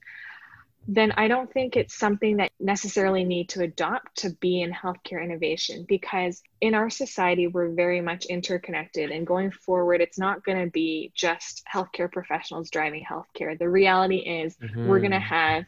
then 0.88 1.13
I 1.13 1.28
don't 1.28 1.52
think 1.52 1.76
it's 1.76 1.95
something 1.95 2.38
that 2.38 2.52
necessarily 2.60 3.24
need 3.24 3.50
to 3.50 3.63
adopt 3.63 4.17
to 4.17 4.30
be 4.30 4.62
in 4.62 4.71
healthcare 4.71 5.24
innovation 5.24 5.86
because 5.88 6.41
in 6.62 6.76
our 6.76 6.89
society 6.89 7.48
we're 7.48 7.69
very 7.69 8.02
much 8.02 8.26
interconnected 8.26 9.10
and 9.10 9.26
going 9.26 9.52
forward 9.52 10.02
it's 10.02 10.19
not 10.19 10.43
going 10.43 10.63
to 10.63 10.69
be 10.69 11.12
just 11.15 11.63
healthcare 11.71 12.12
professionals 12.12 12.69
driving 12.69 13.04
healthcare. 13.04 13.58
The 13.58 13.69
reality 13.69 14.17
is 14.17 14.56
mm-hmm. 14.58 14.88
we're 14.88 15.00
going 15.00 15.12
to 15.12 15.19
have 15.19 15.65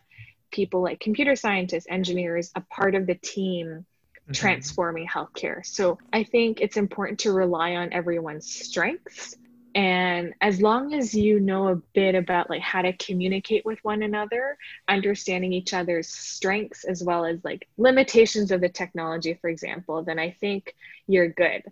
people 0.52 0.82
like 0.82 1.00
computer 1.00 1.36
scientists, 1.36 1.88
engineers, 1.90 2.52
a 2.56 2.62
part 2.62 2.94
of 2.94 3.08
the 3.08 3.16
team 3.16 3.68
mm-hmm. 3.68 4.32
transforming 4.34 5.08
healthcare. 5.08 5.66
So 5.66 5.98
I 6.14 6.24
think 6.24 6.62
it's 6.62 6.78
important 6.78 7.20
to 7.20 7.32
rely 7.32 7.76
on 7.76 7.92
everyone's 7.92 8.52
strengths 8.52 9.36
and 9.78 10.34
as 10.42 10.60
long 10.60 10.96
as 10.96 11.14
you 11.14 11.40
know 11.40 11.68
a 11.68 11.76
bit 11.76 12.16
about 12.16 12.50
like 12.50 12.64
how 12.64 12.82
to 12.82 12.92
communicate 12.94 13.64
with 13.64 13.78
one 13.84 14.02
another 14.02 14.58
understanding 14.88 15.54
each 15.54 15.72
other's 15.72 16.08
strengths 16.10 16.84
as 16.84 17.04
well 17.04 17.24
as 17.26 17.46
like 17.46 17.68
limitations 17.78 18.50
of 18.50 18.60
the 18.60 18.70
technology 18.70 19.36
for 19.36 19.50
example 19.52 20.02
then 20.04 20.18
i 20.18 20.32
think 20.42 20.74
you're 21.06 21.30
good. 21.30 21.64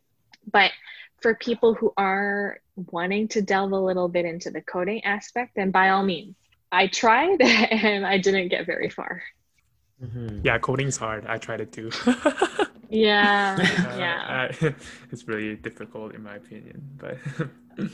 But 0.49 0.72
for 1.22 1.34
people 1.34 1.74
who 1.74 1.91
are 1.97 2.60
wanting 2.76 3.28
to 3.30 3.41
delve 3.41 3.72
a 3.72 3.80
little 3.80 4.08
bit 4.08 4.26
into 4.26 4.51
the 4.51 4.62
coding 4.62 5.03
aspect 5.03 5.56
then 5.56 5.72
by 5.72 5.89
all 5.89 6.03
means 6.03 6.36
i 6.72 6.86
tried 6.86 7.41
and 7.41 8.06
i 8.06 8.20
didn't 8.20 8.49
get 8.49 8.68
very 8.68 8.89
far 8.89 9.24
mm-hmm. 10.04 10.39
yeah 10.43 10.58
coding's 10.58 10.98
hard 10.98 11.26
i 11.28 11.38
tried 11.38 11.62
it 11.62 11.72
too 11.72 11.91
yeah 12.89 13.58
yeah 13.98 14.50
uh, 14.62 14.72
it's 15.12 15.28
really 15.28 15.56
difficult 15.56 16.14
in 16.14 16.24
my 16.24 16.36
opinion 16.36 16.82
but 16.98 17.18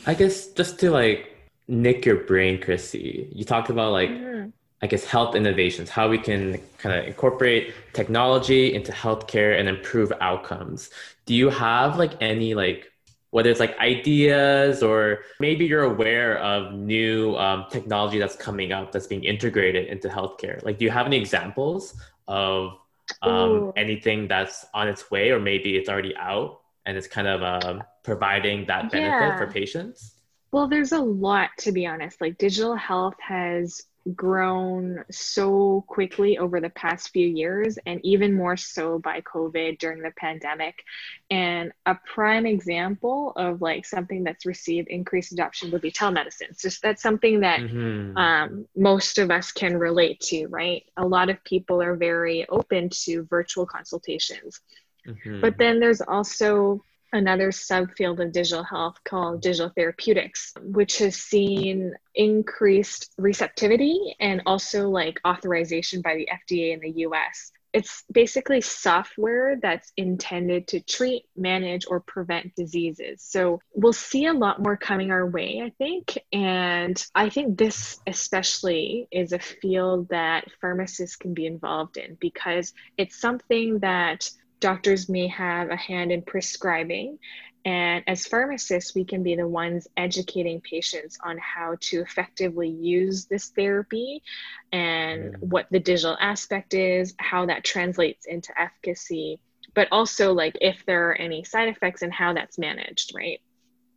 I 0.06 0.14
guess 0.14 0.47
just 0.47 0.80
to 0.80 0.91
like 0.91 1.38
nick 1.68 2.06
your 2.06 2.18
brain, 2.18 2.60
Chrissy, 2.60 3.30
you 3.32 3.43
talked 3.43 3.70
about 3.70 3.91
like 3.91 4.10
mm-hmm. 4.10 4.49
I 4.82 4.88
guess 4.88 5.06
health 5.06 5.36
innovations, 5.36 5.89
how 5.89 6.10
we 6.10 6.18
can 6.18 6.60
kind 6.80 6.99
of 6.99 7.06
incorporate 7.06 7.74
technology 7.93 8.74
into 8.74 8.91
healthcare 8.91 9.60
and 9.60 9.70
improve 9.70 10.12
outcomes. 10.22 10.89
Do 11.26 11.36
you 11.36 11.49
have 11.49 11.97
like 11.97 12.14
any 12.20 12.56
like 12.56 12.90
whether 13.32 13.49
it's 13.49 13.59
like 13.59 13.77
ideas 13.79 14.84
or 14.84 15.19
maybe 15.39 15.65
you're 15.65 15.84
aware 15.84 16.38
of 16.39 16.73
new 16.73 17.36
um, 17.38 17.65
technology 17.71 18.19
that's 18.19 18.36
coming 18.36 18.71
up 18.71 18.91
that's 18.91 19.07
being 19.07 19.23
integrated 19.23 19.88
into 19.88 20.07
healthcare. 20.07 20.63
Like, 20.63 20.77
do 20.77 20.86
you 20.86 20.91
have 20.91 21.05
any 21.05 21.17
examples 21.17 21.99
of 22.27 22.77
um, 23.21 23.71
anything 23.75 24.27
that's 24.27 24.65
on 24.73 24.88
its 24.88 25.09
way, 25.09 25.32
or 25.32 25.39
maybe 25.39 25.77
it's 25.77 25.89
already 25.89 26.15
out 26.17 26.61
and 26.86 26.97
it's 26.97 27.07
kind 27.07 27.27
of 27.27 27.41
um, 27.41 27.84
providing 28.03 28.65
that 28.67 28.91
benefit 28.91 29.09
yeah. 29.09 29.38
for 29.38 29.47
patients? 29.47 30.15
Well, 30.51 30.67
there's 30.67 30.91
a 30.91 30.99
lot 30.99 31.49
to 31.59 31.71
be 31.71 31.86
honest. 31.86 32.19
Like, 32.19 32.38
digital 32.38 32.75
health 32.75 33.15
has 33.19 33.84
grown 34.16 35.04
so 35.12 35.84
quickly 35.88 36.38
over 36.39 36.60
the 36.60 36.70
past 36.72 37.10
few 37.10 37.28
years 37.28 37.78
and 37.86 37.99
even 38.04 38.34
more 38.34 38.58
so 38.58 38.97
by 38.97 39.22
covid 39.22 39.78
during 39.78 40.02
the 40.02 40.12
pandemic 40.18 40.84
and 41.30 41.72
a 41.86 41.95
prime 42.12 42.47
example 42.47 43.32
of 43.36 43.62
like 43.62 43.86
something 43.86 44.24
that's 44.24 44.45
received 44.45 44.88
increased 44.88 45.32
adoption 45.32 45.70
would 45.70 45.82
be 45.82 45.91
telemedicine 45.91 46.49
it's 46.49 46.64
just 46.64 46.82
that's 46.82 47.04
something 47.04 47.41
that 47.41 47.60
mm-hmm. 47.60 48.18
um, 48.18 48.66
most 48.76 49.20
of 49.20 49.30
us 49.30 49.52
can 49.52 49.78
relate 49.78 50.20
to 50.20 50.47
right 50.47 50.84
a 50.97 51.06
lot 51.06 51.30
of 51.30 51.43
people 51.43 51.80
are 51.80 51.95
very 51.95 52.47
open 52.49 52.89
to 52.89 53.24
virtual 53.30 53.68
consultations 53.68 54.62
mm-hmm. 55.08 55.41
but 55.41 55.60
then 55.60 55.80
there's 55.80 56.02
also 56.02 56.84
another 57.14 57.51
subfield 57.51 58.24
of 58.24 58.32
digital 58.32 58.64
health 58.64 58.97
called 59.03 59.41
digital 59.41 59.72
therapeutics, 59.76 60.53
which 60.62 60.97
has 60.99 61.16
seen 61.16 61.93
increased 62.16 63.12
receptivity 63.18 64.16
and 64.20 64.41
also 64.45 64.89
like 64.89 65.20
authorization 65.28 66.01
by 66.01 66.16
the 66.16 66.28
FDA 66.32 66.74
in 66.74 66.80
the 66.80 67.01
US. 67.07 67.51
It's 67.74 68.03
basically 68.12 68.59
software 68.59 69.57
that's 69.62 69.93
intended 69.95 70.68
to 70.70 70.82
treat, 70.82 71.24
manage, 71.38 71.86
or 71.88 72.01
prevent 72.01 72.53
diseases. 72.55 73.22
So 73.22 73.62
we'll 73.74 73.93
see 73.93 74.26
a 74.26 74.34
lot 74.34 74.62
more 74.62 74.76
coming 74.76 75.12
our 75.12 75.26
way, 75.26 75.62
I 75.64 75.70
think. 75.78 76.18
And 76.34 77.01
I 77.16 77.30
think 77.30 77.57
this, 77.57 78.01
especially, 78.05 79.07
is 79.09 79.32
a 79.32 79.39
field 79.39 80.09
that 80.09 80.51
pharmacists 80.59 81.16
can 81.16 81.34
be 81.34 81.45
involved 81.45 81.95
in 81.95 82.18
because 82.20 82.74
it's 82.97 83.16
something 83.16 83.80
that 83.80 84.30
doctors 84.62 85.09
may 85.09 85.28
have 85.28 85.70
a 85.70 85.76
hand 85.76 86.12
in 86.12 86.22
prescribing. 86.22 87.20
And 87.64 88.03
as 88.07 88.26
pharmacists, 88.26 88.95
we 88.95 89.03
can 89.03 89.22
be 89.22 89.36
the 89.36 89.47
ones 89.47 89.88
educating 89.97 90.62
patients 90.62 91.20
on 91.24 91.38
how 91.38 91.76
to 91.82 92.01
effectively 92.01 92.70
use 92.70 93.26
this 93.26 93.49
therapy 93.49 94.24
and 94.72 95.36
what 95.41 95.68
the 95.70 95.80
digital 95.80 96.18
aspect 96.20 96.74
is, 96.74 97.14
how 97.18 97.45
that 97.47 97.64
translates 97.64 98.26
into 98.26 98.59
efficacy, 98.59 99.39
but 99.76 99.88
also 99.91 100.34
like 100.34 100.57
if 100.59 100.84
there 100.86 101.09
are 101.09 101.16
any 101.16 101.43
side 101.43 101.68
effects 101.68 102.01
and 102.01 102.12
how 102.12 102.34
that's 102.34 102.57
managed, 102.57 103.14
right? 103.14 103.41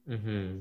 Mm-hmm. 0.09 0.59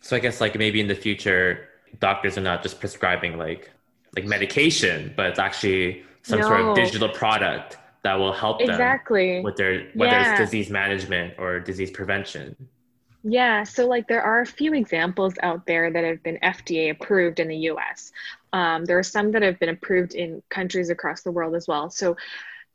So 0.00 0.16
I 0.16 0.18
guess 0.18 0.40
like 0.40 0.56
maybe 0.56 0.80
in 0.80 0.88
the 0.88 0.94
future, 0.94 1.68
doctors 2.00 2.36
are 2.36 2.42
not 2.42 2.62
just 2.62 2.80
prescribing 2.80 3.38
like 3.38 3.70
like 4.16 4.24
medication, 4.24 5.12
but 5.16 5.26
it's 5.26 5.38
actually 5.38 6.02
some 6.22 6.40
no. 6.40 6.48
sort 6.48 6.60
of 6.60 6.74
digital 6.74 7.08
product 7.10 7.76
that 8.06 8.20
will 8.20 8.32
help 8.32 8.60
exactly. 8.60 9.34
them 9.34 9.42
with 9.42 9.56
their 9.56 9.88
whether 9.94 10.12
yeah. 10.12 10.30
it's 10.30 10.40
disease 10.40 10.70
management 10.70 11.34
or 11.38 11.58
disease 11.58 11.90
prevention. 11.90 12.54
Yeah, 13.24 13.64
so 13.64 13.88
like 13.88 14.06
there 14.06 14.22
are 14.22 14.42
a 14.42 14.46
few 14.46 14.74
examples 14.74 15.34
out 15.42 15.66
there 15.66 15.90
that 15.90 16.04
have 16.04 16.22
been 16.22 16.38
FDA 16.40 16.92
approved 16.92 17.40
in 17.40 17.48
the 17.48 17.56
US. 17.70 18.12
Um, 18.52 18.84
there 18.84 18.96
are 18.96 19.02
some 19.02 19.32
that 19.32 19.42
have 19.42 19.58
been 19.58 19.70
approved 19.70 20.14
in 20.14 20.40
countries 20.50 20.88
across 20.88 21.22
the 21.22 21.32
world 21.32 21.56
as 21.56 21.66
well. 21.66 21.90
So 21.90 22.16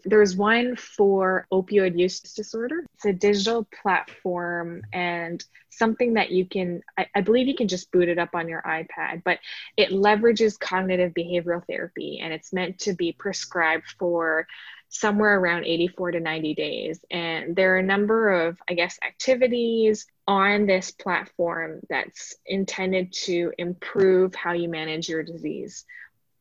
there's 0.04 0.36
one 0.36 0.76
for 0.76 1.48
opioid 1.52 1.98
use 1.98 2.20
disorder. 2.20 2.86
It's 2.96 3.06
a 3.06 3.14
digital 3.14 3.68
platform 3.82 4.82
and 4.92 5.44
something 5.70 6.16
that 6.16 6.32
you 6.32 6.46
can, 6.46 6.82
I, 6.98 7.08
I, 7.16 7.22
believe 7.22 7.48
you 7.48 7.56
can 7.56 7.68
just 7.68 7.92
boot 7.92 8.10
it 8.10 8.20
up 8.20 8.36
on 8.36 8.48
your 8.48 8.62
iPad, 8.62 9.24
but 9.24 9.40
it 9.78 9.90
leverages 9.90 10.60
cognitive 10.60 11.14
behavioral 11.14 11.66
therapy 11.66 12.20
and 12.22 12.34
it's 12.34 12.52
meant 12.54 12.80
to 12.80 12.94
be 12.94 13.14
prescribed 13.14 13.86
for 13.98 14.48
somewhere 14.90 15.40
around 15.40 15.66
84 15.66 16.12
to 16.12 16.20
90 16.20 16.54
days. 16.54 17.00
And 17.10 17.56
there 17.56 17.76
are 17.76 17.80
a 17.80 17.84
number 17.84 18.30
of, 18.30 18.58
I 18.70 18.74
guess, 18.74 19.00
activities 19.06 20.06
on 20.28 20.66
this 20.66 20.92
platform 20.92 21.80
that's 21.90 22.36
intended 22.46 23.14
to 23.14 23.54
improve 23.58 24.36
how 24.36 24.52
you 24.52 24.68
manage 24.68 25.08
your 25.08 25.24
disease. 25.24 25.86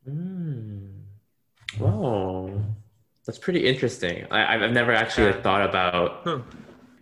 Mm. 0.08 1.00
Whoa, 1.78 2.64
that's 3.26 3.38
pretty 3.38 3.66
interesting. 3.66 4.26
I, 4.30 4.56
have 4.58 4.72
never 4.72 4.92
actually 4.92 5.32
thought 5.42 5.68
about, 5.68 6.22
huh. 6.24 6.40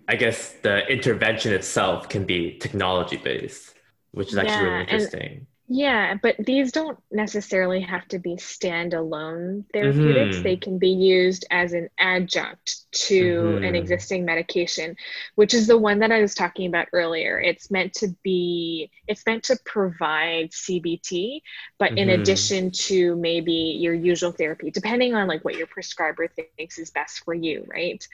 I 0.09 0.17
guess, 0.17 0.55
the 0.63 0.87
intervention 0.87 1.53
itself 1.53 2.09
can 2.09 2.25
be 2.25 2.59
technology 2.59 3.17
based, 3.17 3.75
which 4.13 4.29
is 4.29 4.39
actually 4.39 4.55
yeah, 4.55 4.63
really 4.63 4.81
interesting. 4.83 5.47
Yeah, 5.71 6.15
but 6.23 6.37
these 6.39 6.73
don't 6.73 6.99
necessarily 7.11 7.83
have 7.83 8.09
to 8.09 8.19
be 8.19 8.37
standalone 8.37 9.65
therapeutics. 9.71 10.37
Mm-hmm. 10.37 10.43
They 10.43 10.57
can 10.57 10.79
be 10.79 10.89
used 10.89 11.45
as 11.51 11.75
an 11.75 11.91
adjunct 11.99 12.91
to 13.07 13.23
mm-hmm. 13.23 13.65
an 13.65 13.75
existing 13.75 14.25
medication, 14.25 14.97
which 15.35 15.53
is 15.53 15.67
the 15.67 15.77
one 15.77 15.99
that 15.99 16.11
I 16.11 16.23
was 16.23 16.35
talking 16.35 16.69
about 16.69 16.89
earlier. 16.95 17.39
It's 17.39 17.71
meant 17.71 17.93
to 17.95 18.09
be 18.23 18.91
it's 19.07 19.27
meant 19.27 19.45
to 19.45 19.59
provide 19.67 20.53
CBT, 20.53 21.43
but 21.79 21.91
mm-hmm. 21.91 21.99
in 21.99 22.11
addition 22.11 22.71
to 22.71 23.15
maybe 23.17 23.77
your 23.79 23.93
usual 23.93 24.33
therapy, 24.33 24.71
depending 24.71 25.15
on 25.15 25.29
like 25.29 25.45
what 25.45 25.57
your 25.57 25.67
prescriber 25.67 26.29
thinks 26.29 26.79
is 26.79 26.91
best 26.91 27.25
for 27.27 27.35
you, 27.35 27.67
right? 27.69 28.09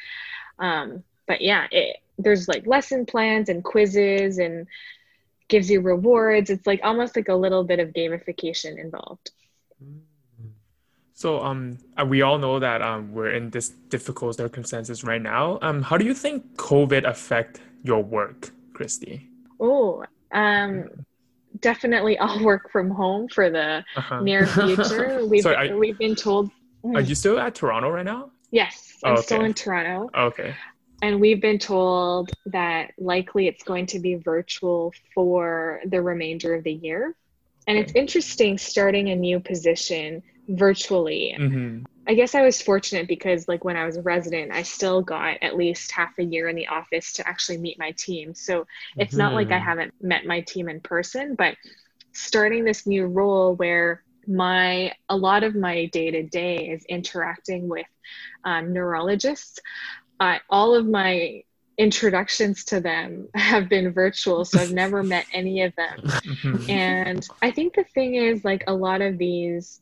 Um, 0.58 1.04
but 1.28 1.40
yeah, 1.40 1.68
it, 1.70 1.98
there's 2.18 2.48
like 2.48 2.66
lesson 2.66 3.06
plans 3.06 3.48
and 3.48 3.62
quizzes 3.62 4.38
and 4.38 4.66
gives 5.48 5.70
you 5.70 5.80
rewards. 5.80 6.50
It's 6.50 6.66
like 6.66 6.80
almost 6.82 7.16
like 7.16 7.28
a 7.28 7.34
little 7.34 7.64
bit 7.64 7.78
of 7.80 7.90
gamification 7.90 8.78
involved. 8.78 9.30
So 11.14 11.40
um, 11.42 11.78
uh, 11.96 12.04
we 12.04 12.22
all 12.22 12.38
know 12.38 12.58
that 12.58 12.82
um, 12.82 13.12
we're 13.12 13.30
in 13.30 13.50
this 13.50 13.68
difficult 13.88 14.36
circumstances 14.36 15.04
right 15.04 15.22
now. 15.22 15.58
Um, 15.62 15.80
how 15.82 15.96
do 15.96 16.04
you 16.04 16.12
think 16.12 16.56
COVID 16.56 17.08
affect 17.08 17.60
your 17.82 18.02
work, 18.02 18.50
Christy? 18.72 19.28
Oh, 19.60 20.04
um, 20.32 20.90
definitely 21.60 22.18
I'll 22.24 22.42
work 22.44 22.70
from 22.70 22.90
home 22.90 23.28
for 23.28 23.48
the 23.48 23.84
uh-huh. 23.96 24.20
near 24.22 24.46
future. 24.46 25.24
We've, 25.30 25.42
Sorry, 25.42 25.72
we've 25.74 25.98
been 25.98 26.16
told. 26.16 26.50
Are 26.94 27.00
you 27.00 27.14
still 27.14 27.38
at 27.38 27.54
Toronto 27.54 27.90
right 27.90 28.04
now? 28.04 28.30
Yes, 28.50 28.98
I'm 29.04 29.12
oh, 29.12 29.14
okay. 29.14 29.22
still 29.22 29.44
in 29.44 29.54
Toronto. 29.54 30.10
okay. 30.14 30.54
And 31.04 31.20
we've 31.20 31.42
been 31.42 31.58
told 31.58 32.30
that 32.46 32.92
likely 32.96 33.46
it's 33.46 33.62
going 33.62 33.84
to 33.88 33.98
be 33.98 34.14
virtual 34.14 34.94
for 35.14 35.82
the 35.84 36.00
remainder 36.00 36.54
of 36.54 36.64
the 36.64 36.72
year. 36.72 37.14
And 37.66 37.76
it's 37.76 37.92
interesting 37.94 38.56
starting 38.56 39.10
a 39.10 39.14
new 39.14 39.38
position 39.38 40.22
virtually. 40.48 41.36
Mm-hmm. 41.38 41.84
I 42.06 42.14
guess 42.14 42.34
I 42.34 42.40
was 42.40 42.62
fortunate 42.62 43.06
because, 43.06 43.48
like, 43.48 43.66
when 43.66 43.76
I 43.76 43.84
was 43.84 43.98
a 43.98 44.02
resident, 44.02 44.50
I 44.52 44.62
still 44.62 45.02
got 45.02 45.36
at 45.42 45.58
least 45.58 45.92
half 45.92 46.18
a 46.18 46.24
year 46.24 46.48
in 46.48 46.56
the 46.56 46.68
office 46.68 47.12
to 47.14 47.28
actually 47.28 47.58
meet 47.58 47.78
my 47.78 47.90
team. 47.90 48.34
So 48.34 48.66
it's 48.96 49.10
mm-hmm. 49.10 49.18
not 49.18 49.34
like 49.34 49.48
I 49.48 49.56
mm-hmm. 49.56 49.62
haven't 49.62 49.94
met 50.00 50.24
my 50.24 50.40
team 50.40 50.70
in 50.70 50.80
person, 50.80 51.34
but 51.34 51.54
starting 52.12 52.64
this 52.64 52.86
new 52.86 53.04
role 53.04 53.56
where 53.56 54.02
my 54.26 54.90
a 55.10 55.16
lot 55.18 55.42
of 55.42 55.54
my 55.54 55.84
day 55.84 56.10
to 56.10 56.22
day 56.22 56.70
is 56.70 56.82
interacting 56.86 57.68
with 57.68 57.84
um, 58.44 58.72
neurologists 58.72 59.60
I, 60.20 60.40
all 60.48 60.74
of 60.74 60.86
my 60.86 61.42
introductions 61.76 62.64
to 62.66 62.80
them 62.80 63.28
have 63.34 63.68
been 63.68 63.92
virtual 63.92 64.44
so 64.44 64.60
i've 64.60 64.72
never 64.72 65.02
met 65.14 65.26
any 65.32 65.62
of 65.62 65.74
them 65.76 65.98
mm-hmm. 66.02 66.70
and 66.70 67.26
i 67.42 67.50
think 67.50 67.74
the 67.74 67.84
thing 67.94 68.14
is 68.14 68.44
like 68.44 68.62
a 68.66 68.72
lot 68.72 69.02
of 69.02 69.18
these 69.18 69.80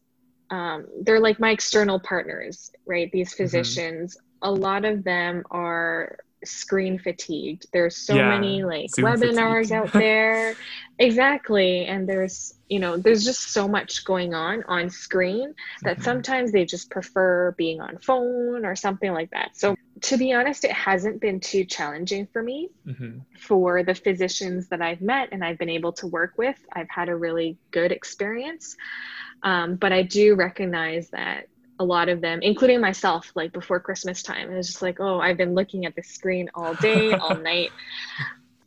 um, 0.50 0.86
they're 1.00 1.20
like 1.20 1.40
my 1.40 1.50
external 1.50 1.98
partners 2.00 2.70
right 2.86 3.10
these 3.12 3.30
mm-hmm. 3.30 3.44
physicians 3.44 4.16
mm-hmm. 4.16 4.48
a 4.48 4.52
lot 4.52 4.84
of 4.84 5.04
them 5.04 5.42
are 5.50 6.18
screen 6.44 6.98
fatigued 6.98 7.66
there's 7.72 7.96
so 7.96 8.14
yeah, 8.14 8.28
many 8.28 8.62
like 8.64 8.90
webinars 8.92 9.70
out 9.70 9.92
there 9.92 10.54
exactly 10.98 11.86
and 11.86 12.08
there's 12.08 12.54
you 12.68 12.78
know 12.78 12.96
there's 12.96 13.24
just 13.24 13.52
so 13.52 13.68
much 13.68 14.04
going 14.04 14.34
on 14.34 14.62
on 14.68 14.90
screen 14.90 15.54
that 15.82 15.94
mm-hmm. 15.94 16.04
sometimes 16.04 16.52
they 16.52 16.64
just 16.64 16.90
prefer 16.90 17.52
being 17.52 17.80
on 17.80 17.98
phone 17.98 18.64
or 18.64 18.74
something 18.74 19.12
like 19.12 19.30
that 19.30 19.56
so 19.56 19.76
to 20.02 20.16
be 20.16 20.32
honest, 20.32 20.64
it 20.64 20.72
hasn't 20.72 21.20
been 21.20 21.38
too 21.38 21.64
challenging 21.64 22.26
for 22.32 22.42
me. 22.42 22.70
Mm-hmm. 22.86 23.20
For 23.38 23.82
the 23.82 23.94
physicians 23.94 24.68
that 24.68 24.82
I've 24.82 25.00
met 25.00 25.28
and 25.32 25.44
I've 25.44 25.58
been 25.58 25.68
able 25.68 25.92
to 25.94 26.06
work 26.06 26.34
with, 26.36 26.58
I've 26.72 26.88
had 26.90 27.08
a 27.08 27.16
really 27.16 27.56
good 27.70 27.92
experience. 27.92 28.76
Um, 29.42 29.76
but 29.76 29.92
I 29.92 30.02
do 30.02 30.34
recognize 30.34 31.10
that 31.10 31.48
a 31.82 31.84
lot 31.84 32.08
of 32.08 32.20
them, 32.20 32.40
including 32.42 32.80
myself, 32.80 33.32
like 33.34 33.52
before 33.52 33.80
Christmas 33.80 34.22
time, 34.22 34.50
it 34.50 34.56
was 34.56 34.68
just 34.68 34.82
like, 34.82 35.00
oh, 35.00 35.20
I've 35.20 35.36
been 35.36 35.54
looking 35.54 35.84
at 35.84 35.94
the 35.96 36.02
screen 36.02 36.48
all 36.54 36.74
day, 36.74 37.12
all 37.12 37.36
night. 37.36 37.70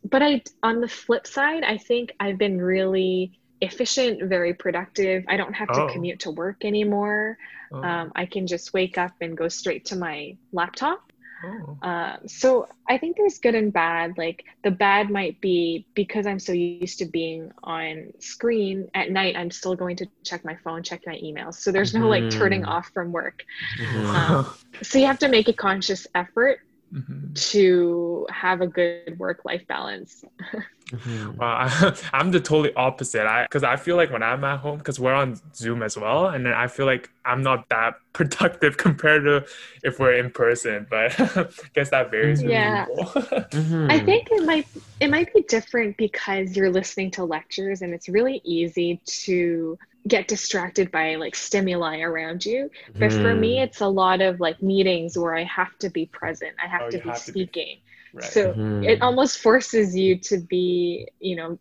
But 0.04 0.22
I, 0.22 0.42
on 0.62 0.80
the 0.80 0.88
flip 0.88 1.26
side, 1.26 1.64
I 1.64 1.78
think 1.78 2.12
I've 2.20 2.38
been 2.38 2.60
really 2.60 3.32
efficient, 3.62 4.22
very 4.28 4.52
productive. 4.52 5.24
I 5.28 5.36
don't 5.36 5.54
have 5.54 5.68
to 5.68 5.82
oh. 5.82 5.88
commute 5.88 6.20
to 6.20 6.30
work 6.30 6.64
anymore. 6.64 7.38
Oh. 7.72 7.82
Um, 7.82 8.12
I 8.14 8.26
can 8.26 8.46
just 8.46 8.74
wake 8.74 8.98
up 8.98 9.12
and 9.20 9.36
go 9.36 9.48
straight 9.48 9.86
to 9.86 9.96
my 9.96 10.36
laptop 10.52 11.05
Oh. 11.44 11.78
Uh, 11.82 12.16
so 12.26 12.68
I 12.88 12.98
think 12.98 13.16
there's 13.16 13.38
good 13.38 13.54
and 13.54 13.72
bad. 13.72 14.16
Like 14.16 14.44
the 14.64 14.70
bad 14.70 15.10
might 15.10 15.40
be 15.40 15.86
because 15.94 16.26
I'm 16.26 16.38
so 16.38 16.52
used 16.52 16.98
to 16.98 17.04
being 17.04 17.52
on 17.62 18.12
screen 18.20 18.88
at 18.94 19.10
night, 19.10 19.36
I'm 19.36 19.50
still 19.50 19.74
going 19.74 19.96
to 19.96 20.06
check 20.24 20.44
my 20.44 20.56
phone, 20.56 20.82
check 20.82 21.02
my 21.06 21.14
emails. 21.16 21.54
So 21.54 21.72
there's 21.72 21.94
no 21.94 22.08
like 22.08 22.30
turning 22.30 22.62
mm. 22.62 22.68
off 22.68 22.90
from 22.94 23.12
work. 23.12 23.44
Mm-hmm. 23.78 24.06
Um, 24.06 24.54
so 24.82 24.98
you 24.98 25.06
have 25.06 25.18
to 25.20 25.28
make 25.28 25.48
a 25.48 25.52
conscious 25.52 26.06
effort 26.14 26.60
mm-hmm. 26.92 27.32
to 27.34 28.26
have 28.30 28.60
a 28.60 28.66
good 28.66 29.18
work 29.18 29.44
life 29.44 29.66
balance. 29.66 30.24
Mm-hmm. 30.92 31.36
Well, 31.36 31.48
I, 31.48 31.96
am 32.20 32.30
the 32.30 32.38
totally 32.38 32.72
opposite. 32.74 33.26
I 33.26 33.42
because 33.42 33.64
I 33.64 33.74
feel 33.74 33.96
like 33.96 34.12
when 34.12 34.22
I'm 34.22 34.44
at 34.44 34.60
home, 34.60 34.78
because 34.78 35.00
we're 35.00 35.14
on 35.14 35.40
Zoom 35.52 35.82
as 35.82 35.96
well, 35.96 36.28
and 36.28 36.46
then 36.46 36.52
I 36.52 36.68
feel 36.68 36.86
like 36.86 37.10
I'm 37.24 37.42
not 37.42 37.68
that 37.70 37.94
productive 38.12 38.76
compared 38.76 39.24
to 39.24 39.44
if 39.82 39.98
we're 39.98 40.14
in 40.14 40.30
person. 40.30 40.86
But 40.88 41.18
I 41.18 41.48
guess 41.74 41.90
that 41.90 42.12
varies. 42.12 42.40
Yeah, 42.40 42.86
mm-hmm. 42.86 43.90
I 43.90 43.98
think 43.98 44.28
it 44.30 44.44
might 44.44 44.68
it 45.00 45.10
might 45.10 45.34
be 45.34 45.42
different 45.42 45.96
because 45.96 46.56
you're 46.56 46.70
listening 46.70 47.10
to 47.12 47.24
lectures, 47.24 47.82
and 47.82 47.92
it's 47.92 48.08
really 48.08 48.40
easy 48.44 49.00
to 49.06 49.76
get 50.06 50.28
distracted 50.28 50.90
by 50.90 51.16
like 51.16 51.34
stimuli 51.34 52.00
around 52.00 52.44
you. 52.44 52.70
But 52.94 53.10
mm. 53.10 53.22
for 53.22 53.34
me, 53.34 53.56
mm. 53.56 53.64
it's 53.64 53.80
a 53.80 53.88
lot 53.88 54.20
of 54.20 54.40
like 54.40 54.62
meetings 54.62 55.18
where 55.18 55.34
I 55.34 55.44
have 55.44 55.76
to 55.78 55.90
be 55.90 56.06
present. 56.06 56.52
I 56.62 56.68
have 56.68 56.82
oh, 56.82 56.90
to 56.90 56.98
be 56.98 57.08
have 57.08 57.18
speaking. 57.18 57.76
To 57.76 57.82
be 57.82 57.82
Right. 58.16 58.24
So 58.24 58.52
mm-hmm. 58.52 58.84
it 58.84 59.02
almost 59.02 59.38
forces 59.40 59.94
you 59.94 60.16
to 60.20 60.38
be, 60.38 61.06
you 61.20 61.36
know, 61.36 61.58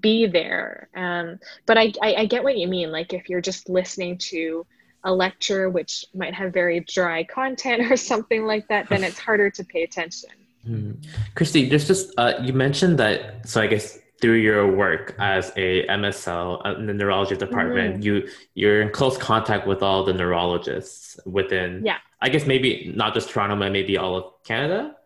be 0.00 0.26
there. 0.26 0.88
Um, 0.94 1.38
but 1.66 1.76
I, 1.76 1.92
I, 2.02 2.14
I 2.14 2.26
get 2.26 2.42
what 2.42 2.56
you 2.56 2.68
mean. 2.68 2.90
Like 2.90 3.12
if 3.12 3.28
you're 3.28 3.42
just 3.42 3.68
listening 3.68 4.16
to 4.18 4.66
a 5.04 5.12
lecture 5.12 5.68
which 5.68 6.06
might 6.14 6.34
have 6.34 6.52
very 6.54 6.80
dry 6.80 7.24
content 7.24 7.82
or 7.92 7.96
something 7.96 8.46
like 8.46 8.66
that, 8.68 8.88
then 8.88 9.04
it's 9.08 9.18
harder 9.18 9.50
to 9.50 9.64
pay 9.64 9.82
attention. 9.82 10.30
Mm. 10.66 11.04
Christy, 11.34 11.68
there's 11.68 11.86
just 11.86 12.12
uh, 12.16 12.34
you 12.40 12.52
mentioned 12.54 12.98
that. 12.98 13.48
So 13.48 13.60
I 13.60 13.66
guess 13.66 13.98
through 14.20 14.36
your 14.36 14.66
work 14.66 15.14
as 15.18 15.50
a 15.56 15.86
MSL 15.86 16.78
in 16.78 16.86
the 16.86 16.94
neurology 16.94 17.36
department, 17.36 17.96
mm-hmm. 17.96 18.02
you 18.02 18.28
you're 18.54 18.82
in 18.82 18.90
close 18.90 19.16
contact 19.16 19.66
with 19.66 19.82
all 19.82 20.04
the 20.04 20.12
neurologists 20.12 21.18
within. 21.24 21.82
Yeah. 21.84 21.98
I 22.20 22.28
guess 22.28 22.46
maybe 22.46 22.92
not 22.94 23.14
just 23.14 23.30
Toronto, 23.30 23.56
but 23.56 23.72
maybe 23.72 23.96
all 23.96 24.16
of 24.16 24.24
Canada. 24.44 24.96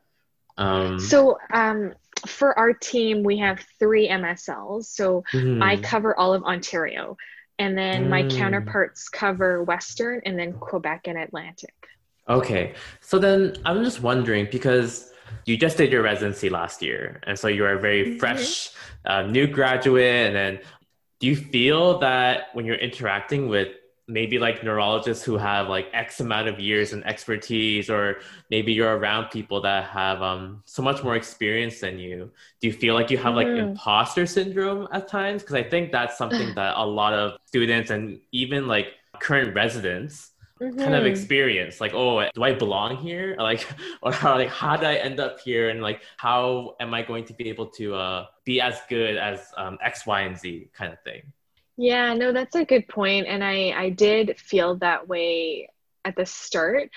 Um, 0.56 0.98
so 0.98 1.38
um, 1.52 1.94
for 2.26 2.58
our 2.58 2.72
team, 2.72 3.22
we 3.22 3.38
have 3.38 3.64
three 3.78 4.08
MSLs. 4.08 4.86
So 4.86 5.24
mm-hmm. 5.32 5.62
I 5.62 5.76
cover 5.76 6.18
all 6.18 6.34
of 6.34 6.42
Ontario, 6.44 7.16
and 7.58 7.78
then 7.78 8.06
mm. 8.06 8.08
my 8.08 8.28
counterparts 8.28 9.08
cover 9.08 9.62
Western, 9.62 10.20
and 10.26 10.38
then 10.38 10.54
Quebec 10.54 11.02
and 11.06 11.18
Atlantic. 11.18 11.74
Okay, 12.28 12.74
so 13.00 13.18
then 13.18 13.56
I'm 13.64 13.84
just 13.84 14.00
wondering 14.00 14.48
because 14.50 15.12
you 15.44 15.56
just 15.56 15.76
did 15.76 15.92
your 15.92 16.02
residency 16.02 16.48
last 16.48 16.82
year, 16.82 17.20
and 17.26 17.38
so 17.38 17.48
you're 17.48 17.72
a 17.72 17.80
very 17.80 18.04
mm-hmm. 18.04 18.18
fresh 18.18 18.70
uh, 19.04 19.22
new 19.22 19.46
graduate, 19.46 20.26
and 20.26 20.36
then 20.36 20.60
do 21.20 21.26
you 21.26 21.36
feel 21.36 21.98
that 22.00 22.48
when 22.52 22.64
you're 22.64 22.76
interacting 22.76 23.48
with 23.48 23.68
maybe 24.06 24.38
like 24.38 24.62
neurologists 24.62 25.24
who 25.24 25.38
have 25.38 25.68
like 25.68 25.88
X 25.94 26.20
amount 26.20 26.48
of 26.48 26.60
years 26.60 26.92
and 26.92 27.04
expertise, 27.06 27.88
or 27.88 28.18
maybe 28.50 28.72
you're 28.72 28.96
around 28.96 29.30
people 29.30 29.60
that 29.62 29.84
have 29.84 30.20
um, 30.20 30.62
so 30.66 30.82
much 30.82 31.02
more 31.02 31.16
experience 31.16 31.80
than 31.80 31.98
you. 31.98 32.30
Do 32.60 32.66
you 32.68 32.72
feel 32.72 32.94
like 32.94 33.10
you 33.10 33.18
have 33.18 33.34
like 33.34 33.46
mm. 33.46 33.58
imposter 33.58 34.26
syndrome 34.26 34.88
at 34.92 35.08
times? 35.08 35.42
Because 35.42 35.54
I 35.54 35.62
think 35.62 35.90
that's 35.90 36.18
something 36.18 36.54
that 36.56 36.74
a 36.76 36.84
lot 36.84 37.14
of 37.14 37.38
students 37.46 37.90
and 37.90 38.20
even 38.32 38.66
like 38.66 38.88
current 39.20 39.54
residents 39.54 40.32
mm-hmm. 40.60 40.78
kind 40.78 40.94
of 40.94 41.00
mm-hmm. 41.00 41.06
experience. 41.06 41.80
Like, 41.80 41.92
oh, 41.94 42.28
do 42.34 42.42
I 42.42 42.52
belong 42.52 42.96
here? 42.96 43.36
Like, 43.44 43.66
or 44.02 44.12
how, 44.12 44.36
like 44.36 44.48
how 44.48 44.76
did 44.76 44.86
I 44.86 44.94
end 44.94 45.20
up 45.20 45.38
here? 45.40 45.68
And 45.68 45.82
like, 45.82 46.00
how 46.16 46.76
am 46.80 46.94
I 46.94 47.02
going 47.02 47.24
to 47.26 47.34
be 47.34 47.48
able 47.50 47.66
to 47.78 47.94
uh, 47.94 48.26
be 48.44 48.60
as 48.60 48.80
good 48.88 49.16
as 49.16 49.52
um, 49.56 49.78
X, 49.82 50.06
Y, 50.06 50.22
and 50.22 50.38
Z 50.38 50.70
kind 50.72 50.92
of 50.92 51.00
thing? 51.02 51.22
Yeah, 51.76 52.14
no, 52.14 52.32
that's 52.32 52.54
a 52.54 52.64
good. 52.64 52.84
And 52.96 53.44
I, 53.44 53.72
I 53.76 53.90
did 53.90 54.38
feel 54.38 54.76
that 54.76 55.08
way 55.08 55.68
at 56.04 56.16
the 56.16 56.24
start. 56.24 56.90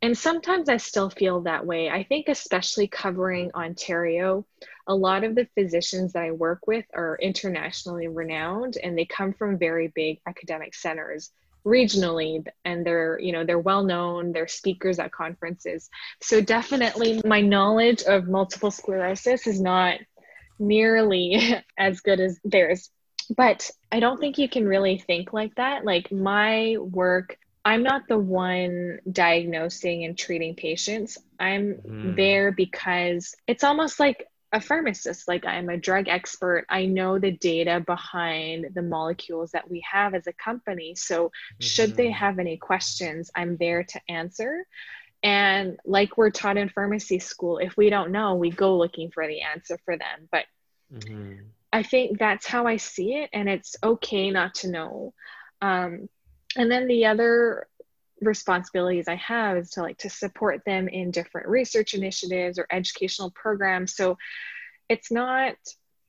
And 0.00 0.18
sometimes 0.18 0.68
I 0.68 0.78
still 0.78 1.10
feel 1.10 1.42
that 1.42 1.64
way. 1.64 1.88
I 1.88 2.02
think, 2.02 2.28
especially 2.28 2.88
covering 2.88 3.52
Ontario, 3.54 4.44
a 4.88 4.94
lot 4.94 5.22
of 5.22 5.36
the 5.36 5.46
physicians 5.54 6.12
that 6.14 6.24
I 6.24 6.32
work 6.32 6.66
with 6.66 6.84
are 6.92 7.16
internationally 7.22 8.08
renowned 8.08 8.76
and 8.82 8.98
they 8.98 9.04
come 9.04 9.32
from 9.32 9.58
very 9.58 9.88
big 9.94 10.20
academic 10.26 10.74
centers 10.74 11.30
regionally 11.64 12.44
and 12.64 12.84
they're 12.84 13.18
you 13.20 13.32
know 13.32 13.44
they're 13.44 13.58
well 13.58 13.84
known 13.84 14.32
they're 14.32 14.48
speakers 14.48 14.98
at 14.98 15.12
conferences 15.12 15.88
so 16.20 16.40
definitely 16.40 17.20
my 17.24 17.40
knowledge 17.40 18.02
of 18.02 18.26
multiple 18.26 18.70
sclerosis 18.70 19.46
is 19.46 19.60
not 19.60 19.98
nearly 20.58 21.56
as 21.78 22.00
good 22.00 22.18
as 22.18 22.40
theirs 22.44 22.90
but 23.36 23.70
I 23.90 24.00
don't 24.00 24.18
think 24.18 24.38
you 24.38 24.48
can 24.48 24.66
really 24.66 24.98
think 24.98 25.32
like 25.32 25.54
that. 25.56 25.84
Like 25.84 26.12
my 26.12 26.76
work, 26.78 27.38
I'm 27.64 27.82
not 27.82 28.02
the 28.08 28.18
one 28.18 28.98
diagnosing 29.10 30.04
and 30.04 30.18
treating 30.18 30.54
patients. 30.54 31.18
I'm 31.38 31.74
mm. 31.74 32.16
there 32.16 32.52
because 32.52 33.34
it's 33.46 33.64
almost 33.64 34.00
like 34.00 34.26
a 34.52 34.60
pharmacist. 34.60 35.28
Like 35.28 35.46
I'm 35.46 35.68
a 35.68 35.76
drug 35.76 36.08
expert. 36.08 36.66
I 36.68 36.86
know 36.86 37.18
the 37.18 37.32
data 37.32 37.82
behind 37.84 38.68
the 38.74 38.82
molecules 38.82 39.52
that 39.52 39.70
we 39.70 39.82
have 39.90 40.14
as 40.14 40.26
a 40.26 40.32
company. 40.32 40.94
So, 40.94 41.26
mm-hmm. 41.26 41.56
should 41.60 41.96
they 41.96 42.06
mm-hmm. 42.06 42.12
have 42.14 42.38
any 42.38 42.56
questions, 42.56 43.30
I'm 43.34 43.56
there 43.56 43.84
to 43.84 44.00
answer. 44.08 44.66
And 45.22 45.78
like 45.84 46.16
we're 46.16 46.30
taught 46.30 46.56
in 46.56 46.68
pharmacy 46.68 47.20
school, 47.20 47.58
if 47.58 47.76
we 47.76 47.90
don't 47.90 48.10
know, 48.10 48.34
we 48.34 48.50
go 48.50 48.76
looking 48.76 49.10
for 49.10 49.26
the 49.26 49.42
answer 49.42 49.78
for 49.84 49.96
them. 49.96 50.28
But 50.30 50.44
mm-hmm. 50.92 51.44
I 51.72 51.82
think 51.82 52.18
that's 52.18 52.46
how 52.46 52.66
I 52.66 52.76
see 52.76 53.14
it, 53.14 53.30
and 53.32 53.48
it's 53.48 53.76
okay 53.82 54.30
not 54.30 54.56
to 54.56 54.68
know. 54.68 55.14
Um, 55.62 56.08
and 56.56 56.70
then 56.70 56.86
the 56.86 57.06
other 57.06 57.66
responsibilities 58.22 59.08
I 59.08 59.16
have 59.16 59.56
is 59.56 59.70
to 59.70 59.82
like 59.82 59.98
to 59.98 60.10
support 60.10 60.64
them 60.64 60.88
in 60.88 61.10
different 61.10 61.48
research 61.48 61.94
initiatives 61.94 62.58
or 62.58 62.66
educational 62.70 63.30
programs. 63.30 63.94
So 63.94 64.18
it's 64.88 65.10
not 65.10 65.54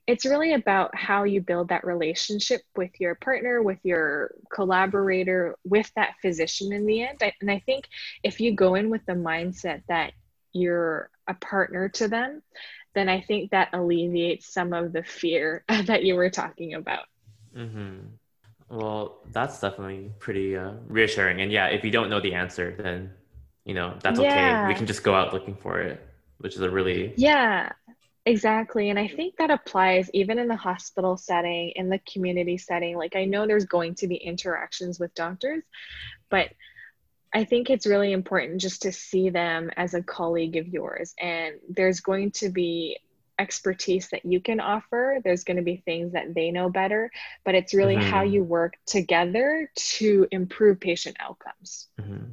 it's 0.05 0.25
really 0.25 0.53
about 0.53 0.93
how 0.95 1.23
you 1.23 1.39
build 1.39 1.69
that 1.69 1.85
relationship 1.85 2.61
with 2.75 2.91
your 2.99 3.15
partner, 3.15 3.61
with 3.61 3.79
your 3.83 4.31
collaborator, 4.53 5.55
with 5.63 5.89
that 5.95 6.15
physician 6.21 6.73
in 6.73 6.85
the 6.85 7.03
end. 7.03 7.21
And 7.39 7.49
I 7.49 7.59
think 7.65 7.87
if 8.21 8.41
you 8.41 8.53
go 8.53 8.75
in 8.75 8.89
with 8.89 9.05
the 9.05 9.13
mindset 9.13 9.83
that 9.87 10.11
you're 10.51 11.09
a 11.27 11.33
partner 11.33 11.87
to 11.89 12.09
them, 12.09 12.41
then 12.93 13.07
I 13.07 13.21
think 13.21 13.51
that 13.51 13.69
alleviates 13.73 14.53
some 14.53 14.73
of 14.73 14.91
the 14.91 15.03
fear 15.03 15.63
that 15.85 16.03
you 16.03 16.15
were 16.15 16.29
talking 16.29 16.73
about. 16.73 17.05
Mm-hmm. 17.55 17.99
Well, 18.73 19.19
that's 19.31 19.59
definitely 19.59 20.11
pretty 20.17 20.57
uh, 20.57 20.73
reassuring. 20.87 21.41
And 21.41 21.51
yeah, 21.51 21.67
if 21.67 21.83
you 21.83 21.91
don't 21.91 22.09
know 22.09 22.19
the 22.19 22.33
answer, 22.33 22.75
then 22.77 23.11
you 23.65 23.75
know 23.75 23.97
that's 24.01 24.19
yeah. 24.19 24.63
okay. 24.63 24.67
We 24.67 24.75
can 24.75 24.87
just 24.87 25.03
go 25.03 25.13
out 25.13 25.31
looking 25.31 25.55
for 25.55 25.79
it, 25.79 26.03
which 26.39 26.55
is 26.55 26.61
a 26.61 26.69
really 26.69 27.13
yeah, 27.15 27.71
exactly. 28.25 28.89
And 28.89 28.97
I 28.97 29.07
think 29.07 29.37
that 29.37 29.51
applies 29.51 30.09
even 30.13 30.39
in 30.39 30.47
the 30.47 30.55
hospital 30.55 31.17
setting, 31.17 31.73
in 31.75 31.89
the 31.89 31.99
community 32.11 32.57
setting. 32.57 32.97
Like 32.97 33.15
I 33.15 33.25
know 33.25 33.45
there's 33.45 33.65
going 33.65 33.93
to 33.95 34.07
be 34.07 34.15
interactions 34.15 34.99
with 34.99 35.13
doctors, 35.13 35.63
but 36.31 36.49
I 37.31 37.43
think 37.43 37.69
it's 37.69 37.85
really 37.85 38.11
important 38.11 38.59
just 38.59 38.81
to 38.83 38.91
see 38.91 39.29
them 39.29 39.69
as 39.77 39.93
a 39.93 40.01
colleague 40.01 40.55
of 40.55 40.67
yours. 40.67 41.13
And 41.19 41.55
there's 41.69 41.99
going 41.99 42.31
to 42.31 42.49
be 42.49 42.97
expertise 43.39 44.09
that 44.09 44.25
you 44.25 44.39
can 44.39 44.59
offer. 44.59 45.19
There's 45.23 45.43
going 45.43 45.57
to 45.57 45.63
be 45.63 45.77
things 45.77 46.13
that 46.13 46.33
they 46.33 46.51
know 46.51 46.69
better, 46.69 47.11
but 47.43 47.55
it's 47.55 47.73
really 47.73 47.95
mm-hmm. 47.95 48.09
how 48.09 48.21
you 48.23 48.43
work 48.43 48.73
together 48.85 49.69
to 49.75 50.27
improve 50.31 50.79
patient 50.79 51.17
outcomes. 51.19 51.87
Mm-hmm. 51.99 52.31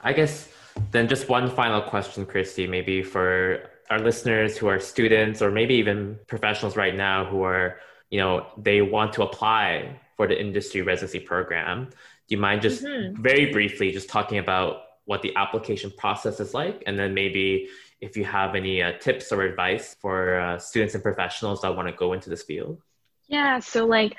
I 0.00 0.12
guess 0.12 0.48
then 0.90 1.08
just 1.08 1.28
one 1.28 1.50
final 1.50 1.80
question, 1.80 2.26
Christy, 2.26 2.66
maybe 2.66 3.02
for 3.02 3.70
our 3.90 3.98
listeners 3.98 4.56
who 4.56 4.66
are 4.66 4.80
students 4.80 5.40
or 5.40 5.50
maybe 5.50 5.74
even 5.74 6.18
professionals 6.26 6.76
right 6.76 6.94
now 6.94 7.24
who 7.24 7.42
are, 7.42 7.78
you 8.10 8.18
know, 8.18 8.46
they 8.58 8.82
want 8.82 9.12
to 9.14 9.22
apply 9.22 10.00
for 10.16 10.26
the 10.26 10.38
industry 10.38 10.82
residency 10.82 11.20
program 11.20 11.88
do 12.28 12.34
you 12.34 12.40
mind 12.40 12.62
just 12.62 12.84
mm-hmm. 12.84 13.20
very 13.20 13.52
briefly 13.52 13.92
just 13.92 14.08
talking 14.08 14.38
about 14.38 14.82
what 15.04 15.22
the 15.22 15.34
application 15.36 15.92
process 15.96 16.40
is 16.40 16.54
like 16.54 16.82
and 16.86 16.98
then 16.98 17.14
maybe 17.14 17.68
if 18.00 18.16
you 18.16 18.24
have 18.24 18.54
any 18.54 18.82
uh, 18.82 18.92
tips 18.98 19.32
or 19.32 19.42
advice 19.42 19.96
for 20.00 20.38
uh, 20.38 20.58
students 20.58 20.94
and 20.94 21.02
professionals 21.02 21.62
that 21.62 21.74
want 21.74 21.88
to 21.88 21.94
go 21.94 22.12
into 22.12 22.30
this 22.30 22.42
field? 22.42 22.80
Yeah 23.28 23.58
so 23.58 23.86
like 23.86 24.16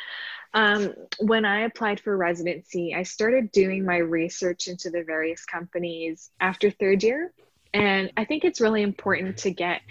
um, 0.53 0.93
when 1.19 1.45
i 1.45 1.61
applied 1.61 1.99
for 1.99 2.15
residency 2.15 2.95
i 2.95 3.03
started 3.03 3.51
doing 3.51 3.85
my 3.85 3.97
research 3.97 4.67
into 4.67 4.89
the 4.89 5.03
various 5.03 5.45
companies 5.45 6.31
after 6.39 6.71
third 6.71 7.03
year 7.03 7.33
and 7.73 8.11
i 8.17 8.23
think 8.23 8.43
it's 8.45 8.61
really 8.61 8.81
important 8.81 9.37
to 9.37 9.51
get 9.51 9.81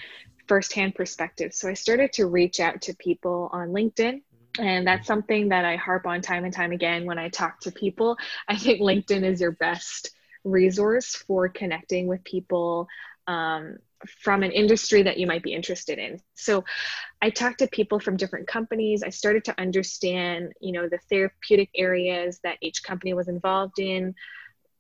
firsthand 0.49 0.95
perspective. 0.95 1.53
So 1.53 1.69
i 1.69 1.75
started 1.75 2.13
to 2.15 2.27
reach 2.27 2.61
out 2.61 2.83
to 2.83 2.95
people 2.97 3.51
on 3.53 3.69
linkedin 3.69 4.23
and 4.59 4.87
that's 4.87 5.07
something 5.07 5.51
that 5.51 5.65
I 5.65 5.77
harp 5.77 6.07
on 6.07 6.21
time 6.21 6.45
and 6.45 6.53
time 6.53 6.73
again 6.73 7.05
when 7.05 7.19
I 7.19 7.29
talk 7.29 7.61
to 7.61 7.73
people. 7.73 8.17
I 8.49 8.57
think 8.57 8.81
LinkedIn 8.81 9.23
is 9.23 9.41
your 9.41 9.53
best 9.53 10.11
resource 10.45 11.15
for 11.15 11.49
connecting 11.49 12.07
with 12.07 12.25
people 12.25 12.89
um, 13.27 13.79
from 14.23 14.43
an 14.43 14.53
industry 14.53 15.03
that 15.03 15.19
you 15.19 15.27
might 15.27 15.43
be 15.43 15.55
interested 15.55 15.99
in. 15.99 16.21
So 16.35 16.65
I 17.23 17.31
talked 17.31 17.59
to 17.61 17.69
people 17.69 17.99
from 17.99 18.17
different 18.17 18.47
companies. 18.47 19.03
I 19.03 19.11
started 19.11 19.45
to 19.47 19.61
understand, 19.61 20.53
you 20.61 20.73
know, 20.73 20.89
the 20.89 20.99
therapeutic 21.11 21.71
areas 21.75 22.41
that 22.43 22.59
each 22.61 22.83
company 22.83 23.15
was 23.15 23.29
involved 23.29 23.79
in. 23.79 24.15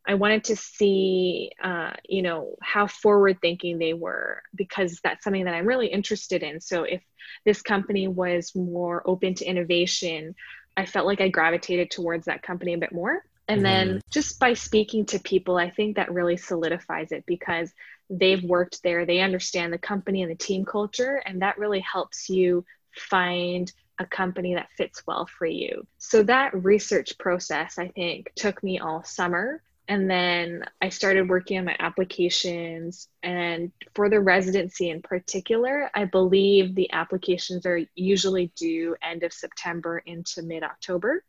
I 0.09 0.15
wanted 0.15 0.45
to 0.45 0.57
see, 0.57 1.51
uh, 1.63 1.95
you 2.09 2.23
know, 2.23 2.55
how 2.63 2.87
forward 2.87 3.39
thinking 3.41 3.79
they 3.79 3.93
were 3.93 4.43
because 4.55 5.01
that's 5.03 5.25
something 5.25 5.45
that 5.47 5.55
I'm 5.55 5.67
really 5.67 5.89
interested 5.89 6.45
in. 6.45 6.61
So 6.61 6.85
if 6.85 7.03
this 7.45 7.61
company 7.61 8.07
was 8.07 8.55
more 8.55 9.03
open 9.05 9.35
to 9.35 9.45
innovation, 9.45 10.37
I 10.77 10.87
felt 10.87 11.07
like 11.07 11.21
I 11.21 11.29
gravitated 11.29 11.91
towards 11.91 12.27
that 12.27 12.43
company 12.43 12.75
a 12.75 12.79
bit 12.79 12.93
more. 12.93 13.25
And 13.49 13.65
then 13.65 13.89
mm-hmm. 13.89 13.99
just 14.11 14.41
by 14.41 14.55
speaking 14.55 15.07
to 15.07 15.21
people, 15.21 15.57
I 15.57 15.71
think 15.71 15.97
that 15.97 16.13
really 16.13 16.37
solidifies 16.37 17.13
it 17.13 17.25
because 17.27 17.73
they've 18.11 18.43
worked 18.43 18.83
there, 18.83 19.07
they 19.07 19.21
understand 19.21 19.73
the 19.73 19.79
company 19.79 20.23
and 20.23 20.31
the 20.31 20.37
team 20.37 20.65
culture, 20.65 21.23
and 21.25 21.43
that 21.43 21.59
really 21.59 21.81
helps 21.81 22.29
you 22.29 22.65
find 22.93 23.73
a 23.99 24.07
company 24.07 24.55
that 24.55 24.71
fits 24.77 25.03
well 25.07 25.27
for 25.27 25.47
you. 25.47 25.87
So 25.99 26.23
that 26.25 26.55
research 26.65 27.19
process, 27.19 27.79
I 27.79 27.89
think, 27.89 28.33
took 28.35 28.63
me 28.63 28.79
all 28.79 29.05
summer. 29.05 29.63
And 29.89 30.11
then 30.11 30.65
I 30.83 30.89
started 30.89 31.29
working 31.29 31.59
on 31.59 31.65
my 31.65 31.77
applications. 31.79 33.09
And 33.23 33.71
for 33.95 34.11
the 34.11 34.21
residency 34.21 34.91
in 34.91 35.01
particular, 35.01 35.91
I 35.95 36.05
believe 36.05 36.75
the 36.75 36.93
applications 36.93 37.65
are 37.67 37.81
usually 37.95 38.53
due 38.57 38.97
end 39.01 39.23
of 39.23 39.33
September 39.33 40.03
into 40.05 40.43
mid 40.43 40.65
October. 40.65 41.23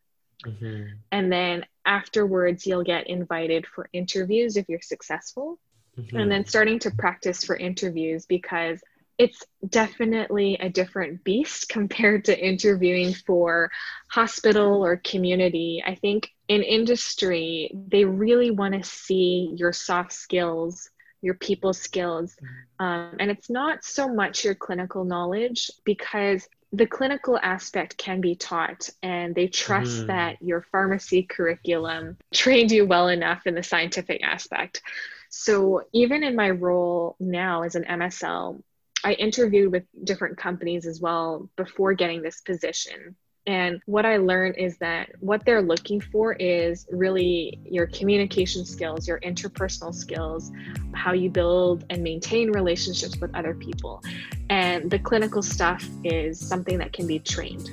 Mm-hmm. 0.45 0.95
And 1.11 1.31
then 1.31 1.65
afterwards, 1.85 2.65
you'll 2.65 2.83
get 2.83 3.07
invited 3.07 3.65
for 3.65 3.89
interviews 3.93 4.57
if 4.57 4.67
you're 4.69 4.81
successful. 4.81 5.59
Mm-hmm. 5.97 6.17
And 6.17 6.31
then 6.31 6.45
starting 6.45 6.79
to 6.79 6.91
practice 6.91 7.43
for 7.43 7.55
interviews 7.55 8.25
because 8.25 8.81
it's 9.17 9.43
definitely 9.67 10.57
a 10.59 10.69
different 10.69 11.23
beast 11.23 11.69
compared 11.69 12.25
to 12.25 12.39
interviewing 12.39 13.13
for 13.13 13.71
hospital 14.09 14.85
or 14.85 14.97
community. 14.97 15.83
I 15.85 15.95
think 15.95 16.29
in 16.47 16.63
industry, 16.63 17.71
they 17.73 18.05
really 18.05 18.51
want 18.51 18.75
to 18.75 18.83
see 18.88 19.53
your 19.55 19.73
soft 19.73 20.13
skills, 20.13 20.89
your 21.21 21.33
people 21.33 21.73
skills. 21.73 22.35
Mm-hmm. 22.35 22.85
Um, 22.85 23.15
and 23.19 23.31
it's 23.31 23.49
not 23.49 23.83
so 23.83 24.07
much 24.07 24.45
your 24.45 24.55
clinical 24.55 25.03
knowledge 25.03 25.71
because 25.83 26.47
the 26.74 26.86
clinical 26.86 27.39
aspect 27.41 27.97
can 27.97 28.20
be 28.20 28.36
taught 28.36 28.89
and 29.01 29.34
they 29.34 29.47
trust 29.47 30.03
mm. 30.03 30.07
that 30.07 30.41
your 30.41 30.65
pharmacy 30.72 31.24
curriculum 31.24 32.18
trained 32.34 32.72
you 32.72 32.86
well 32.86 33.07
enough 33.07 33.47
in 33.47 33.55
the 33.55 33.63
scientific 33.63 34.22
aspect. 34.24 34.82
So 35.30 35.84
even 35.93 36.24
in 36.24 36.36
my 36.36 36.49
role 36.49 37.15
now 37.20 37.63
as 37.63 37.76
an 37.76 37.86
MSL, 37.86 38.61
I 39.03 39.13
interviewed 39.13 39.72
with 39.72 39.84
different 40.03 40.38
companies 40.38 40.86
as 40.86 40.99
well 40.99 41.49
before 41.55 41.93
getting 41.93 42.22
this 42.22 42.41
position. 42.41 43.15
And 43.47 43.81
what 43.85 44.05
I 44.05 44.17
learned 44.17 44.57
is 44.57 44.77
that 44.79 45.09
what 45.21 45.45
they're 45.45 45.61
looking 45.61 46.01
for 46.01 46.33
is 46.33 46.85
really 46.91 47.57
your 47.63 47.87
communication 47.87 48.65
skills, 48.65 49.07
your 49.07 49.21
interpersonal 49.21 49.95
skills, 49.95 50.51
how 50.93 51.13
you 51.13 51.29
build 51.29 51.85
and 51.89 52.03
maintain 52.03 52.51
relationships 52.51 53.17
with 53.21 53.33
other 53.33 53.53
people. 53.53 54.03
And 54.49 54.91
the 54.91 54.99
clinical 54.99 55.41
stuff 55.41 55.87
is 56.03 56.37
something 56.37 56.77
that 56.79 56.91
can 56.91 57.07
be 57.07 57.19
trained. 57.19 57.69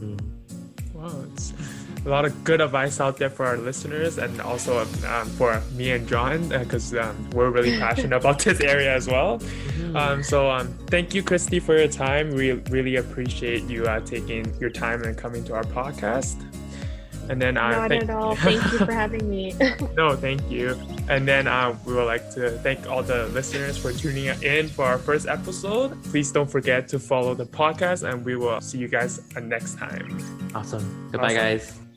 Mm. 0.00 0.20
Wow, 0.94 1.24
it's 1.32 1.52
a 2.08 2.10
lot 2.10 2.24
of 2.24 2.42
good 2.42 2.60
advice 2.62 3.00
out 3.00 3.18
there 3.18 3.28
for 3.28 3.44
our 3.44 3.58
listeners 3.58 4.16
and 4.16 4.40
also 4.40 4.80
um, 4.80 5.28
for 5.36 5.60
me 5.74 5.90
and 5.90 6.08
John 6.08 6.48
because 6.48 6.94
uh, 6.94 7.02
um, 7.02 7.30
we're 7.30 7.50
really 7.50 7.78
passionate 7.78 8.16
about 8.16 8.38
this 8.38 8.60
area 8.60 8.94
as 8.94 9.06
well. 9.06 9.38
Mm-hmm. 9.38 9.96
Um, 9.96 10.22
so 10.22 10.50
um, 10.50 10.68
thank 10.86 11.14
you, 11.14 11.22
Christy, 11.22 11.60
for 11.60 11.76
your 11.78 11.88
time. 11.88 12.30
We 12.30 12.52
really 12.70 12.96
appreciate 12.96 13.64
you 13.64 13.84
uh, 13.84 14.00
taking 14.00 14.52
your 14.58 14.70
time 14.70 15.02
and 15.02 15.16
coming 15.18 15.44
to 15.44 15.54
our 15.54 15.64
podcast. 15.64 16.42
And 17.28 17.42
then 17.42 17.58
uh, 17.58 17.72
not 17.72 17.88
thank- 17.90 18.04
at 18.04 18.10
all. 18.10 18.34
Thank 18.36 18.64
you 18.72 18.78
for 18.78 18.92
having 18.92 19.28
me. 19.28 19.54
no, 19.94 20.16
thank 20.16 20.50
you. 20.50 20.80
And 21.10 21.28
then 21.28 21.46
uh, 21.46 21.76
we 21.84 21.92
would 21.92 22.06
like 22.06 22.30
to 22.30 22.52
thank 22.60 22.88
all 22.88 23.02
the 23.02 23.26
listeners 23.28 23.76
for 23.76 23.92
tuning 23.92 24.26
in 24.42 24.68
for 24.68 24.86
our 24.86 24.96
first 24.96 25.28
episode. 25.28 26.02
Please 26.04 26.32
don't 26.32 26.50
forget 26.50 26.88
to 26.88 26.98
follow 26.98 27.34
the 27.34 27.44
podcast, 27.44 28.08
and 28.08 28.24
we 28.24 28.36
will 28.36 28.62
see 28.62 28.78
you 28.78 28.88
guys 28.88 29.20
next 29.36 29.76
time. 29.76 30.18
Awesome. 30.54 31.10
Goodbye, 31.12 31.26
awesome. 31.26 31.36
guys. 31.36 31.87